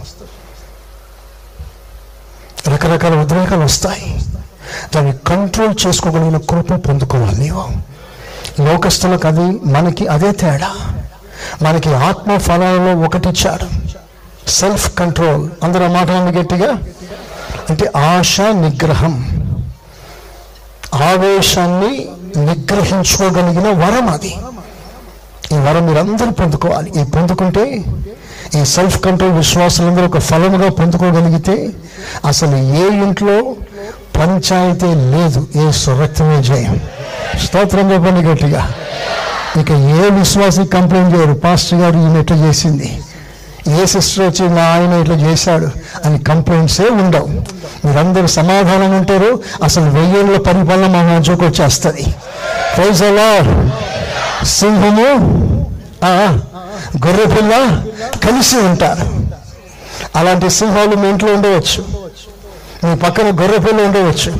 రకరకాల 2.69 3.15
ఉద్రేకాలు 3.15 3.63
వస్తాయి. 3.63 4.21
దాన్ని 4.95 5.13
కంట్రోల్ 5.27 5.87
చేసుకోగలిగిన 5.87 6.37
కృప 6.37 6.73
పొందుకోవాలి 6.73 7.37
నీవు. 7.39 7.65
లోకస్తులకు 8.61 9.27
అది 9.27 9.59
మనకి 9.65 10.07
అదే 10.07 10.31
తేడా. 10.31 10.71
మనకి 11.61 11.93
ఆత్మ 11.93 12.37
ఫలాలలో 12.37 13.05
ఒకటి 13.05 13.29
ఇచ్చాడు 13.29 13.93
సెల్ఫ్ 14.49 14.95
కంట్రోల్ 14.95 15.49
అందరూ 15.63 15.87
మాట్లాడండి 15.87 16.39
గట్టిగా. 16.39 16.77
అంటే 17.69 17.91
ఆశ 17.97 18.41
నిగ్రహం. 18.41 19.13
ఆవేశాన్ని 20.95 22.07
నిగ్రహించుకోగలిగిన 22.45 23.85
వరం 23.85 24.09
అది. 24.09 24.37
ఈ 25.51 25.55
వరం 25.55 25.85
మీరందరూ 25.85 26.31
పొందుకోవాలి. 26.31 27.01
ఈ 27.01 27.03
పొందుకుంటే 27.03 27.83
ఈ 28.61 28.65
సెల్ఫ్ 28.65 29.01
కంట్రోల్ 29.01 29.33
విశ్వాసులందరూ 29.33 30.05
ఒక 30.05 30.17
ఫలముగా 30.17 30.69
పొందుకోగలిగితే 30.69 31.69
అసలు 32.25 32.55
ఏ 32.55 32.87
ఇంట్లో 32.87 33.55
పంచాయితీ 34.17 34.85
లేదు 34.85 35.47
ఏ 35.55 35.71
సురక్తమే 35.71 36.43
జయం. 36.43 36.81
స్తోత్రం 37.45 37.91
చెప్పండి 37.91 38.27
గట్టిగా. 38.27 38.71
ఇక 39.61 39.71
ఏ 39.71 40.09
విశ్వాసి 40.19 40.63
కంప్లైంట్ 40.75 41.15
చేయరు 41.15 41.33
పాస్టర్ 41.33 41.79
గారు 41.79 41.97
ఈమె 41.97 42.19
ఎట్లా 42.19 42.37
చేసింది. 42.37 42.87
ఏ 43.81 43.85
సిస్టర్ 43.85 44.23
వచ్చి 44.25 44.45
నా 44.55 44.63
ఆయన 44.73 44.93
ఇట్లా 45.01 45.15
చేశాడు 45.15 45.67
అని 46.05 46.17
కంప్లైంట్సే 46.29 46.87
ఉండవు. 47.01 47.27
మీరందరూ 47.85 48.27
సమాధానం 48.27 48.91
ఉంటారు 48.97 49.29
అసలు 49.63 49.89
వెయ్యేళ్ళ 49.89 50.37
పరిపాలన 50.37 50.87
మా 50.95 51.01
మధ్యకు 51.03 51.45
వచ్చేస్తుంది. 51.45 52.05
ప్రైజ్ 52.75 53.03
అలా 53.03 53.29
సింహము 54.57 55.09
గొర్రె 57.05 57.25
పిల్ల 57.35 57.53
కలిసి 58.25 58.57
ఉంటారు. 58.57 59.05
అలాంటి 60.15 60.49
సింహాలు 60.49 60.95
మీ 60.95 61.07
ఇంట్లో 61.09 61.33
ఉండవచ్చు. 61.33 61.81
మీ 62.83 62.95
పక్కన 62.95 63.27
గొర్రె 63.41 63.57
పిల్ల 63.57 63.79
ఉండవచ్చు. 63.87 64.31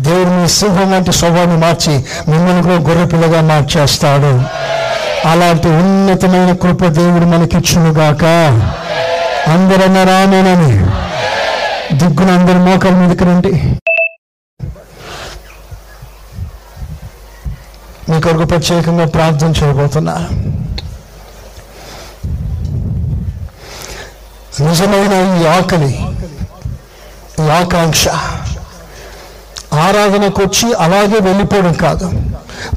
దేవుడు 0.00 0.30
మీ 0.30 0.48
సింహం 0.48 0.92
వంటి 0.92 1.12
స్వభావాన్ని 1.12 1.56
మార్చి 1.56 2.04
మిమ్మల్ని 2.28 2.62
కూడా 2.62 2.74
గొర్రెపిల్లగా 2.74 3.40
మార్చేస్తాడు. 3.40 4.32
అలాంటి 5.28 5.68
ఉన్నతమైన 5.68 6.52
కృప 6.52 6.84
దేవుడు 6.86 7.24
మనకిచ్చునుగాక 7.24 8.24
అందరన్నా 9.50 10.04
రామేనని. 10.04 10.72
దిగ్గున 11.96 12.30
అందరి 12.30 12.58
మోకాల 12.58 12.92
మీదకి 12.92 13.24
రండి. 13.24 13.52
మీ 18.12 18.20
కొరకు 18.20 18.44
ప్రత్యేకంగా 18.44 19.06
ప్రార్థన 19.06 19.52
చేయబోతున్నా. 19.62 20.28
నిజమైన 24.60 25.42
ఈ 25.42 25.46
ఆకలి 25.46 25.92
ఈ 27.44 27.48
ఆకాంక్ష 27.48 28.08
ఆరాధనకు 29.72 30.42
వచ్చి 30.42 30.74
అలాగే 30.74 31.18
వెళ్ళిపోవడం 31.20 31.72
కాదు. 31.72 32.10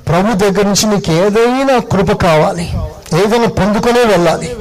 ప్రభు 0.08 0.38
దగ్గర 0.38 0.66
నుంచి 0.66 0.96
నీకు 0.96 1.12
ఏదైనా 1.12 1.80
కృప 1.80 2.22
కావాలి. 2.22 2.72
ఏదైనా 3.22 3.46
పొందుకునే 3.46 4.04
వెళ్ళాలి. 4.04 4.56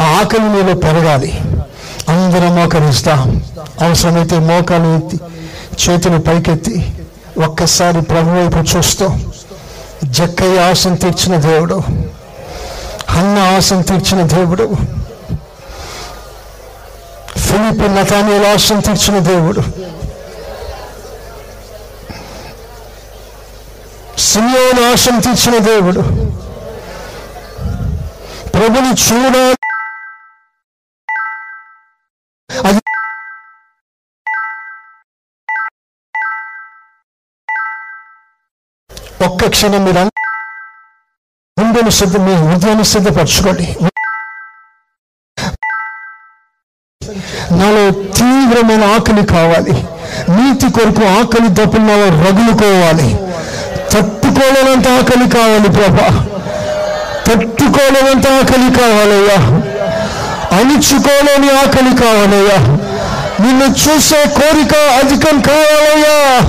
ఆ 0.00 0.04
ఆకలి 0.04 0.48
నీలో 0.48 0.74
పెరగాలి. 0.74 1.40
అందరం 2.08 2.56
మోకరిస్తాం. 2.56 3.46
అవసరమైతే 3.80 4.38
మోకాలు 4.38 4.96
ఎత్తి 4.96 5.20
చేతులు 5.82 6.18
పైకెత్తి 6.18 6.94
ఒక్కసారి 7.44 8.00
ప్రభు 8.00 8.30
వైపు 8.30 8.76
చూస్తూ 8.76 9.10
జక్కయ్య 10.04 10.60
ఆశను 10.60 10.96
తీర్చిన 10.96 11.36
దేవుడు 11.36 11.82
అన్న 13.08 13.38
ఆశను 13.56 13.82
తీర్చిన 13.82 14.26
దేవుడు 14.26 14.76
ఫిలిప్ 17.36 17.94
నతానియల 17.94 18.46
ఆశను 18.46 18.80
తీర్చిన 18.80 19.18
దేవుడు 19.18 19.60
సిమియోను 24.20 24.92
ఆశను 24.92 25.20
తీర్చిన 25.20 25.58
దేవుడు. 25.58 26.00
ప్రభుని 28.48 28.90
చూడాలి. 28.90 29.56
అది 32.68 32.80
ఒక్క 39.24 39.48
క్షణం 39.48 39.84
మీరు 39.84 39.98
అన్- 39.98 40.10
గుండెను 41.62 41.90
సిద్ధ 41.90 42.16
మీ 42.16 42.34
హృదయాన్ని 42.34 42.84
సిద్ధపరచుకోండి. 42.84 43.76
నాలో 47.54 47.90
తీవ్రమైన 47.90 48.84
ఆకలి 48.84 49.26
కావాలి. 49.26 49.72
నీతి 50.32 50.72
కొరకు 50.72 51.04
ఆకలి 51.04 51.48
దప్పులు 51.48 51.82
నాలో 51.82 52.06
రగులుకోవాలి. 52.06 53.29
తట్టుకోలేనంత 53.92 54.88
ఆకలి 54.88 55.30
కావాలి 55.30 55.68
ప్రభా. 55.68 56.26
తట్టుకోలేనంత 57.26 58.26
ఆకలి 58.26 58.78
కావాలయ్యా. 58.80 59.38
అణుచుకోలేని 60.56 61.50
ఆకలి 61.50 62.02
కావాలయ్యా. 62.02 62.58
నిన్ను 63.46 63.64
చూసే 63.64 64.24
కోరిక 64.24 64.74
అధికం 64.74 65.40
కావాలయ్యా. 65.40 66.40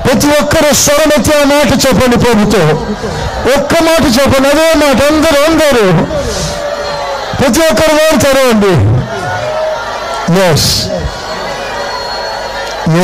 ప్రతి 0.00 0.26
ఒక్కరు 0.26 0.74
స్వరమతి 0.74 1.32
ఆ 1.40 1.44
మాట 1.44 1.86
చెప్పండి 1.86 2.18
ప్రభుతో. 2.18 2.58
ఒక్క 3.56 3.74
మాట 3.82 4.20
చెప్పండి 4.20 4.48
అదే 4.48 4.74
మాట 4.74 5.12
అందరూ 5.12 5.44
అందరూ. 5.44 6.04
ప్రతి 7.34 7.60
ఒక్కరు 7.60 7.94
వాడతారు 7.94 8.38
అండి 8.38 8.98
ఎస్ 10.52 10.86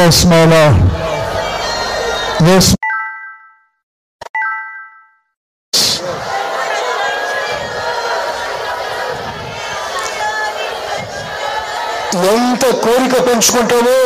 ఎస్ 0.06 0.26
మౌలా 0.26 0.90
ఎస్ 2.56 2.74
ఎంత 12.14 12.70
కోరిక 12.84 13.26
పెంచుకుంటానో 13.26 13.98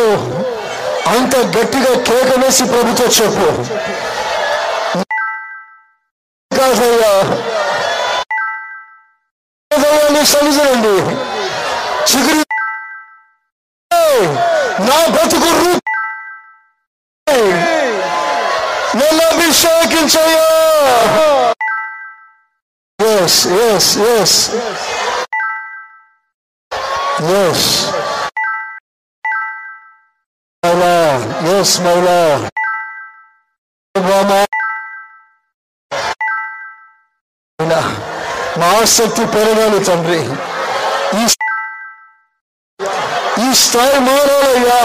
అంత 1.11 1.36
గట్టిగా 1.36 1.94
కేక 2.04 2.44
వేసి 2.44 2.64
ప్రభుతో 2.64 3.04
చెప్పు. 3.04 3.48
కాదయ్యా. 6.59 7.12
కాదయ్యా, 9.72 10.09
నీ 10.09 10.22
చిగురి 12.11 12.44
నా 14.88 14.98
బతుకు 15.06 15.50
నన్ను 18.96 19.24
అభిషేకించయ్యా. 19.26 20.46
ఎస్ 23.06 23.46
ఎస్ 23.46 23.98
ఎస్ 23.98 24.50
ఎస్ 27.18 27.68
మౌలా 30.62 30.92
ఎస్ 31.52 31.74
మౌలా 31.80 32.18
రామా 33.94 34.38
అయినా 37.58 37.80
మా 38.60 38.68
ఆసక్తి 38.78 39.24
పెరగాలి 39.34 39.80
తండ్రి 39.88 40.20
ఈ 41.14 41.24
ఈ 43.44 43.48
స్థాయి 43.62 43.98
మారాలయ్యా 44.00 44.80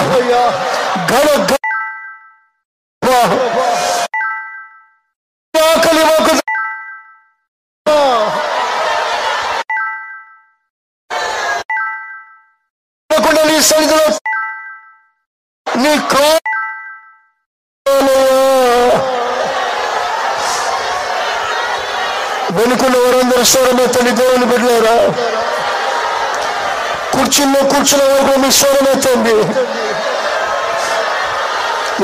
గణ 1.11 1.27
నీ 16.11 16.29
వెనుకున్న 22.57 22.97
వారందరూ 22.97 23.43
స్వరమే 23.43 23.43
స్వరమెత్తండి 23.43 24.11
దేవుని 24.11 24.45
బిడ్డలారా 24.45 25.13
కూర్చున్న 27.13 27.55
కూర్చున్న 27.71 28.03
వరకు 28.03 28.39
మీ 28.39 28.51
స్వరమెత్తండి 28.51 29.35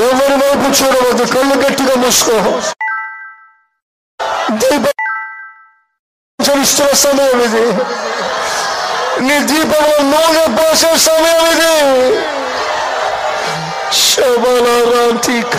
ఎవరి 0.02 0.36
వైపు 0.42 0.78
చూడవద్దు 0.78 1.32
కళ్ళు 1.32 1.54
గట్టిగా 1.62 1.94
మూసుకో. 1.94 2.36
దీపం 4.50 4.92
సమయం 6.94 7.40
ఇది. 7.46 7.64
నీ 9.26 9.40
దీపంలో 9.40 10.02
నూనె 10.02 10.56
పోసే 10.56 10.98
సమయం 10.98 11.46
ఇది. 11.52 11.72
Shobalovantika. 13.92 15.58